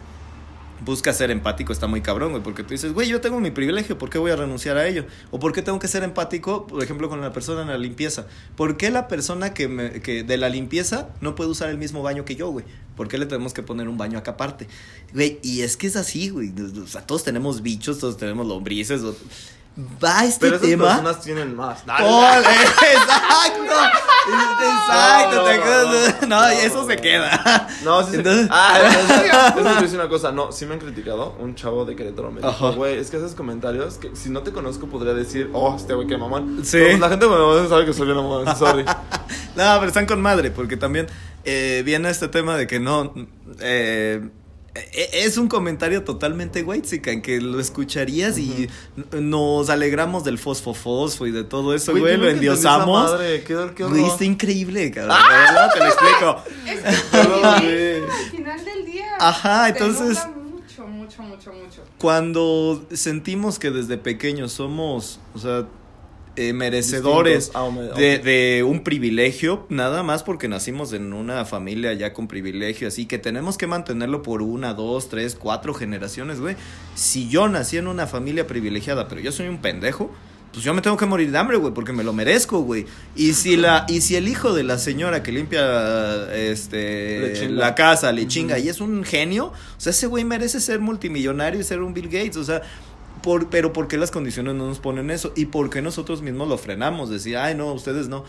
buscas 0.85 1.17
ser 1.17 1.31
empático, 1.31 1.73
está 1.73 1.87
muy 1.87 2.01
cabrón, 2.01 2.31
güey, 2.31 2.43
porque 2.43 2.63
tú 2.63 2.71
dices, 2.71 2.93
güey, 2.93 3.09
yo 3.09 3.21
tengo 3.21 3.41
mi 3.41 3.51
privilegio, 3.51 3.99
¿por 3.99 4.11
qué 4.11 4.19
voy 4.19 4.31
a 4.31 4.37
renunciar 4.37 4.77
a 4.77 4.87
ello? 4.87 5.05
O 5.31 5.39
¿por 5.39 5.53
qué 5.53 5.63
tengo 5.63 5.79
que 5.79 5.89
ser 5.89 6.03
empático, 6.03 6.67
por 6.67 6.83
ejemplo, 6.83 7.09
con 7.09 7.21
la 7.21 7.33
persona 7.33 7.63
en 7.63 7.69
la 7.69 7.79
limpieza? 7.79 8.27
¿Por 8.57 8.77
qué 8.77 8.91
la 8.91 9.09
persona 9.09 9.53
que, 9.55 9.69
me- 9.69 10.01
que 10.01 10.23
de 10.23 10.37
la 10.37 10.49
limpieza 10.49 11.09
no 11.21 11.35
puede 11.35 11.51
usar 11.51 11.71
el 11.71 11.79
mismo 11.79 12.03
baño 12.03 12.25
que 12.25 12.37
yo, 12.37 12.51
güey? 12.51 12.65
¿Por 12.97 13.09
qué 13.09 13.19
le 13.19 13.27
tenemos 13.27 13.55
que 13.55 13.63
poner 13.63 13.89
un 13.89 13.97
baño 13.99 14.19
acá 14.19 14.33
aparte? 14.33 14.67
Güey, 15.15 15.39
y 15.43 15.63
es 15.63 15.77
que 15.77 15.87
es 15.87 15.97
así, 15.97 16.29
güey. 16.31 16.53
O 16.83 16.87
sea, 16.87 17.07
todos 17.07 17.25
tenemos 17.25 17.63
bichos, 17.63 17.99
todos 17.99 18.17
tenemos 18.17 18.47
lombrices. 18.47 19.03
o- 19.03 19.17
Va 20.03 20.25
este 20.25 20.41
Pero 20.41 20.57
esas 20.57 20.69
tema. 20.69 20.85
personas 20.89 21.21
tienen 21.23 21.57
más. 21.57 21.83
¡Ole! 22.03 22.39
¡Exacto! 22.93 23.75
¡Exacto! 24.63 25.37
No, 25.37 25.45
¿te 25.45 25.57
no, 25.57 25.63
acuerdas? 25.63 26.29
no, 26.29 26.47
eso 26.49 26.87
se 26.87 26.97
queda. 26.97 27.69
No, 27.85 28.03
sí. 28.03 28.17
Entonces- 28.17 28.49
Ah, 28.51 28.79
eso 28.83 28.99
te 29.55 29.63
voy 29.63 29.73
a 29.73 29.81
decir 29.81 29.99
una 29.99 30.09
cosa. 30.09 30.33
No, 30.33 30.53
sí 30.53 30.67
me 30.67 30.75
han 30.75 30.81
criticado. 30.81 31.35
Un 31.39 31.55
chavo 31.55 31.85
de 31.85 31.97
Querétaro 31.97 32.31
me 32.31 32.41
dijo, 32.43 32.73
güey, 32.75 32.99
es 32.99 33.11
que 33.11 33.17
haces 33.17 33.35
comentarios 33.35 33.95
que 33.97 34.15
si 34.17 34.29
no 34.29 34.43
te 34.43 34.53
conozco 34.53 34.87
podría 34.87 35.15
decir, 35.15 35.49
oh, 35.55 35.75
este 35.77 35.95
güey 35.95 36.07
qué 36.07 36.19
mamón. 36.19 36.61
Sí. 36.65 36.73
Pero, 36.73 36.87
pues, 36.89 37.01
la 37.01 37.09
gente 37.09 37.27
bueno, 37.27 37.69
sabe 37.69 37.87
que 37.87 37.93
soy 37.93 38.07
bien 38.07 38.17
mamón, 38.17 38.57
sorry. 38.57 38.85
No, 38.85 38.95
pero 39.79 39.87
están 39.87 40.07
con 40.07 40.21
madre, 40.21 40.51
porque 40.51 40.77
también 40.77 41.07
eh, 41.45 41.83
viene 41.85 42.11
este 42.11 42.29
tema 42.29 42.57
de 42.57 42.67
que 42.67 42.81
no. 42.81 43.15
eh, 43.61 44.29
es 44.75 45.37
un 45.37 45.49
comentario 45.49 46.05
totalmente 46.05 46.63
en 47.13 47.23
que 47.23 47.41
lo 47.41 47.59
escucharías 47.59 48.39
y 48.39 48.69
nos 49.13 49.69
alegramos 49.69 50.23
del 50.25 50.39
fosfo-fosfo 50.39 51.27
y 51.27 51.33
de 51.33 51.43
todo 51.45 51.75
eso, 51.75 51.93
güey, 51.97 52.17
lo 52.17 52.29
endiosamos. 52.29 53.11
Madre, 53.13 53.43
qué, 53.43 53.57
qué 53.75 53.85
Güey, 53.85 54.05
está 54.07 54.25
increíble, 54.25 54.91
cabrón. 54.93 55.17
de 55.17 55.37
verdad, 55.37 55.71
te 55.73 55.79
lo 55.81 55.87
explico. 55.87 56.45
Es 56.67 57.03
que 57.03 57.17
al 57.19 58.31
final 58.31 58.65
del 58.65 58.87
día. 58.87 59.07
Ajá, 59.19 59.69
entonces- 59.69 60.19
Mucho, 60.37 60.87
mucho, 60.87 61.23
mucho, 61.23 61.53
mucho. 61.53 61.83
Cuando 61.99 62.85
sentimos 62.93 63.59
que 63.59 63.71
desde 63.71 63.99
pequeños 63.99 64.53
somos, 64.53 65.19
o 65.35 65.39
sea, 65.39 65.67
eh, 66.37 66.53
merecedores. 66.53 67.51
Ah, 67.55 67.69
de, 67.97 68.19
de 68.19 68.63
un 68.63 68.85
privilegio, 68.85 69.67
nada 69.69 70.03
más 70.03 70.23
porque 70.23 70.49
nacimos 70.49 70.93
en 70.93 71.13
una 71.13 71.45
familia 71.45 71.93
ya 71.93 72.13
con 72.13 72.29
privilegio, 72.29 72.89
así 72.89 73.07
que 73.07 73.19
tenemos 73.19 73.59
que 73.59 73.67
mantenerlo 73.67 74.23
por 74.23 74.43
una, 74.43 74.75
dos, 74.75 75.09
tres, 75.09 75.35
cuatro 75.35 75.75
generaciones, 75.75 76.41
güey. 76.41 76.57
Si 76.95 77.29
yo 77.29 77.49
nací 77.49 77.77
en 77.77 77.89
una 77.89 78.07
familia 78.07 78.47
privilegiada, 78.47 79.09
pero 79.09 79.21
yo 79.21 79.33
soy 79.33 79.49
un 79.49 79.59
pendejo, 79.59 80.11
pues 80.53 80.65
yo 80.65 80.75
me 80.75 80.83
tengo 80.83 80.97
que 80.97 81.07
morir 81.07 81.31
de 81.31 81.39
hambre, 81.39 81.57
güey, 81.59 81.73
porque 81.73 81.93
me 81.93 82.03
lo 82.03 82.13
merezco, 82.13 82.63
güey. 82.63 82.87
Y 83.15 83.35
si 83.35 83.57
la 83.57 83.87
y 83.89 84.01
si 84.01 84.17
el 84.17 84.27
hijo 84.27 84.53
de 84.53 84.65
la 84.65 84.79
señora 84.79 85.23
que 85.23 85.31
limpia 85.31 86.35
este 86.35 87.49
la 87.51 87.75
casa 87.77 88.11
le 88.11 88.27
chinga 88.27 88.59
y 88.59 88.69
es 88.69 88.81
un 88.81 89.05
genio, 89.05 89.47
o 89.47 89.81
sea, 89.81 89.91
ese 89.91 90.09
güey 90.09 90.25
merece 90.25 90.61
ser 90.61 90.81
multimillonario 90.81 91.61
y 91.61 91.65
ser 91.65 91.83
un 91.83 91.95
Bill 91.95 92.09
Gates, 92.09 92.37
o 92.37 92.45
sea, 92.45 92.63
por, 93.23 93.51
pero 93.51 93.73
¿por 93.73 93.89
qué 93.89 93.97
las 93.97 94.11
condiciones 94.11 94.55
no 94.55 94.67
nos 94.67 94.81
ponen 94.81 95.11
eso? 95.11 95.33
¿Y 95.37 95.47
por 95.47 95.71
qué 95.71 95.83
nosotros 95.83 96.23
mismos 96.23 96.49
lo 96.49 96.59
frenamos? 96.59 97.11
Decir, 97.11 97.37
ay, 97.37 97.55
no, 97.55 97.73
ustedes 97.73 98.09
no. 98.09 98.25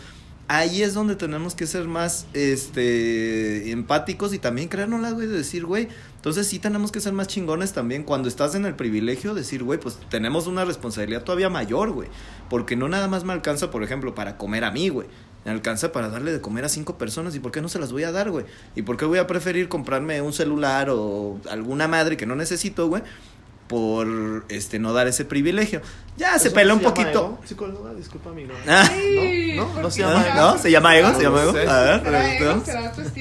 Ahí 0.48 0.82
es 0.82 0.92
donde 0.92 1.16
tenemos 1.16 1.54
que 1.54 1.66
ser 1.66 1.86
más 1.86 2.26
este 2.34 3.70
empáticos 3.70 4.34
y 4.34 4.38
también 4.38 4.68
creérnoslas, 4.68 5.14
güey, 5.14 5.26
de 5.26 5.38
decir, 5.38 5.64
güey, 5.64 5.88
entonces 6.16 6.46
sí 6.46 6.58
tenemos 6.58 6.92
que 6.92 7.00
ser 7.00 7.12
más 7.12 7.28
chingones 7.28 7.72
también 7.72 8.02
cuando 8.02 8.28
estás 8.28 8.54
en 8.54 8.66
el 8.66 8.74
privilegio, 8.74 9.34
decir, 9.34 9.62
güey, 9.62 9.78
pues 9.78 9.98
tenemos 10.10 10.46
una 10.46 10.64
responsabilidad 10.64 11.22
todavía 11.22 11.48
mayor, 11.48 11.92
güey, 11.92 12.08
porque 12.50 12.76
no 12.76 12.88
nada 12.88 13.08
más 13.08 13.24
me 13.24 13.32
alcanza, 13.32 13.70
por 13.70 13.82
ejemplo, 13.82 14.14
para 14.14 14.36
comer 14.36 14.64
a 14.64 14.72
mí, 14.72 14.88
güey. 14.88 15.06
Me 15.44 15.50
alcanza 15.50 15.90
para 15.90 16.08
darle 16.08 16.32
de 16.32 16.40
comer 16.40 16.64
a 16.64 16.68
cinco 16.68 16.98
personas 16.98 17.34
y 17.34 17.40
por 17.40 17.50
qué 17.50 17.60
no 17.60 17.68
se 17.68 17.80
las 17.80 17.90
voy 17.90 18.04
a 18.04 18.12
dar, 18.12 18.30
güey. 18.30 18.44
Y 18.76 18.82
por 18.82 18.96
qué 18.96 19.06
voy 19.06 19.18
a 19.18 19.26
preferir 19.26 19.68
comprarme 19.68 20.22
un 20.22 20.32
celular 20.32 20.88
o 20.88 21.40
alguna 21.50 21.88
madre 21.88 22.16
que 22.16 22.26
no 22.26 22.36
necesito, 22.36 22.86
güey, 22.86 23.02
por 23.68 24.44
este 24.48 24.78
no 24.78 24.92
dar 24.92 25.06
ese 25.08 25.24
privilegio. 25.24 25.80
Ya 26.16 26.38
se 26.38 26.48
¿Eso 26.48 26.54
pelea 26.54 26.74
un 26.74 26.80
poquito. 26.80 27.08
ego? 27.08 27.40
Psicóloga, 27.44 27.94
disculpa 27.94 28.30
mi. 28.32 28.44
Ah, 28.68 28.86
no, 29.56 29.66
no 29.76 29.82
¿por 29.82 29.90
se 29.92 30.02
qué 30.02 30.06
llama 30.06 30.22
será? 30.22 30.34
¿No? 30.34 30.58
¿Se 30.58 30.70
llama 30.70 30.98
ego? 30.98 31.14
¿Se 31.14 31.22
llama 31.22 31.36
No 31.36 31.42
ego? 31.42 31.52
sé. 31.52 31.66
A 31.68 31.80
ver, 31.80 32.02
¿Será. 32.02 32.62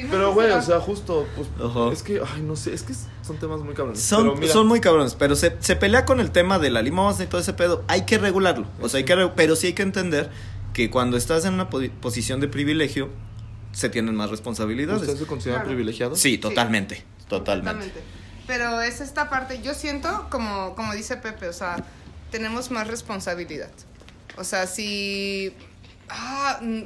Pero, 0.10 0.28
¿Qué 0.30 0.34
güey, 0.34 0.52
o 0.52 0.62
sea, 0.62 0.80
justo, 0.82 1.26
pues, 1.36 1.48
es 1.94 2.04
que, 2.04 2.20
ay, 2.36 2.42
no 2.42 2.56
sé, 2.58 2.74
es 2.74 2.84
que 2.84 2.94
son 3.26 3.38
temas 3.38 3.62
muy 3.62 3.74
cabrones. 3.74 4.02
Son, 4.02 4.24
Pero 4.24 4.36
mira, 4.36 4.52
son 4.54 4.68
muy 4.68 4.82
cabrones, 4.82 5.16
pero 5.16 5.36
se, 5.38 5.56
se 5.62 5.76
pelea 5.78 6.04
con 6.06 6.20
el 6.20 6.32
tema 6.32 6.60
de 6.60 6.70
la 6.70 6.82
limosna 6.82 7.24
y 7.24 7.28
todo 7.28 7.40
ese 7.40 7.54
pedo. 7.54 7.84
Hay 7.88 8.02
que 8.06 8.18
regularlo. 8.18 8.68
O 8.82 8.90
sea, 8.90 8.98
hay 8.98 9.06
que, 9.06 9.16
pero 9.38 9.56
sí 9.56 9.68
hay 9.68 9.74
que 9.74 9.84
entender 9.84 10.30
que 10.74 10.90
cuando 10.90 11.16
estás 11.16 11.46
en 11.46 11.54
una 11.54 11.70
po- 11.70 11.80
posición 12.02 12.42
de 12.42 12.50
privilegio, 12.50 13.10
se 13.72 13.88
tienen 13.90 14.16
más 14.16 14.30
responsabilidades. 14.30 15.02
¿Ustedes 15.04 15.20
se 15.20 15.26
consideran 15.28 15.62
Claro. 15.62 15.70
privilegiados? 15.76 16.20
Sí, 16.20 16.38
totalmente, 16.38 17.06
totalmente. 17.30 17.86
Totalmente. 17.86 18.21
Pero 18.48 18.82
es 18.82 19.02
esta 19.02 19.30
parte, 19.30 19.62
yo 19.62 19.74
siento, 19.74 20.28
como, 20.30 20.76
como 20.76 20.94
dice 20.94 21.18
Pepe, 21.18 21.48
o 21.48 21.54
sea, 21.54 21.78
tenemos 22.32 22.72
más 22.72 22.88
responsabilidad. 22.88 23.72
O 24.38 24.44
sea, 24.44 24.68
si... 24.68 25.56
Ah, 26.10 26.60
mm, 26.62 26.82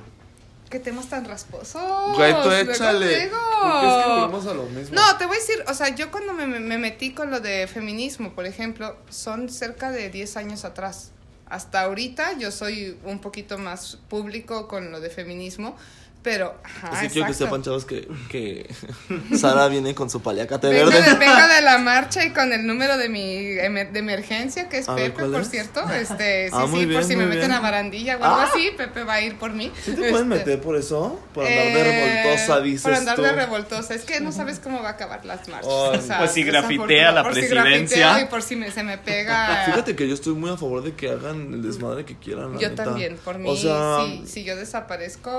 qué 0.69 0.79
temas 0.79 1.07
tan 1.07 1.25
rasposos. 1.25 2.15
Güey, 2.15 2.33
tú 2.43 2.51
échale. 2.51 3.29
Porque 3.29 3.87
es 3.87 4.03
que 4.03 4.09
volvemos 4.09 4.47
a 4.47 4.53
lo 4.53 4.63
mismo. 4.65 4.95
No, 4.95 5.17
te 5.17 5.25
voy 5.25 5.37
a 5.37 5.39
decir, 5.39 5.63
o 5.67 5.73
sea, 5.73 5.89
yo 5.89 6.11
cuando 6.11 6.33
me 6.33 6.77
metí 6.77 7.13
con 7.13 7.31
lo 7.31 7.39
de 7.39 7.67
feminismo, 7.67 8.33
por 8.33 8.45
ejemplo, 8.45 8.97
son 9.09 9.49
cerca 9.49 9.91
de 9.91 10.09
10 10.09 10.37
años 10.37 10.65
atrás. 10.65 11.11
Hasta 11.47 11.81
ahorita 11.81 12.37
yo 12.39 12.51
soy 12.51 12.97
un 13.03 13.19
poquito 13.19 13.57
más 13.57 13.97
público 14.09 14.67
con 14.67 14.91
lo 14.91 14.99
de 14.99 15.09
feminismo, 15.09 15.77
pero... 16.25 16.55
Ajá, 16.63 16.89
Así 16.89 17.07
quiero 17.09 17.27
que 17.27 17.33
sepan, 17.35 17.61
chavos, 17.61 17.85
que, 17.85 18.07
que 18.29 18.67
Sara 19.37 19.67
viene 19.67 19.93
con 19.93 20.09
su 20.09 20.21
paliacate 20.23 20.67
Vengo 20.69 20.89
verde. 20.89 21.11
de, 21.11 21.15
vengo 21.17 21.47
de 21.47 21.61
la 21.61 21.77
marcha 21.91 22.25
y 22.25 22.31
con 22.31 22.51
el 22.51 22.65
número 22.65 22.97
de 22.97 23.09
mi 23.09 23.43
emer- 23.59 23.91
de 23.91 23.99
emergencia, 23.99 24.67
que 24.67 24.79
es 24.79 24.89
A 24.89 24.95
Pepe, 24.95 25.11
¿cuál 25.13 25.31
por 25.31 25.41
es? 25.41 25.49
cierto. 25.51 25.81
Este, 25.93 26.49
sí, 26.49 26.53
Ah, 26.57 26.63
sí, 26.65 26.71
muy 26.71 26.79
por 26.85 26.89
bien, 26.89 27.03
si 27.05 27.15
me 27.15 27.25
meten 27.25 27.39
bien. 27.41 27.51
a 27.53 27.59
barandilla 27.59 28.17
o 28.17 28.23
algo 28.23 28.35
Ah. 28.41 28.49
así, 28.51 28.71
Pepe 28.75 29.03
va 29.03 29.13
a 29.13 29.21
ir 29.21 29.37
por 29.37 29.51
mí. 29.53 29.71
¿Sí 29.83 29.91
te 29.91 29.97
pueden 30.09 30.13
Este, 30.33 30.45
meter 30.49 30.61
por 30.61 30.75
eso? 30.75 31.19
Por 31.33 31.45
andar 31.45 31.63
de 31.63 31.79
eh, 31.79 32.23
revoltosa, 32.23 32.59
dices 32.61 32.81
Por 32.81 32.93
andar 32.95 33.15
tú. 33.15 33.21
de 33.21 33.31
revoltosa. 33.31 33.93
Es 33.93 34.03
que 34.03 34.19
no 34.19 34.31
sabes 34.31 34.57
cómo 34.59 34.81
va 34.81 34.89
a 34.89 34.91
acabar 34.93 35.23
las 35.25 35.47
marchas. 35.47 35.71
Ay, 35.71 35.99
o 35.99 36.01
sea, 36.01 36.17
pues 36.17 36.31
si 36.31 36.43
grafitea 36.43 37.11
la 37.11 37.21
por 37.23 37.35
si 37.35 37.41
presidencia. 37.41 37.97
grafiteo 37.99 38.25
y 38.27 38.29
por 38.31 38.41
si 38.41 38.55
me- 38.55 38.71
se 38.71 38.81
me 38.83 38.97
pega. 38.97 39.63
Fíjate 39.67 39.95
que 39.95 40.07
yo 40.07 40.15
estoy 40.15 40.33
muy 40.33 40.49
a 40.49 40.57
favor 40.57 40.83
de 40.83 40.93
que 40.95 41.09
hagan 41.09 41.53
el 41.53 41.61
desmadre 41.61 42.03
que 42.03 42.15
quieran. 42.17 42.55
la 42.55 42.59
Yo 42.59 42.69
neta. 42.69 42.83
también, 42.85 43.15
por 43.23 43.37
mí, 43.37 43.47
O 43.47 43.55
sea, 43.55 43.99
si, 44.07 44.25
si 44.27 44.43
yo 44.43 44.55
desaparezco, 44.55 45.31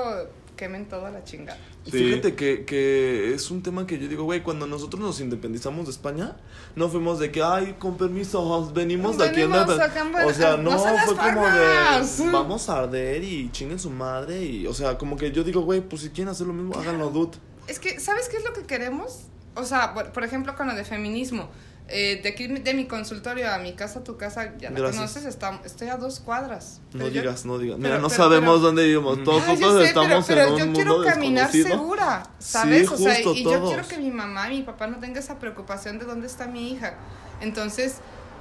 quemen 0.56 0.86
toda 0.88 1.10
la 1.10 1.22
chingada. 1.22 1.58
Sí. 1.84 1.92
Fíjate 1.92 2.34
que, 2.34 2.64
que 2.64 3.32
es 3.34 3.50
un 3.50 3.62
tema 3.62 3.86
que 3.86 3.98
yo 3.98 4.08
digo, 4.08 4.24
güey, 4.24 4.42
cuando 4.42 4.66
nosotros 4.66 5.00
nos 5.00 5.20
independizamos 5.20 5.84
de 5.86 5.92
España, 5.92 6.36
no 6.74 6.88
fuimos 6.88 7.18
de 7.18 7.30
que, 7.30 7.42
ay, 7.42 7.76
con 7.78 7.96
permiso, 7.96 8.72
venimos 8.74 9.16
de 9.18 9.24
aquí. 9.28 9.42
en 9.42 9.50
Venimos 9.52 9.76
la- 9.76 10.26
O 10.26 10.32
sea, 10.32 10.56
no, 10.56 10.78
fue 10.78 11.14
como 11.16 11.46
de, 11.46 12.30
vamos 12.32 12.68
a 12.68 12.78
arder 12.80 13.22
y 13.22 13.50
chinguen 13.52 13.78
su 13.78 13.90
madre. 13.90 14.42
Y, 14.44 14.66
o 14.66 14.74
sea, 14.74 14.98
como 14.98 15.16
que 15.16 15.30
yo 15.30 15.44
digo, 15.44 15.60
güey, 15.60 15.80
pues 15.80 16.02
si 16.02 16.08
quieren 16.10 16.30
hacer 16.30 16.46
lo 16.46 16.52
mismo, 16.52 16.74
háganlo, 16.80 17.10
dude. 17.10 17.38
Es 17.68 17.78
que, 17.78 18.00
¿sabes 18.00 18.28
qué 18.28 18.38
es 18.38 18.44
lo 18.44 18.52
que 18.52 18.62
queremos? 18.62 19.24
O 19.54 19.64
sea, 19.64 19.94
por, 19.94 20.12
por 20.12 20.24
ejemplo, 20.24 20.54
con 20.56 20.66
lo 20.66 20.74
de 20.74 20.84
feminismo. 20.84 21.48
Eh, 21.88 22.20
de 22.20 22.30
aquí 22.30 22.48
de 22.48 22.74
mi 22.74 22.86
consultorio 22.86 23.48
a 23.52 23.58
mi 23.58 23.74
casa, 23.74 24.00
a 24.00 24.04
tu 24.04 24.16
casa, 24.16 24.54
ya 24.58 24.70
la 24.70 24.78
Gracias. 24.80 24.96
conoces, 24.96 25.24
está, 25.24 25.60
estoy 25.64 25.86
a 25.88 25.96
dos 25.96 26.18
cuadras. 26.18 26.80
No 26.92 27.04
yo- 27.06 27.20
digas, 27.22 27.44
no 27.46 27.58
digas. 27.58 27.76
pero- 27.80 27.88
Mira, 27.94 27.98
no 28.02 28.08
pero- 28.08 28.22
sabemos 28.24 28.54
pero- 28.56 28.58
dónde 28.58 28.84
vivimos. 28.84 29.22
Todos, 29.22 29.44
Ah, 29.46 29.54
todos 29.60 29.82
sé, 29.82 29.88
estamos 29.88 30.26
pero, 30.26 30.26
pero 30.26 30.46
en 30.48 30.52
un 30.54 30.58
yo 30.58 30.66
mundo 30.66 30.80
quiero 30.96 31.04
caminar 31.04 31.52
segura, 31.52 32.22
¿sabes? 32.40 32.88
Sí, 32.88 32.94
o 32.94 32.96
sea, 32.96 33.20
y 33.20 33.44
yo 33.44 33.64
quiero 33.66 33.86
que 33.86 33.98
mi 33.98 34.10
mamá 34.10 34.52
y 34.52 34.56
mi 34.58 34.62
papá 34.64 34.88
no 34.88 34.98
tengan 34.98 35.18
esa 35.22 35.38
preocupación 35.38 36.00
de 36.00 36.06
dónde 36.06 36.26
está 36.26 36.48
mi 36.48 36.72
hija. 36.72 36.94
Entonces, 37.40 37.96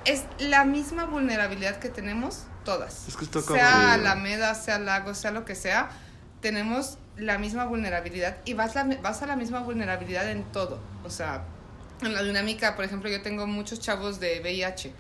es 0.06 0.24
la 0.40 0.66
misma 0.66 1.06
vulnerabilidad 1.06 1.78
que 1.78 1.90
tenemos 1.90 2.44
todas. 2.64 3.08
Es 3.08 3.16
que 3.16 3.26
está 3.26 3.42
sea. 3.42 3.94
Alameda, 3.94 4.56
sea 4.56 4.80
Lago, 4.80 5.14
sea 5.14 5.30
lo 5.30 5.46
que 5.46 5.54
sea, 5.54 5.90
tenemos 6.42 6.98
la 7.18 7.38
misma 7.38 7.66
vulnerabilidad 7.66 8.38
y 8.46 8.56
vas, 8.56 8.74
la- 8.76 8.86
vas 9.04 9.22
a 9.22 9.28
la 9.28 9.36
misma 9.36 9.60
vulnerabilidad 9.60 10.30
en 10.32 10.44
todo. 10.52 10.80
O 11.04 11.10
sea, 11.12 11.44
en 12.02 12.14
la 12.14 12.24
dinámica, 12.24 12.76
por 12.76 12.86
ejemplo, 12.86 13.10
yo 13.10 13.22
tengo 13.22 13.48
muchos 13.48 13.80
chavos 13.80 14.20
de 14.20 14.40
VIH. 14.42 14.92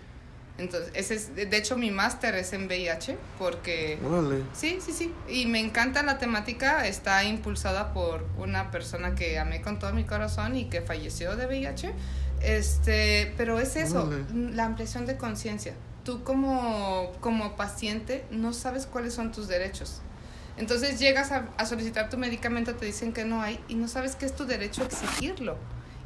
Entonces, 0.57 0.91
ese 0.93 1.15
es, 1.15 1.35
de 1.35 1.57
hecho, 1.57 1.75
mi 1.75 1.91
máster 1.91 2.33
es 2.35 2.53
en 2.53 2.67
VIH 2.67 3.17
porque... 3.37 3.99
Órale. 4.05 4.41
Sí, 4.53 4.79
sí, 4.79 4.93
sí. 4.93 5.13
Y 5.27 5.47
me 5.47 5.59
encanta 5.59 6.01
la 6.03 6.17
temática. 6.17 6.87
Está 6.87 7.25
impulsada 7.25 7.93
por 7.93 8.25
una 8.37 8.71
persona 8.71 9.15
que 9.15 9.37
amé 9.37 9.61
con 9.61 9.79
todo 9.79 9.91
mi 9.91 10.05
corazón 10.05 10.55
y 10.55 10.65
que 10.65 10.81
falleció 10.81 11.35
de 11.35 11.47
VIH. 11.47 11.93
Este, 12.41 13.33
pero 13.37 13.59
es 13.59 13.75
eso, 13.75 14.03
Órale. 14.05 14.23
la 14.55 14.65
ampliación 14.65 15.05
de 15.05 15.17
conciencia. 15.17 15.73
Tú 16.05 16.23
como, 16.23 17.11
como 17.19 17.55
paciente 17.57 18.23
no 18.31 18.53
sabes 18.53 18.85
cuáles 18.85 19.13
son 19.13 19.31
tus 19.33 19.47
derechos. 19.47 20.01
Entonces 20.57 20.99
llegas 20.99 21.33
a, 21.33 21.49
a 21.57 21.65
solicitar 21.65 22.09
tu 22.09 22.17
medicamento, 22.17 22.75
te 22.75 22.85
dicen 22.85 23.11
que 23.11 23.25
no 23.25 23.41
hay 23.41 23.59
y 23.67 23.75
no 23.75 23.89
sabes 23.89 24.15
que 24.15 24.25
es 24.25 24.33
tu 24.33 24.45
derecho 24.45 24.83
exigirlo. 24.83 25.57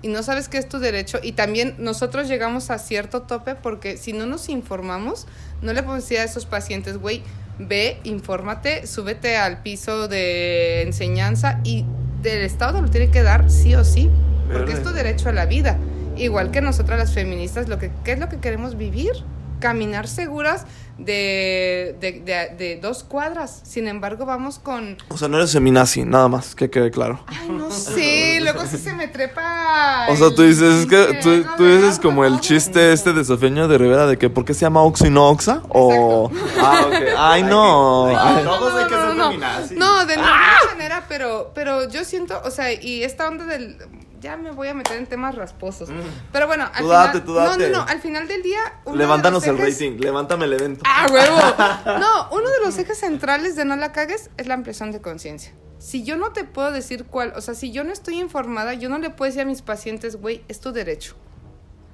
Y 0.02 0.08
no 0.08 0.24
sabes 0.24 0.48
que 0.48 0.58
es 0.58 0.70
tu 0.70 0.80
derecho. 0.80 1.20
Y 1.22 1.34
también 1.34 1.76
nosotros 1.78 2.28
llegamos 2.28 2.70
a 2.70 2.80
cierto 2.80 3.24
tope 3.24 3.56
porque 3.56 3.98
si 3.98 4.14
no 4.14 4.26
nos 4.26 4.50
informamos, 4.50 5.28
no 5.62 5.74
le 5.74 5.84
podemos 5.84 6.04
decir 6.04 6.20
a 6.20 6.24
esos 6.24 6.46
pacientes, 6.46 6.98
güey, 6.98 7.22
ve, 7.58 8.00
infórmate, 8.04 8.88
súbete 8.88 9.36
al 9.36 9.62
piso 9.62 10.08
de 10.08 10.84
enseñanza 10.84 11.60
y 11.64 11.86
del 12.22 12.42
Estado 12.42 12.82
lo 12.82 12.90
tiene 12.90 13.12
que 13.12 13.24
dar 13.24 13.50
sí 13.52 13.76
o 13.76 13.84
sí, 13.84 14.10
porque 14.52 14.72
es 14.72 14.80
Verde. 14.80 14.90
tu 14.90 14.96
derecho 14.96 15.30
a 15.30 15.34
la 15.34 15.46
vida. 15.46 15.78
Igual 16.16 16.52
que 16.52 16.62
nosotras 16.62 17.00
las 17.00 17.14
feministas, 17.14 17.70
lo 17.70 17.80
que, 17.80 17.92
¿qué 18.04 18.14
es 18.14 18.20
lo 18.20 18.30
que 18.30 18.40
queremos 18.40 18.78
vivir? 18.78 19.12
Caminar 19.60 20.08
seguras 20.08 20.66
de, 20.98 21.96
de, 22.02 22.12
de- 22.22 22.56
de 22.58 22.80
dos 22.82 23.04
cuadras. 23.04 23.62
Sin 23.64 23.88
embargo, 23.88 24.26
vamos 24.26 24.60
con... 24.60 24.98
O 25.10 25.18
sea, 25.18 25.28
no 25.30 25.38
eres 25.38 25.54
feminazi, 25.54 26.04
nada 26.04 26.28
más, 26.28 26.56
que 26.56 26.70
quede 26.70 26.92
claro. 26.92 27.22
Ay, 27.28 27.50
no 27.50 27.72
sé, 27.72 28.40
luego 28.42 28.66
sí 28.66 28.78
se 28.78 28.94
me 28.94 29.08
trepa... 29.08 30.08
O 30.10 30.16
sea, 30.18 30.34
tú 30.36 30.44
dices, 30.44 30.82
es 30.82 30.86
que 30.88 31.46
tú, 31.58 31.66
dices 31.66 32.00
como 32.00 32.26
el 32.26 32.40
chiste 32.42 32.92
este 32.92 33.14
de 33.14 33.24
Sofeño 33.24 33.68
de 33.70 33.78
Rivera 33.78 34.08
de 34.08 34.18
que 34.18 34.30
¿por 34.30 34.44
qué 34.46 34.54
se 34.54 34.62
llama 34.62 34.82
Oxo 34.84 35.06
y 35.08 35.10
no 35.10 35.30
Oxa? 35.30 35.62
O... 35.70 36.30
Ah, 36.60 36.82
ok. 36.88 36.94
Ay, 37.18 37.44
no. 37.44 38.08
Ay, 38.08 38.16
Ay, 38.20 38.44
Todos 38.44 38.74
hay 38.76 38.84
que 38.88 38.94
ser 38.96 39.16
no, 39.16 39.28
feminazis. 39.28 39.78
No, 39.78 40.06
de 40.06 40.16
ninguna 40.18 40.58
manera, 40.72 41.06
pero, 41.08 41.52
pero 41.56 41.88
yo 41.90 42.04
siento, 42.04 42.42
o 42.44 42.52
sea, 42.52 42.74
y 42.74 43.04
esta 43.04 43.28
onda 43.28 43.46
del... 43.46 43.78
Ya 44.20 44.36
me 44.38 44.52
voy 44.52 44.68
a 44.68 44.74
meter 44.74 44.98
en 44.98 45.08
temas 45.08 45.36
rasposos. 45.36 45.90
Pero 46.32 46.46
bueno, 46.48 46.66
al 46.66 46.72
Mm. 46.72 46.76
Tú 46.76 46.84
final... 46.90 47.06
date, 47.08 47.22
tú 47.22 47.34
date. 47.34 47.70
No, 47.70 47.78
no, 47.78 47.86
no, 47.86 47.90
al 47.92 48.02
final 48.02 48.28
del 48.28 48.42
día... 48.44 48.60
de 48.86 48.96
Levántanos 48.98 49.46
el 49.48 49.58
rating, 49.58 49.98
levántame 50.00 50.46
el 50.46 50.54
evento. 50.54 50.84
¡Ah, 50.86 51.08
huevo! 51.12 51.38
No, 52.00 52.30
uno 52.32 52.50
de 52.50 52.60
los 52.66 52.78
ejes 52.78 52.98
centrales 53.00 53.56
de 53.56 53.66
no 53.66 53.76
la 53.76 53.92
cagues 53.92 54.30
es 54.38 54.48
la 54.48 54.56
ampliación 54.56 54.92
de 54.92 55.02
conciencia. 55.02 55.54
Si 55.78 56.04
yo 56.04 56.18
no 56.18 56.34
te 56.34 56.44
puedo 56.44 56.72
decir 56.72 57.06
cuál, 57.06 57.32
o 57.38 57.42
sea, 57.42 57.54
si 57.54 57.72
yo 57.72 57.86
no 57.86 57.94
estoy 57.94 58.20
informada, 58.20 58.74
yo 58.74 58.90
no 58.90 58.98
le 59.00 59.10
puedo 59.10 59.30
decir 59.30 59.44
a 59.44 59.46
mis 59.46 59.62
pacientes, 59.62 60.18
güey, 60.18 60.44
es 60.50 60.60
tu 60.60 60.74
derecho. 60.74 61.16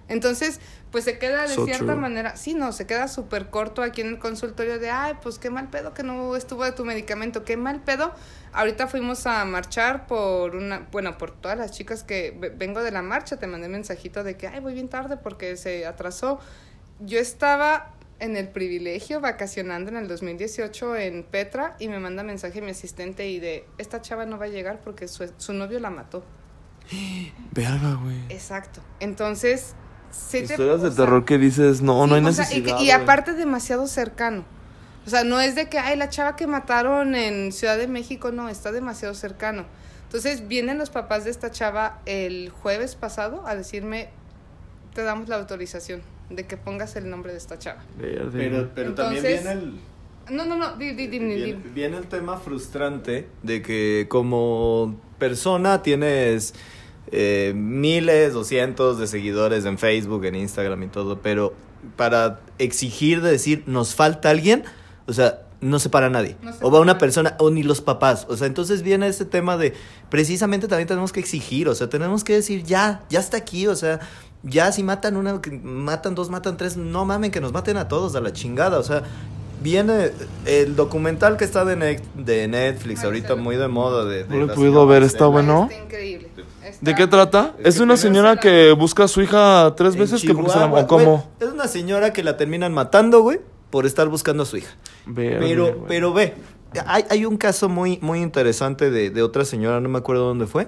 Entonces, 0.07 0.59
pues 0.91 1.03
se 1.03 1.17
queda 1.17 1.43
de 1.47 1.55
So 1.55 1.65
cierta 1.65 1.85
true. 1.85 1.95
manera, 1.95 2.35
sí, 2.37 2.53
no, 2.53 2.71
se 2.71 2.85
queda 2.85 3.07
súper 3.07 3.49
corto 3.49 3.81
aquí 3.81 4.01
en 4.01 4.07
el 4.07 4.19
consultorio 4.19 4.77
de, 4.77 4.91
ay, 4.91 5.13
pues 5.23 5.39
qué 5.39 5.49
mal 5.49 5.69
pedo 5.69 5.93
que 5.95 6.03
no 6.03 6.35
estuvo 6.35 6.63
de 6.63 6.71
tu 6.73 6.85
medicamento, 6.85 7.43
qué 7.43 7.57
mal 7.57 7.81
pedo. 7.83 8.13
Ahorita 8.53 8.87
fuimos 8.87 9.25
a 9.25 9.43
marchar 9.45 10.05
por 10.05 10.55
una, 10.55 10.87
bueno, 10.91 11.17
por 11.17 11.31
todas 11.31 11.57
las 11.57 11.71
chicas 11.71 12.03
que 12.03 12.35
ve- 12.39 12.49
vengo 12.55 12.83
de 12.83 12.91
la 12.91 13.01
marcha, 13.01 13.37
te 13.37 13.47
mandé 13.47 13.67
mensajito 13.67 14.23
de 14.23 14.37
que, 14.37 14.47
ay, 14.47 14.59
voy 14.59 14.73
bien 14.75 14.89
tarde 14.89 15.17
porque 15.17 15.57
se 15.57 15.87
atrasó. 15.87 16.39
Yo 16.99 17.19
estaba 17.19 17.91
en 18.19 18.37
el 18.37 18.47
privilegio 18.47 19.19
vacacionando 19.21 19.89
en 19.89 19.97
el 19.97 20.07
2018 20.07 20.95
en 20.97 21.23
Petra 21.23 21.75
y 21.79 21.87
me 21.89 21.99
manda 21.99 22.21
mensaje 22.23 22.61
mi 22.61 22.71
asistente 22.71 23.27
y 23.27 23.39
de, 23.39 23.65
esta 23.79 24.01
chava 24.01 24.25
no 24.25 24.37
va 24.37 24.45
a 24.45 24.49
llegar 24.49 24.79
porque 24.81 25.07
su, 25.07 25.29
su 25.37 25.51
novio 25.53 25.79
la 25.79 25.89
mató. 25.89 26.23
Verga, 27.51 27.95
güey. 27.95 28.21
Exacto. 28.29 28.81
Entonces, 28.99 29.75
sí 30.15 30.39
te- 30.39 30.43
Historias 30.45 30.79
o 30.81 30.83
de 30.83 30.91
sea, 30.91 31.05
terror 31.05 31.25
que 31.25 31.37
dices, 31.37 31.81
no, 31.81 32.03
sí, 32.03 32.09
no 32.09 32.15
hay 32.15 32.25
o 32.25 32.31
sea, 32.31 32.45
y 32.51 32.61
necesidad. 32.61 32.79
y, 32.81 32.91
aparte 32.91 33.33
demasiado 33.33 33.87
cercano. 33.87 34.45
O 35.05 35.09
sea, 35.09 35.23
no 35.23 35.39
es 35.39 35.55
de 35.55 35.69
que, 35.69 35.77
ay, 35.77 35.97
la 35.97 36.09
chava 36.09 36.35
que 36.35 36.47
mataron 36.47 37.13
en 37.15 37.51
Ciudad 37.51 37.77
de 37.77 37.87
México, 37.87 38.31
no, 38.31 38.49
está 38.49 38.71
demasiado 38.71 39.13
cercano. 39.13 39.65
Entonces 40.03 40.47
vienen 40.47 40.77
los 40.77 40.89
papás 40.89 41.25
de 41.25 41.31
esta 41.31 41.51
chava 41.51 41.99
el 42.05 42.49
jueves 42.49 42.95
pasado 42.95 43.45
a 43.45 43.55
decirme, 43.55 44.09
te 44.93 45.03
damos 45.03 45.27
la 45.29 45.35
autorización 45.35 46.01
de 46.29 46.45
que 46.47 46.57
pongas 46.57 46.95
el 46.95 47.09
nombre 47.09 47.33
de 47.33 47.37
esta 47.37 47.59
chava. 47.59 47.83
Pero, 47.99 48.31
pero 48.73 48.93
también 48.95 49.25
Entonces, 49.25 49.43
viene 49.43 49.51
el... 49.51 49.79
No, 50.31 50.43
no, 50.45 50.55
no, 50.57 50.75
di, 50.75 50.93
di, 50.93 51.07
di, 51.07 51.19
di, 51.19 51.25
di. 51.25 51.35
Viene, 51.43 51.61
viene 51.73 51.97
el 51.97 52.07
tema 52.07 52.37
frustrante 52.37 53.27
de 53.43 53.61
que 53.61 54.07
como 54.09 54.99
persona 55.19 55.83
tienes 55.83 56.55
eh, 57.11 57.53
miles 57.55 58.35
o 58.35 58.43
cientos 58.43 58.97
de 58.99 59.07
seguidores 59.07 59.65
en 59.65 59.77
Facebook, 59.77 60.25
en 60.25 60.35
Instagram 60.35 60.83
y 60.83 60.87
todo, 60.87 61.19
pero 61.19 61.53
para 61.95 62.39
exigir 62.57 63.21
de 63.21 63.31
decir 63.31 63.63
nos 63.67 63.93
falta 63.95 64.29
alguien, 64.29 64.63
o 65.07 65.13
sea, 65.13 65.41
no 65.61 65.79
se 65.79 65.89
para 65.89 66.09
nadie. 66.09 66.35
No 66.41 66.51
se 66.51 66.57
o 66.59 66.65
va 66.67 66.71
para 66.71 66.81
una 66.81 66.93
nadie. 66.93 66.99
persona, 66.99 67.35
o 67.39 67.49
ni 67.49 67.63
los 67.63 67.81
papás. 67.81 68.25
O 68.29 68.37
sea, 68.37 68.47
entonces 68.47 68.81
viene 68.81 69.07
este 69.07 69.25
tema 69.25 69.55
de 69.57 69.73
precisamente 70.09 70.67
también 70.67 70.87
tenemos 70.87 71.11
que 71.11 71.19
exigir, 71.19 71.69
o 71.69 71.75
sea, 71.75 71.89
tenemos 71.89 72.23
que 72.23 72.33
decir 72.33 72.63
ya, 72.63 73.03
ya 73.09 73.19
está 73.19 73.37
aquí, 73.37 73.67
o 73.67 73.75
sea, 73.75 73.99
ya 74.43 74.71
si 74.71 74.83
matan 74.83 75.17
una, 75.17 75.41
matan 75.63 76.13
dos, 76.15 76.29
matan 76.29 76.57
tres, 76.57 76.77
no 76.77 77.05
mamen 77.05 77.31
que 77.31 77.41
nos 77.41 77.51
maten 77.51 77.77
a 77.77 77.87
todos 77.87 78.15
a 78.15 78.21
la 78.21 78.31
chingada, 78.33 78.77
o 78.79 78.83
sea, 78.83 79.03
viene 79.61 80.11
el 80.45 80.75
documental 80.75 81.37
que 81.37 81.45
está 81.45 81.65
de, 81.65 81.75
Net- 81.77 82.03
de 82.13 82.47
Netflix 82.47 82.99
Ay, 82.99 83.05
ahorita 83.05 83.35
muy 83.35 83.55
de 83.55 83.67
moda 83.67 84.05
de, 84.05 84.23
de 84.25 84.29
No 84.37 84.45
lo 84.45 84.51
he 84.51 84.55
podido 84.55 84.85
ver, 84.85 85.01
está 85.03 85.25
bueno. 85.27 85.67
Está 85.71 85.83
increíble. 85.83 86.29
Está- 86.65 86.85
¿De 86.85 86.95
qué 86.95 87.07
trata? 87.07 87.53
Es 87.59 87.67
Es 87.67 87.75
que 87.77 87.83
una 87.83 87.95
señora 87.97 88.35
la- 88.35 88.39
que 88.39 88.71
busca 88.71 89.03
a 89.03 89.07
su 89.07 89.21
hija 89.21 89.73
tres 89.77 89.93
En 89.93 89.99
veces 90.01 90.21
que 90.21 90.33
porque 90.33 90.49
se 90.49 90.55
Chihuahua, 90.57 90.79
la... 90.79 90.85
¿O 90.85 90.87
cómo? 90.87 91.29
es 91.39 91.47
una 91.49 91.67
señora 91.67 92.11
que 92.13 92.23
la 92.23 92.37
terminan 92.37 92.73
matando, 92.73 93.21
güey, 93.21 93.39
por 93.69 93.85
estar 93.85 94.07
buscando 94.07 94.43
a 94.43 94.45
su 94.45 94.57
hija. 94.57 94.73
Verde, 95.05 95.37
Pero, 95.39 95.85
pero 95.87 96.13
ve, 96.13 96.33
hay, 96.87 97.03
hay 97.09 97.25
un 97.25 97.37
caso 97.37 97.69
muy, 97.69 97.99
muy 98.01 98.21
interesante 98.21 98.89
de, 98.89 99.09
de 99.11 99.21
otra 99.21 99.45
señora, 99.45 99.79
no 99.79 99.89
me 99.89 99.97
acuerdo 99.99 100.25
dónde 100.25 100.47
fue, 100.47 100.67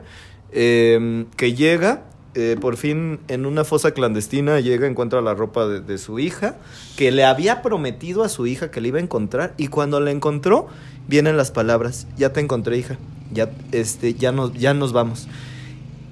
eh, 0.51 1.25
que 1.35 1.53
llega, 1.53 2.03
eh, 2.35 2.55
por 2.59 2.77
fin 2.77 3.19
en 3.27 3.45
una 3.45 3.63
fosa 3.63 3.91
clandestina, 3.91 4.59
llega, 4.59 4.85
encuentra 4.87 5.21
la 5.21 5.33
ropa 5.33 5.67
de, 5.67 5.81
de 5.81 5.97
su 5.97 6.19
hija, 6.19 6.55
que 6.95 7.11
le 7.11 7.25
había 7.25 7.61
prometido 7.61 8.23
a 8.23 8.29
su 8.29 8.45
hija 8.45 8.69
que 8.71 8.79
le 8.81 8.89
iba 8.89 8.99
a 8.99 9.01
encontrar, 9.01 9.53
y 9.57 9.67
cuando 9.67 9.99
la 9.99 10.11
encontró, 10.11 10.67
vienen 11.07 11.37
las 11.37 11.51
palabras, 11.51 12.07
ya 12.17 12.33
te 12.33 12.39
encontré 12.39 12.77
hija, 12.77 12.97
ya, 13.31 13.49
este, 13.71 14.13
ya, 14.13 14.31
nos, 14.31 14.53
ya 14.53 14.73
nos 14.73 14.93
vamos. 14.93 15.27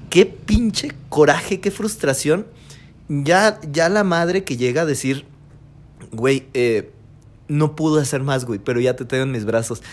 Qué 0.09 0.25
pinche 0.25 0.91
coraje, 1.09 1.59
qué 1.59 1.71
frustración. 1.71 2.47
Ya, 3.07 3.59
ya 3.71 3.89
la 3.89 4.03
madre 4.03 4.43
que 4.43 4.57
llega 4.57 4.81
a 4.81 4.85
decir, 4.85 5.25
güey, 6.11 6.47
eh, 6.53 6.91
no 7.47 7.75
pude 7.75 8.01
hacer 8.01 8.21
más, 8.21 8.45
güey, 8.45 8.59
pero 8.59 8.79
ya 8.79 8.95
te 8.95 9.05
tengo 9.05 9.23
en 9.23 9.31
mis 9.31 9.45
brazos. 9.45 9.83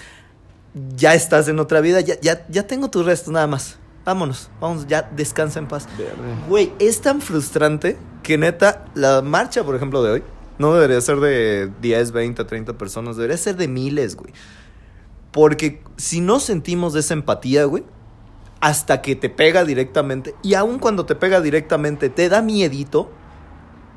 Ya 0.96 1.14
estás 1.14 1.48
en 1.48 1.58
otra 1.58 1.80
vida, 1.80 2.00
ya, 2.00 2.18
ya, 2.20 2.46
ya 2.48 2.66
tengo 2.66 2.88
tus 2.88 3.04
restos 3.04 3.32
nada 3.32 3.46
más. 3.46 3.78
Vámonos, 4.04 4.50
vamos, 4.60 4.86
ya 4.88 5.02
descansa 5.14 5.58
en 5.58 5.68
paz. 5.68 5.86
Güey, 6.48 6.72
es 6.78 7.00
tan 7.00 7.20
frustrante 7.20 7.96
que 8.22 8.36
neta, 8.38 8.86
la 8.94 9.22
marcha, 9.22 9.62
por 9.62 9.76
ejemplo, 9.76 10.02
de 10.02 10.10
hoy, 10.10 10.22
no 10.58 10.74
debería 10.74 11.00
ser 11.00 11.20
de 11.20 11.70
10, 11.80 12.12
20, 12.12 12.44
30 12.44 12.78
personas, 12.78 13.16
debería 13.16 13.36
ser 13.36 13.56
de 13.56 13.68
miles, 13.68 14.16
güey. 14.16 14.32
Porque 15.30 15.82
si 15.96 16.20
no 16.20 16.40
sentimos 16.40 16.94
esa 16.94 17.14
empatía, 17.14 17.64
güey, 17.64 17.84
hasta 18.62 19.02
que 19.02 19.16
te 19.16 19.28
pega 19.28 19.64
directamente, 19.64 20.36
y 20.40 20.54
aun 20.54 20.78
cuando 20.78 21.04
te 21.04 21.16
pega 21.16 21.40
directamente, 21.40 22.08
te 22.08 22.28
da 22.28 22.42
miedito, 22.42 23.10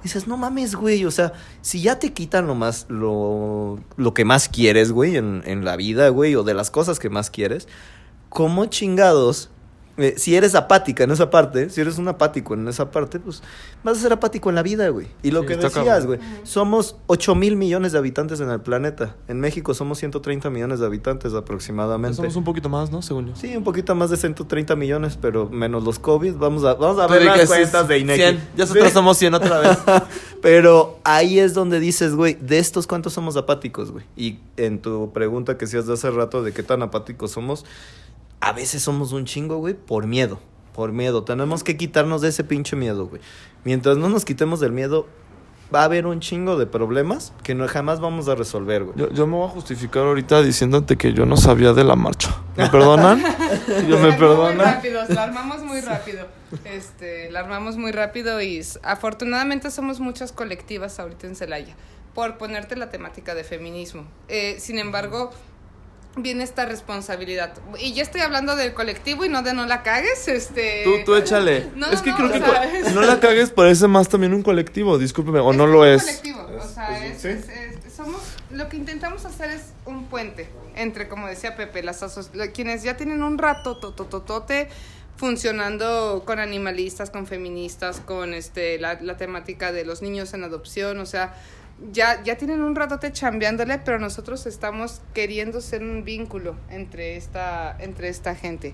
dices, 0.01 0.27
no 0.27 0.37
mames, 0.37 0.73
güey, 0.73 1.05
o 1.05 1.11
sea, 1.11 1.33
si 1.61 1.81
ya 1.83 1.99
te 1.99 2.13
quitan 2.13 2.47
lo 2.47 2.55
más, 2.55 2.87
lo, 2.89 3.79
lo 3.95 4.13
que 4.15 4.25
más 4.25 4.49
quieres, 4.49 4.91
güey, 4.91 5.17
en, 5.17 5.43
en 5.45 5.65
la 5.65 5.75
vida, 5.75 6.09
güey, 6.09 6.35
o 6.35 6.41
de 6.41 6.55
las 6.55 6.71
cosas 6.71 6.97
que 6.97 7.11
más 7.11 7.29
quieres, 7.29 7.67
¿cómo 8.29 8.65
chingados? 8.65 9.51
Eh, 9.97 10.15
si 10.17 10.35
eres 10.35 10.55
apática 10.55 11.03
en 11.05 11.11
esa 11.11 11.29
parte, 11.29 11.69
si 11.69 11.79
eres 11.81 11.97
un 11.97 12.07
apático 12.07 12.53
en 12.53 12.67
esa 12.67 12.91
parte, 12.91 13.19
pues 13.19 13.41
vas 13.83 13.97
a 13.97 14.01
ser 14.01 14.11
apático 14.13 14.49
en 14.49 14.55
la 14.55 14.63
vida, 14.63 14.89
güey. 14.89 15.07
Y 15.23 15.31
lo 15.31 15.41
Sí, 15.41 15.47
que 15.47 15.55
decías, 15.57 16.05
güey, 16.05 16.19
somos 16.43 16.97
8 17.07 17.33
mil 17.35 17.55
millones 17.55 17.91
de 17.93 17.97
habitantes 17.99 18.39
en 18.41 18.49
el 18.49 18.59
planeta. 18.61 19.15
En 19.27 19.39
México 19.39 19.73
somos 19.73 19.97
130 19.99 20.49
millones 20.49 20.79
de 20.79 20.85
habitantes 20.85 21.33
aproximadamente. 21.33 22.17
Somos 22.17 22.35
un 22.35 22.43
poquito 22.43 22.67
más, 22.69 22.91
¿no? 22.91 23.01
Según 23.01 23.27
yo. 23.27 23.35
Sí, 23.35 23.55
un 23.55 23.63
poquito 23.63 23.95
más 23.95 24.09
de 24.09 24.17
130 24.17 24.75
millones, 24.75 25.17
pero 25.21 25.49
menos 25.49 25.83
los 25.83 25.99
COVID. 25.99 26.35
Vamos 26.35 26.63
a, 26.65 26.73
vamos 26.73 26.99
a 26.99 27.07
ver 27.07 27.23
las 27.23 27.47
cuentas 27.47 27.87
de 27.87 27.99
Ineki. 27.99 28.19
100. 28.21 28.35
Ya 28.37 28.63
nosotros 28.65 28.87
Sí. 28.87 28.93
somos 28.93 29.17
100 29.17 29.33
otra 29.33 29.59
vez. 29.59 29.77
Pero 30.41 30.99
ahí 31.03 31.39
es 31.39 31.53
donde 31.55 31.79
dices, 31.79 32.13
güey, 32.13 32.35
de 32.35 32.59
estos 32.59 32.85
cuántos 32.85 33.13
somos 33.13 33.35
apáticos, 33.35 33.91
güey. 33.91 34.05
Y 34.15 34.37
en 34.57 34.79
tu 34.79 35.11
pregunta 35.11 35.57
que 35.57 35.65
hacías 35.65 35.87
de 35.87 35.93
hace 35.93 36.11
rato 36.11 36.43
de 36.43 36.51
qué 36.51 36.61
tan 36.61 36.83
apáticos 36.83 37.31
somos, 37.31 37.65
a 38.45 38.51
veces 38.51 38.83
somos 38.83 39.11
un 39.11 39.25
chingo, 39.25 39.57
güey, 39.57 39.73
por 39.73 40.05
miedo. 40.05 40.39
Por 40.75 40.91
miedo. 40.91 41.23
Tenemos 41.23 41.63
que 41.63 41.77
quitarnos 41.77 42.21
de 42.21 42.27
ese 42.29 42.43
pinche 42.43 42.75
miedo, 42.75 43.07
güey. 43.07 43.19
Mientras 43.63 43.97
no 43.97 44.07
nos 44.07 44.23
quitemos 44.23 44.59
del 44.59 44.71
miedo, 44.71 45.07
va 45.73 45.81
a 45.81 45.85
haber 45.85 46.05
un 46.05 46.19
chingo 46.19 46.55
de 46.55 46.67
problemas 46.67 47.33
que 47.41 47.55
no 47.55 47.67
jamás 47.67 47.99
vamos 47.99 48.27
a 48.27 48.35
resolver, 48.35 48.83
güey. 48.83 48.95
Yo, 48.99 49.09
yo 49.11 49.25
me 49.25 49.33
voy 49.35 49.47
a 49.47 49.49
justificar 49.49 50.03
ahorita 50.03 50.43
diciéndote 50.43 50.95
que 50.95 51.11
yo 51.13 51.25
no 51.25 51.37
sabía 51.37 51.73
de 51.73 51.83
la 51.83 51.95
marcha. 51.95 52.39
¿Me 52.55 52.69
perdonan? 52.69 53.19
Yo 53.89 53.97
me 53.99 54.09
Muy 54.09 54.17
perdonan. 54.19 54.59
rápido, 54.59 55.01
la 55.09 55.23
armamos 55.23 55.63
muy 55.63 55.81
rápido. 55.81 56.27
Este, 56.65 57.31
la 57.31 57.39
armamos 57.39 57.77
muy 57.77 57.91
rápido 57.91 58.39
y 58.43 58.61
afortunadamente 58.83 59.71
somos 59.71 59.99
muchas 59.99 60.31
colectivas 60.31 60.99
ahorita 60.99 61.25
en 61.25 61.35
Celaya 61.35 61.75
por 62.13 62.37
ponerte 62.37 62.75
la 62.75 62.91
temática 62.91 63.33
de 63.33 63.43
feminismo. 63.43 64.05
Eh, 64.27 64.57
sin 64.59 64.77
embargo, 64.77 65.31
viene 66.17 66.43
esta 66.43 66.65
responsabilidad. 66.65 67.53
Y 67.79 67.93
ya 67.93 68.03
estoy 68.03 68.21
hablando 68.21 68.55
del 68.55 68.73
colectivo 68.73 69.25
y 69.25 69.29
no 69.29 69.41
de 69.41 69.53
no 69.53 69.65
la 69.65 69.83
cagues, 69.83 70.27
este 70.27 70.81
Tú, 70.83 70.91
tú 71.05 71.15
échale. 71.15 71.67
No, 71.75 71.87
es 71.87 72.01
que 72.01 72.11
no, 72.11 72.17
creo 72.17 72.31
que 72.31 72.39
sea, 72.39 72.91
no 72.93 73.01
la 73.01 73.19
cagues 73.19 73.49
parece 73.51 73.87
más 73.87 74.07
también 74.07 74.33
un 74.33 74.41
colectivo, 74.41 74.97
discúlpeme, 74.97 75.39
o 75.39 75.51
no 75.53 75.65
Es 75.65 75.69
lo 75.69 75.79
un 75.81 75.87
es. 75.87 76.01
colectivo, 76.03 76.47
o 76.61 76.67
sea, 76.67 77.05
es- 77.05 77.21
sí. 77.21 77.27
es- 77.29 77.49
es- 77.49 77.93
somos, 77.93 78.21
lo 78.51 78.67
que 78.69 78.77
intentamos 78.77 79.25
hacer 79.25 79.49
es 79.51 79.61
un 79.85 80.05
puente 80.05 80.49
entre, 80.75 81.07
como 81.07 81.27
decía 81.27 81.55
Pepe, 81.55 81.81
las 81.83 82.03
quienes 82.53 82.83
ya 82.83 82.97
tienen 82.97 83.23
un 83.23 83.37
rato 83.37 83.77
totototote 83.77 84.67
funcionando 85.17 86.23
con 86.25 86.39
animalistas, 86.39 87.09
con 87.09 87.25
feministas, 87.25 87.99
con 88.01 88.33
este 88.33 88.77
la, 88.79 88.99
la 89.01 89.17
temática 89.17 89.71
de 89.71 89.85
los 89.85 90.01
niños 90.01 90.33
en 90.33 90.43
adopción, 90.43 90.99
o 90.99 91.05
sea, 91.05 91.33
ya, 91.91 92.23
ya 92.23 92.37
tienen 92.37 92.61
un 92.61 92.75
ratote 92.75 93.11
chambeándole, 93.11 93.79
pero 93.79 93.99
nosotros 93.99 94.45
estamos 94.45 95.01
queriendo 95.13 95.61
ser 95.61 95.81
un 95.83 96.03
vínculo 96.03 96.55
entre 96.69 97.17
esta, 97.17 97.75
entre 97.79 98.09
esta 98.09 98.35
gente. 98.35 98.73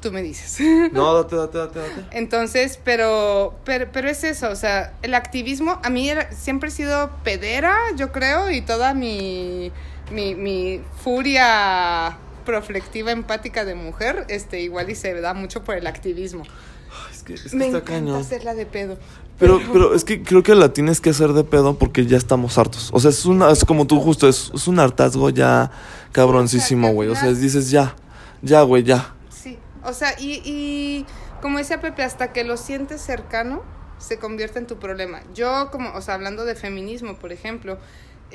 Tú 0.00 0.12
me 0.12 0.22
dices. 0.22 0.58
No, 0.92 1.14
date, 1.22 1.34
date, 1.36 1.58
date, 1.58 1.78
date. 1.78 2.04
Entonces, 2.18 2.78
pero, 2.84 3.58
pero, 3.64 3.88
pero 3.90 4.08
es 4.10 4.22
eso, 4.24 4.50
o 4.50 4.56
sea, 4.56 4.92
el 5.02 5.14
activismo, 5.14 5.80
a 5.82 5.88
mí 5.88 6.10
era- 6.10 6.30
siempre 6.32 6.68
he 6.68 6.72
sido 6.72 7.10
pedera, 7.24 7.74
yo 7.96 8.12
creo, 8.12 8.50
y 8.50 8.60
toda 8.60 8.92
mi, 8.92 9.72
mi, 10.12 10.34
mi 10.34 10.82
furia 11.02 12.18
proflectiva, 12.44 13.12
empática 13.12 13.64
de 13.64 13.74
mujer, 13.74 14.26
este, 14.28 14.60
igual 14.60 14.90
y 14.90 14.94
se 14.94 15.18
da 15.20 15.32
mucho 15.32 15.64
por 15.64 15.76
el 15.76 15.86
activismo. 15.86 16.44
Es 17.12 17.22
que, 17.22 17.34
es 17.34 17.42
que 17.50 17.56
Me 17.56 17.66
está 17.66 17.78
encanta 17.78 17.92
cañón. 17.92 18.20
hacerla 18.20 18.54
de 18.54 18.66
pedo. 18.66 18.98
Pero, 19.38 19.60
pero 19.72 19.94
es 19.94 20.04
que 20.04 20.22
creo 20.22 20.42
que 20.44 20.54
la 20.54 20.72
tienes 20.72 21.00
que 21.00 21.10
hacer 21.10 21.32
de 21.32 21.42
pedo 21.42 21.76
porque 21.76 22.06
ya 22.06 22.16
estamos 22.16 22.56
hartos. 22.56 22.90
O 22.92 23.00
sea, 23.00 23.10
es 23.10 23.26
una, 23.26 23.50
es 23.50 23.64
como 23.64 23.86
tú 23.86 24.00
justo, 24.00 24.28
es, 24.28 24.52
es 24.54 24.68
un 24.68 24.78
hartazgo 24.78 25.28
ya 25.30 25.70
cabroncísimo, 26.12 26.92
güey. 26.92 27.08
O 27.08 27.16
sea, 27.16 27.30
es- 27.30 27.40
dices 27.40 27.70
ya, 27.70 27.96
ya, 28.42 28.62
güey, 28.62 28.84
ya. 28.84 29.14
Sí, 29.30 29.58
o 29.82 29.92
sea, 29.92 30.14
y, 30.20 30.40
y 30.44 31.06
como 31.42 31.58
decía 31.58 31.80
Pepe, 31.80 32.02
hasta 32.04 32.32
que 32.32 32.44
lo 32.44 32.56
sientes 32.56 33.00
cercano, 33.00 33.62
se 33.98 34.18
convierte 34.18 34.58
en 34.60 34.66
tu 34.66 34.76
problema. 34.78 35.20
Yo, 35.34 35.70
como, 35.72 35.92
o 35.94 36.00
sea, 36.00 36.14
hablando 36.14 36.44
de 36.44 36.54
feminismo, 36.54 37.16
por 37.16 37.32
ejemplo, 37.32 37.78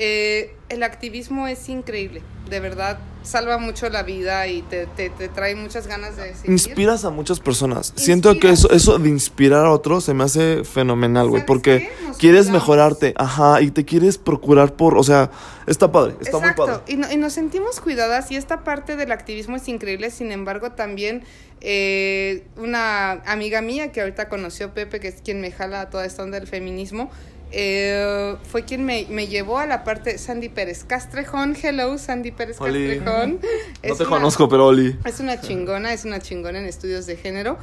eh, 0.01 0.55
el 0.69 0.81
activismo 0.83 1.47
es 1.47 1.67
increíble, 1.67 2.21
de 2.49 2.59
verdad, 2.61 2.99
salva 3.21 3.57
mucho 3.57 3.89
la 3.89 4.01
vida 4.01 4.47
y 4.47 4.61
te, 4.61 4.85
te, 4.87 5.09
te 5.09 5.27
trae 5.27 5.53
muchas 5.55 5.87
ganas 5.87 6.15
de 6.15 6.33
seguir. 6.33 6.51
Inspiras 6.51 7.03
a 7.03 7.09
muchas 7.09 7.41
personas. 7.41 7.91
Siento 7.97 8.39
que 8.39 8.49
eso, 8.49 8.71
eso 8.71 8.97
de 8.97 9.09
inspirar 9.09 9.65
a 9.65 9.71
otros 9.71 10.05
se 10.05 10.13
me 10.13 10.23
hace 10.23 10.63
fenomenal, 10.63 11.27
güey. 11.27 11.41
¿Sabes 11.41 11.47
Porque 11.47 11.91
quieres 12.17 12.45
cuidamos. 12.45 12.61
mejorarte, 12.61 13.13
ajá, 13.17 13.61
y 13.61 13.71
te 13.71 13.83
quieres 13.83 14.17
procurar 14.17 14.73
por, 14.73 14.97
o 14.97 15.03
sea, 15.03 15.31
está 15.67 15.91
padre, 15.91 16.13
está 16.21 16.37
Exacto, 16.37 16.65
muy 16.65 16.67
padre. 16.77 16.83
y, 16.87 16.95
no- 16.95 17.11
y 17.11 17.17
nos 17.17 17.33
sentimos 17.33 17.81
cuidadas 17.81 18.31
y 18.31 18.37
esta 18.37 18.63
parte 18.63 18.95
del 18.95 19.11
activismo 19.11 19.57
es 19.57 19.67
increíble, 19.67 20.11
sin 20.11 20.31
embargo 20.31 20.71
también 20.71 21.23
eh, 21.61 22.45
una 22.55 23.11
amiga 23.25 23.61
mía 23.61 23.91
que 23.91 23.99
ahorita 23.99 24.29
conoció 24.29 24.73
Pepe, 24.73 25.01
que 25.01 25.09
es 25.09 25.21
quien 25.21 25.41
me 25.41 25.51
jala 25.51 25.81
a 25.81 25.89
toda 25.89 26.05
esta 26.05 26.23
onda 26.23 26.39
del 26.39 26.47
feminismo, 26.47 27.11
eh, 27.51 28.35
fue 28.43 28.63
quien 28.65 28.83
me, 28.85 29.05
me 29.09 29.27
llevó 29.27 29.57
a 29.59 29.65
la 29.65 29.83
parte 29.83 30.17
Sandy 30.17 30.49
Pérez 30.49 30.83
Castrejón, 30.83 31.55
hello 31.61 31.97
Sandy 31.97 32.31
Pérez 32.31 32.59
Oli. 32.61 32.97
Castrejón. 32.99 33.39
No 33.41 33.47
Es 33.81 33.97
te 33.97 34.03
una- 34.03 34.09
conozco, 34.09 34.47
pero 34.49 34.67
Oli. 34.67 34.97
es 35.05 35.19
una 35.19 35.39
chingona, 35.41 35.93
es 35.93 36.05
una 36.05 36.19
chingona 36.19 36.59
en 36.59 36.65
estudios 36.65 37.05
de 37.05 37.15
género. 37.17 37.57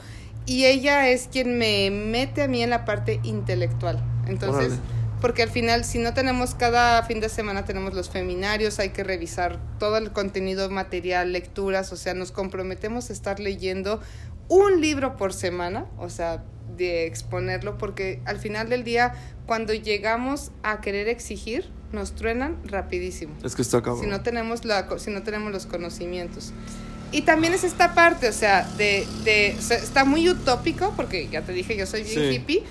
Y 0.44 0.66
ella 0.66 1.08
es 1.08 1.28
quien 1.30 1.58
me 1.58 1.90
mete 1.90 2.42
a 2.42 2.48
mí 2.48 2.62
en 2.62 2.70
la 2.70 2.84
parte 2.84 3.18
intelectual. 3.24 4.00
Entonces, 4.28 4.66
Órale. 4.66 4.80
porque 5.20 5.42
al 5.42 5.48
final, 5.50 5.84
si 5.84 5.98
no 5.98 6.14
tenemos 6.14 6.54
cada 6.54 7.02
fin 7.02 7.18
de 7.20 7.28
semana, 7.28 7.64
tenemos 7.64 7.94
los 7.94 8.10
feminarios, 8.10 8.78
hay 8.78 8.90
que 8.90 9.02
revisar 9.02 9.58
todo 9.80 9.96
el 9.96 10.12
contenido 10.12 10.70
material, 10.70 11.32
lecturas, 11.32 11.92
o 11.92 11.96
sea, 11.96 12.14
nos 12.14 12.30
comprometemos 12.30 13.10
a 13.10 13.12
estar 13.12 13.40
leyendo 13.40 14.00
un 14.48 14.80
libro 14.80 15.16
por 15.16 15.32
semana, 15.32 15.86
o 15.98 16.08
sea, 16.10 16.44
de 16.76 17.06
exponerlo, 17.06 17.78
porque 17.78 18.20
al 18.24 18.38
final 18.38 18.68
del 18.68 18.84
día, 18.84 19.14
cuando 19.46 19.72
llegamos 19.74 20.50
a 20.62 20.80
querer 20.80 21.08
exigir, 21.08 21.68
nos 21.92 22.14
truenan 22.14 22.56
rapidísimo 22.64 23.34
Es 23.44 23.54
que 23.54 23.62
está 23.62 23.80
cabrón. 23.80 24.02
si 24.02 24.10
no 24.10 24.20
tenemos 24.22 24.64
la 24.64 24.86
si 24.98 25.10
no 25.10 25.22
tenemos 25.22 25.52
los 25.52 25.66
conocimientos 25.66 26.52
y 27.12 27.22
también 27.22 27.54
es 27.54 27.62
esta 27.62 27.94
parte 27.94 28.28
o 28.28 28.32
sea 28.32 28.68
de, 28.76 29.06
de 29.22 29.54
o 29.56 29.62
sea, 29.62 29.76
está 29.78 30.04
muy 30.04 30.28
utópico 30.28 30.92
porque 30.96 31.28
ya 31.28 31.42
te 31.42 31.52
dije 31.52 31.76
yo 31.76 31.86
soy 31.86 32.02
bien 32.02 32.16
Sí. 32.18 32.34
hippie 32.36 32.62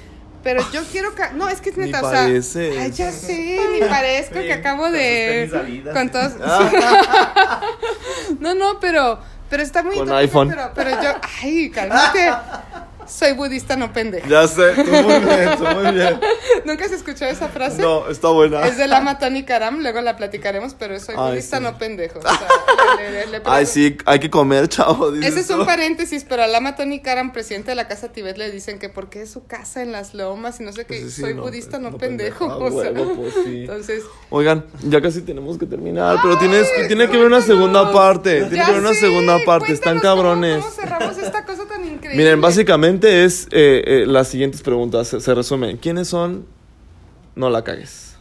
pero 0.43 0.61
yo 0.73 0.83
quiero 0.91 1.11
no 1.35 1.47
es 1.47 1.61
que 1.61 1.69
es 1.69 1.77
Ni 1.77 1.85
neta 1.85 1.99
o 1.99 2.11
pareces. 2.11 2.45
sea 2.73 2.83
ay, 2.83 2.91
ya 2.91 3.11
sé 3.13 3.57
ni 3.73 3.79
parezco 3.87 4.39
que 4.41 4.51
acabo 4.53 4.91
de 4.91 5.49
Con 5.93 6.09
todos 6.11 6.33
no 8.39 8.53
no 8.53 8.79
pero 8.79 9.19
pero 9.49 9.63
está 9.63 9.83
muy 9.83 9.95
Con 9.95 10.09
utópico, 10.09 10.41
iPhone. 10.41 10.49
pero 10.49 10.71
pero 10.75 10.89
yo 11.01 11.09
ay 11.41 11.69
cálmate 11.69 12.29
soy 13.07 13.33
budista, 13.33 13.75
no 13.75 13.91
pendejo. 13.93 14.27
Ya 14.27 14.47
sé, 14.47 14.73
tú 14.75 14.83
muy 14.91 15.19
bien, 15.19 15.49
tú 15.57 15.63
muy 15.63 15.91
bien. 15.93 16.19
¿Nunca 16.65 16.87
se 16.87 16.95
escuchó 16.95 17.25
esa 17.25 17.47
frase? 17.49 17.81
No, 17.81 18.07
está 18.09 18.29
buena. 18.29 18.65
Es 18.65 18.77
de 18.77 18.87
Lama 18.87 19.19
Tony 19.19 19.43
Karam, 19.43 19.81
luego 19.81 20.01
la 20.01 20.15
platicaremos, 20.17 20.73
pero 20.73 20.99
soy 20.99 21.15
Ay, 21.17 21.31
budista, 21.31 21.57
sí. 21.57 21.63
no 21.63 21.77
pendejo. 21.77 22.19
O 22.19 22.21
sea, 22.21 22.31
le- 22.97 23.11
le- 23.11 23.27
le- 23.27 23.41
Ay, 23.45 23.65
sí, 23.65 23.97
hay 24.05 24.19
que 24.19 24.29
comer, 24.29 24.67
chavo. 24.67 25.13
Ese 25.13 25.39
es 25.41 25.49
un 25.49 25.65
paréntesis, 25.65 26.25
pero 26.27 26.43
a 26.43 26.47
Lama 26.47 26.75
Tony 26.75 27.01
Karam, 27.01 27.31
presidente 27.33 27.71
de 27.71 27.75
la 27.75 27.87
Casa 27.87 28.11
Tibet, 28.11 28.37
le 28.37 28.51
dicen 28.51 28.79
que 28.79 28.89
porque 28.89 29.21
es 29.23 29.29
su 29.31 29.45
casa 29.45 29.81
en 29.83 29.91
las 29.91 30.13
lomas 30.13 30.59
y 30.59 30.63
no 30.63 30.71
sé 30.71 30.85
qué, 30.85 30.99
Pues 31.01 31.13
sí, 31.13 31.21
soy 31.21 31.33
no, 31.35 31.43
budista, 31.43 31.79
no, 31.79 31.91
no 31.91 31.97
pendejo. 31.97 32.47
pendejo, 32.47 32.65
o 32.77 32.81
sea, 32.81 32.89
ah, 32.89 32.93
huevo, 32.99 33.15
pues 33.15 33.33
sí. 33.45 33.61
Entonces, 33.61 34.03
Oigan, 34.29 34.65
ya 34.83 35.01
casi 35.01 35.21
tenemos 35.21 35.57
que 35.57 35.65
terminar, 35.65 36.17
pero 36.21 36.37
tienes, 36.37 36.67
tiene 36.87 37.07
que 37.09 37.15
haber 37.15 37.27
una 37.27 37.41
segunda 37.41 37.91
parte. 37.91 38.41
Tiene 38.41 38.55
ya 38.55 38.65
que 38.65 38.71
haber 38.71 38.81
una 38.81 38.93
segunda 38.93 39.37
parte, 39.45 39.71
están 39.73 39.99
cabrones. 39.99 40.57
¿Cómo 40.63 40.71
cerramos 40.71 41.17
esta 41.17 41.45
cosa 41.45 41.65
tan 41.65 41.83
increíble? 41.85 42.15
Miren, 42.17 42.41
básicamente 42.41 42.94
es 43.03 43.47
eh, 43.51 43.83
eh, 43.85 44.05
las 44.07 44.27
siguientes 44.27 44.61
preguntas, 44.61 45.07
se, 45.07 45.19
se 45.19 45.33
resumen. 45.33 45.77
¿Quiénes 45.77 46.07
son? 46.07 46.45
No 47.35 47.49
la 47.49 47.63
cagues. 47.63 48.15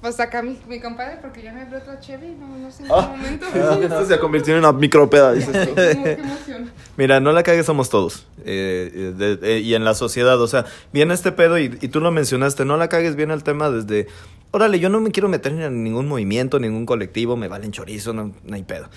Pues 0.00 0.20
acá 0.20 0.42
mi, 0.42 0.56
mi 0.68 0.80
compadre, 0.80 1.18
porque 1.20 1.42
ya 1.42 1.52
me 1.52 1.62
abrió 1.62 1.78
otra 1.78 1.98
Chevy, 1.98 2.28
no, 2.38 2.56
no 2.56 2.70
sé 2.70 2.84
en 2.84 2.88
Ah. 2.92 3.10
qué 3.12 3.16
momento. 3.18 3.46
Esto 3.82 4.06
se 4.06 4.18
convirtió 4.20 4.52
en 4.54 4.60
una 4.60 4.70
micropeda, 4.72 5.32
dices 5.32 5.68
tú. 5.68 5.74
Qué 5.74 5.92
qué 6.04 6.12
emoción. 6.12 6.70
Mira, 6.96 7.18
no 7.18 7.32
la 7.32 7.42
cagues 7.42 7.66
somos 7.66 7.90
todos. 7.90 8.26
eh, 8.44 8.90
eh, 8.94 9.12
de- 9.16 9.56
eh, 9.56 9.58
y 9.58 9.74
en 9.74 9.84
la 9.84 9.94
sociedad, 9.94 10.40
o 10.40 10.46
sea, 10.46 10.66
viene 10.92 11.14
este 11.14 11.32
pedo 11.32 11.58
y, 11.58 11.76
y 11.80 11.88
tú 11.88 11.98
lo 12.00 12.12
mencionaste, 12.12 12.64
no 12.64 12.76
la 12.76 12.88
cagues 12.88 13.16
bien 13.16 13.32
el 13.32 13.42
tema 13.42 13.70
desde, 13.70 14.06
órale, 14.52 14.78
yo 14.78 14.88
no 14.88 15.00
me 15.00 15.10
quiero 15.10 15.28
meter 15.28 15.50
en 15.52 15.82
ningún 15.82 16.06
movimiento, 16.06 16.60
ningún 16.60 16.86
colectivo, 16.86 17.36
me 17.36 17.48
valen 17.48 17.72
chorizo, 17.72 18.12
no, 18.12 18.32
no 18.44 18.54
hay 18.54 18.62
pedo. 18.62 18.88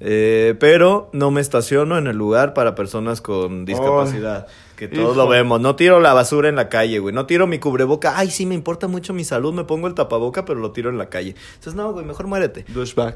Eh, 0.00 0.54
pero 0.58 1.10
no 1.12 1.30
me 1.30 1.40
estaciono 1.42 1.98
en 1.98 2.06
el 2.06 2.16
lugar 2.16 2.54
para 2.54 2.74
personas 2.74 3.20
con 3.20 3.66
discapacidad. 3.66 4.46
que 4.76 4.88
todos 4.88 5.14
hijo. 5.14 5.24
lo 5.24 5.28
vemos. 5.28 5.60
No 5.60 5.76
tiro 5.76 6.00
la 6.00 6.14
basura 6.14 6.48
en 6.48 6.56
la 6.56 6.70
calle, 6.70 6.98
güey. 7.00 7.14
No 7.14 7.26
tiro 7.26 7.46
mi 7.46 7.58
cubreboca. 7.58 8.18
Ay, 8.18 8.30
sí, 8.30 8.46
me 8.46 8.54
importa 8.54 8.88
mucho 8.88 9.12
mi 9.12 9.24
salud. 9.24 9.52
Me 9.52 9.64
pongo 9.64 9.86
el 9.88 9.94
tapaboca, 9.94 10.46
pero 10.46 10.58
lo 10.58 10.72
tiro 10.72 10.88
en 10.88 10.96
la 10.96 11.10
calle. 11.10 11.34
Entonces, 11.54 11.74
no, 11.74 11.92
güey, 11.92 12.06
mejor 12.06 12.26
muérete. 12.26 12.64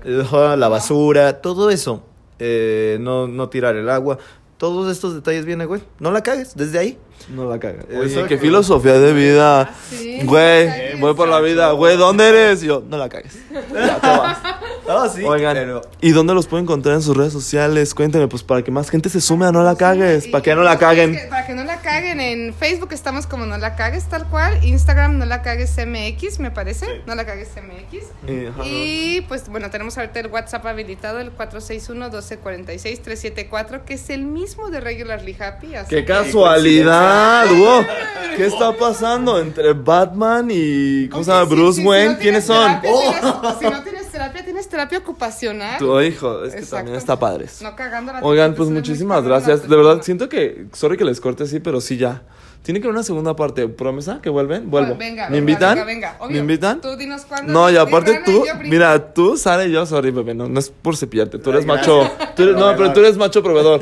Eh, 0.05 0.57
La 0.59 0.69
basura, 0.69 1.41
todo 1.41 1.71
eso. 1.71 2.03
Eh, 2.39 2.99
no, 3.01 3.29
no 3.29 3.49
tirar 3.49 3.77
el 3.77 3.89
agua. 3.89 4.19
Todos 4.59 4.91
estos 4.93 5.15
detalles 5.15 5.47
vienen, 5.47 5.67
güey. 5.67 5.83
No 6.01 6.11
la 6.13 6.23
cagues, 6.23 6.55
desde 6.55 6.79
ahí. 6.79 6.99
No 7.31 7.49
la 7.49 7.59
cagues. 7.59 7.85
Exacto. 7.85 8.01
Oye, 8.01 8.25
qué 8.29 8.37
filosofía 8.39 8.99
de 8.99 9.13
vida. 9.15 9.75
Sí, 9.91 10.21
Güey, 10.25 10.95
no 10.97 11.01
voy 11.07 11.15
por 11.15 11.27
la 11.29 11.41
vida. 11.41 11.71
Güey, 11.73 11.97
¿dónde 11.97 12.29
eres? 12.29 12.63
Y 12.63 12.67
yo, 12.67 12.83
no 12.87 12.99
la 12.99 13.09
cagues. 13.09 13.39
Ya 13.73 13.99
te 13.99 14.07
vas. 14.07 14.37
Ah, 14.87 15.09
sí. 15.13 15.23
Oigan, 15.25 15.55
pero- 15.55 15.81
¿y 16.03 16.11
dónde 16.11 16.35
los 16.35 16.47
pueden 16.47 16.67
encontrar 16.67 16.97
en 16.97 17.01
sus 17.01 17.17
redes 17.17 17.33
sociales? 17.33 17.95
Cuéntenme, 17.95 18.29
pues 18.29 18.43
para 18.43 18.61
que 18.63 18.71
más 18.71 18.91
gente 18.91 19.09
se 19.09 19.23
sume 19.23 19.47
a 19.47 19.53
No 19.53 19.63
La 19.63 19.77
Cagues, 19.77 20.27
para 20.29 20.43
que 20.43 20.55
no 20.55 20.63
la 20.63 20.79
caguen. 20.79 21.15
es 21.15 21.23
que 21.23 21.29
para 21.29 21.47
que 21.47 21.55
no 21.55 21.65
la 21.65 21.81
caguen. 21.81 22.21
En 22.21 22.53
Facebook 22.53 22.93
estamos 22.93 23.27
como 23.27 23.47
No 23.47 23.57
la 23.57 23.77
cagues, 23.77 24.05
tal 24.05 24.29
cual. 24.29 24.63
Instagram 24.63 25.17
No 25.17 25.25
la 25.25 25.41
cagues 25.41 25.75
MX, 25.79 26.39
me 26.41 26.51
parece. 26.51 27.01
No 27.07 27.15
la 27.15 27.25
cagues 27.25 27.49
MX. 27.57 28.05
Y, 28.31 28.47
ajá. 28.49 28.63
Y 28.67 29.23
pues 29.27 29.49
bueno, 29.49 29.71
tenemos 29.71 29.97
ahorita 29.97 30.21
el 30.21 30.27
WhatsApp 30.27 30.67
habilitado, 30.67 31.19
el 31.21 31.33
461-1246-374, 31.35 33.85
que 33.87 33.95
es 33.95 34.11
el 34.11 34.25
mismo 34.25 34.69
de 34.71 34.81
Regularly 34.81 35.35
Happy. 35.41 35.75
así 35.77 35.89
¡Qué 35.89 36.05
que- 36.05 36.13
casualidad! 37.05 37.57
wow. 37.59 37.85
¿Qué 38.37 38.47
está 38.47 38.73
pasando 38.77 39.39
entre 39.39 39.73
Batman 39.75 40.49
y. 40.51 41.09
¿Cómo 41.09 41.23
se 41.23 41.31
llama? 41.31 41.45
Bruce 41.45 41.81
si 41.81 41.87
Wayne? 41.87 42.15
no 42.15 42.19
¿Quiénes 42.19 42.45
son? 42.45 42.81
Oh. 42.85 43.01
tienes- 43.13 43.59
si 43.61 43.65
no 43.71 43.83
tienes 43.85 44.11
terapia, 44.11 44.45
tienes 44.45 44.69
terapia 44.69 44.99
ocupacional. 44.99 45.79
Tu 45.79 46.01
hijo, 46.01 46.43
es 46.45 46.53
que 46.53 46.59
Exacto. 46.59 46.77
también 46.77 46.97
está 46.97 47.17
padres. 47.19 47.63
No 47.63 47.77
cagando 47.77 48.13
la 48.13 48.21
Oigan, 48.23 48.55
pues 48.55 48.69
muchísimas 48.71 49.23
gracias. 49.23 49.69
De 49.69 49.77
verdad, 49.77 50.03
siento 50.03 50.29
que. 50.29 50.67
Sorry 50.73 50.97
que 50.97 51.05
les 51.05 51.21
corte 51.21 51.45
así, 51.45 51.61
pero 51.61 51.81
sí 51.81 51.97
ya. 51.97 52.23
Tiene 52.65 52.81
que 52.81 52.87
haber 52.87 52.95
una 52.95 53.03
segunda 53.05 53.37
parte. 53.37 53.69
¿Promesa? 53.69 54.21
¿Que 54.23 54.31
vuelven? 54.31 54.71
Vuelvo. 54.71 54.97
Venga, 54.97 55.29
¿Me 55.29 55.33
venga, 55.33 55.39
invitan? 55.39 55.75
venga, 55.75 55.85
venga. 55.85 56.17
Obvio. 56.19 56.31
¿Me 56.31 56.39
invitan? 56.39 56.81
Tú 56.81 56.97
dinos 56.97 57.27
cuándo. 57.29 57.53
No, 57.53 57.71
y 57.71 57.77
aparte 57.77 58.23
tú, 58.25 58.43
mira, 58.63 59.13
tú, 59.13 59.37
Sara 59.37 59.67
y 59.67 59.71
yo, 59.71 59.85
sorry, 59.85 60.11
bebé, 60.11 60.35
no, 60.35 60.49
no 60.49 60.59
es 60.59 60.71
por 60.71 60.97
cepillarte, 60.97 61.39
tú 61.39 61.51
eres 61.51 61.61
Ay, 61.63 61.67
macho, 61.69 62.01
gracias. 62.01 62.35
tú 62.35 62.43
eres- 62.45 62.57
no, 62.57 62.75
pero 62.75 62.93
tú 62.95 63.01
eres 63.01 63.19
macho 63.19 63.43
proveedor, 63.43 63.81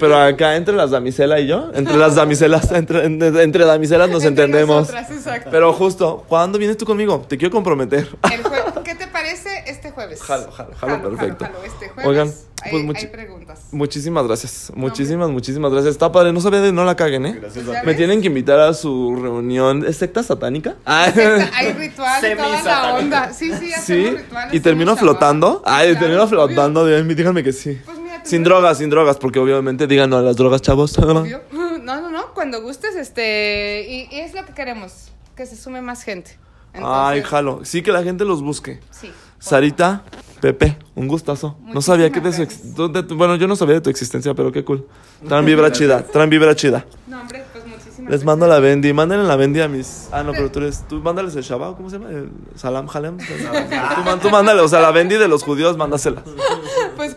pero 0.00 0.16
acá 0.18 0.56
entre 0.56 0.74
las 0.74 0.90
damiselas 0.90 1.40
y 1.40 1.46
yo, 1.46 1.70
entre 1.74 1.96
las 1.98 2.14
damiselas, 2.14 2.72
entre, 2.72 3.04
entre, 3.04 3.42
entre 3.42 3.64
damiselas 3.66 4.08
nos 4.08 4.24
Entre 4.24 4.44
entendemos, 4.44 4.80
nosotras, 4.90 5.10
exacto. 5.10 5.50
pero 5.52 5.72
justo, 5.74 6.24
¿cuándo 6.26 6.56
vienes 6.58 6.78
tú 6.78 6.86
conmigo? 6.86 7.22
Te 7.28 7.36
quiero 7.36 7.52
comprometer. 7.52 8.08
El 8.32 8.42
jue- 8.42 8.82
¿Qué 8.82 8.94
te 8.94 9.06
parece 9.08 9.50
este 9.66 9.90
jueves? 9.90 10.22
Jalo, 10.22 10.50
jalo, 10.50 10.70
jalo, 10.74 11.02
perfecto. 11.02 11.44
jalo, 11.44 11.58
este 11.64 11.88
jueves 11.90 12.06
Oigan, 12.08 12.32
hay, 12.62 12.70
pues 12.70 12.84
muchi- 12.84 13.00
hay 13.00 13.06
preguntas. 13.08 13.60
Muchísimas 13.72 14.26
gracias, 14.26 14.72
muchísimas, 14.74 15.30
muchísimas 15.30 15.72
gracias, 15.72 15.92
está 15.92 16.10
padre, 16.12 16.32
no 16.32 16.40
sabía 16.40 16.60
de 16.60 16.72
no 16.72 16.84
la 16.84 16.94
caguen, 16.96 17.26
¿eh? 17.26 17.38
Gracias 17.40 17.66
¿Ya 17.66 17.80
a 17.80 17.82
Me 17.84 17.94
tienen 17.94 18.20
que 18.20 18.28
invitar 18.28 18.60
a 18.60 18.72
su 18.74 19.16
reunión, 19.20 19.84
¿es 19.86 19.96
secta 19.96 20.22
satánica? 20.22 20.76
Ah, 20.86 21.06
Hay 21.54 21.72
ritual 21.72 22.22
y 22.32 22.36
toda 22.36 22.62
la 22.62 22.94
onda. 22.94 23.32
Sí, 23.32 23.50
sí, 23.52 23.66
Sí, 23.68 23.74
hacemos 24.06 24.20
rituales. 24.22 24.54
y 24.54 24.60
termino 24.60 24.96
flotando. 24.96 25.62
Ay, 25.64 25.88
Claro, 25.90 26.00
termino 26.00 26.22
obvio. 26.24 26.28
flotando. 26.46 26.86
díganme- 26.86 27.14
Díganme 27.14 27.42
que 27.42 27.52
sí. 27.52 27.78
Pues 27.84 27.98
mira, 27.98 28.24
Sin 28.24 28.44
drogas, 28.44 28.78
sin 28.78 28.88
drogas, 28.90 29.16
porque 29.18 29.38
obviamente 29.38 29.86
digan 29.86 30.10
no 30.10 30.16
a 30.18 30.22
las 30.22 30.36
drogas, 30.36 30.62
chavos. 30.62 30.96
obvio. 30.98 31.40
No, 31.82 32.00
no, 32.00 32.10
no. 32.10 32.32
Cuando 32.32 32.62
gustes, 32.62 32.94
este. 32.94 33.84
Y, 33.88 34.14
y 34.14 34.20
es 34.20 34.34
lo 34.34 34.46
que 34.46 34.52
queremos: 34.54 35.08
que 35.36 35.46
se 35.46 35.56
sume 35.56 35.82
más 35.82 36.04
gente. 36.04 36.38
Ay, 36.74 37.22
jalo. 37.22 37.60
Sí, 37.64 37.82
que 37.82 37.90
la 37.90 38.02
gente 38.04 38.24
los 38.24 38.40
busque. 38.40 38.78
Sí. 38.92 39.10
Sarita, 39.40 40.04
Pepe, 40.42 40.76
un 40.96 41.06
gustazo. 41.06 41.56
No 41.72 41.80
sabía 41.80 42.10
que 42.10 42.20
de 42.20 42.32
su 42.32 42.42
ex- 42.42 42.74
Bueno, 43.14 43.36
yo 43.36 43.46
no 43.46 43.54
sabía 43.54 43.76
de 43.76 43.80
tu 43.80 43.90
existencia, 43.90 44.34
pero 44.34 44.50
qué 44.50 44.64
cool. 44.64 44.84
Traen 45.28 45.44
vibra 45.46 45.70
chida, 45.70 46.02
traen 46.04 46.30
vibra 46.30 46.56
chida. 46.56 46.84
No, 47.06 47.20
hombre, 47.20 47.44
pues 47.52 47.64
muchísimas 47.64 48.10
Les 48.10 48.24
mando 48.24 48.48
la 48.48 48.58
Bendy, 48.58 48.92
mándenle 48.92 49.24
la 49.28 49.36
Bendy 49.36 49.60
a 49.60 49.68
mis. 49.68 50.08
Ah, 50.10 50.24
no, 50.24 50.32
pero 50.32 50.50
tú 50.50 50.58
eres. 50.58 50.82
Tú 50.88 50.96
mándales 50.96 51.36
el 51.36 51.44
Shabbat, 51.44 51.76
¿cómo 51.76 51.88
se 51.90 51.98
llama? 52.00 52.10
El 52.10 52.28
Salam 52.56 52.88
Halem. 52.92 53.18
Tú, 53.18 54.18
tú 54.20 54.30
mándale, 54.30 54.60
o 54.62 54.68
sea, 54.68 54.80
la 54.80 54.90
Bendy 54.90 55.14
de 55.14 55.28
los 55.28 55.44
judíos, 55.44 55.76
mándasela. 55.76 56.24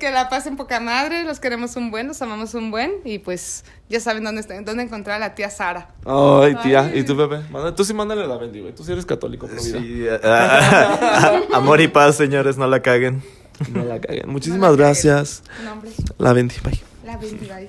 Que 0.05 0.11
la 0.11 0.29
pasen 0.29 0.55
poca 0.55 0.79
madre, 0.79 1.23
los 1.23 1.39
queremos 1.39 1.75
un 1.77 1.89
buen, 1.89 2.07
los 2.07 2.21
amamos 2.21 2.53
un 2.53 2.69
buen 2.69 2.91
y 3.05 3.17
pues 3.17 3.65
ya 3.89 3.99
saben 3.99 4.23
dónde, 4.23 4.41
está, 4.41 4.61
dónde 4.61 4.83
encontrar 4.83 5.15
a 5.15 5.19
la 5.19 5.33
tía 5.33 5.49
Sara. 5.49 5.89
Ay, 6.05 6.53
tía. 6.61 6.91
Ay. 6.93 6.99
¿Y 6.99 7.03
tú, 7.05 7.17
Pepe? 7.17 7.41
Tú 7.75 7.83
sí 7.83 7.95
mándale 7.95 8.27
la 8.27 8.37
Bendy, 8.37 8.59
güey. 8.59 8.75
Tú 8.75 8.83
sí 8.83 8.91
eres 8.91 9.03
católico, 9.03 9.47
vida. 9.47 9.59
Sí, 9.59 10.05
ah, 10.23 11.41
amor 11.55 11.81
y 11.81 11.87
paz, 11.87 12.17
señores, 12.17 12.55
no 12.55 12.67
la 12.67 12.83
caguen. 12.83 13.23
No 13.73 13.83
la 13.83 13.99
caguen. 13.99 14.27
No 14.27 14.33
Muchísimas 14.33 14.59
la 14.73 14.77
caguen. 14.77 14.85
gracias. 14.85 15.41
No, 15.63 15.81
La 16.19 16.33
Bendy, 16.33 16.53
bye. 16.63 16.83
la 17.03 17.17
bendiga. 17.17 17.61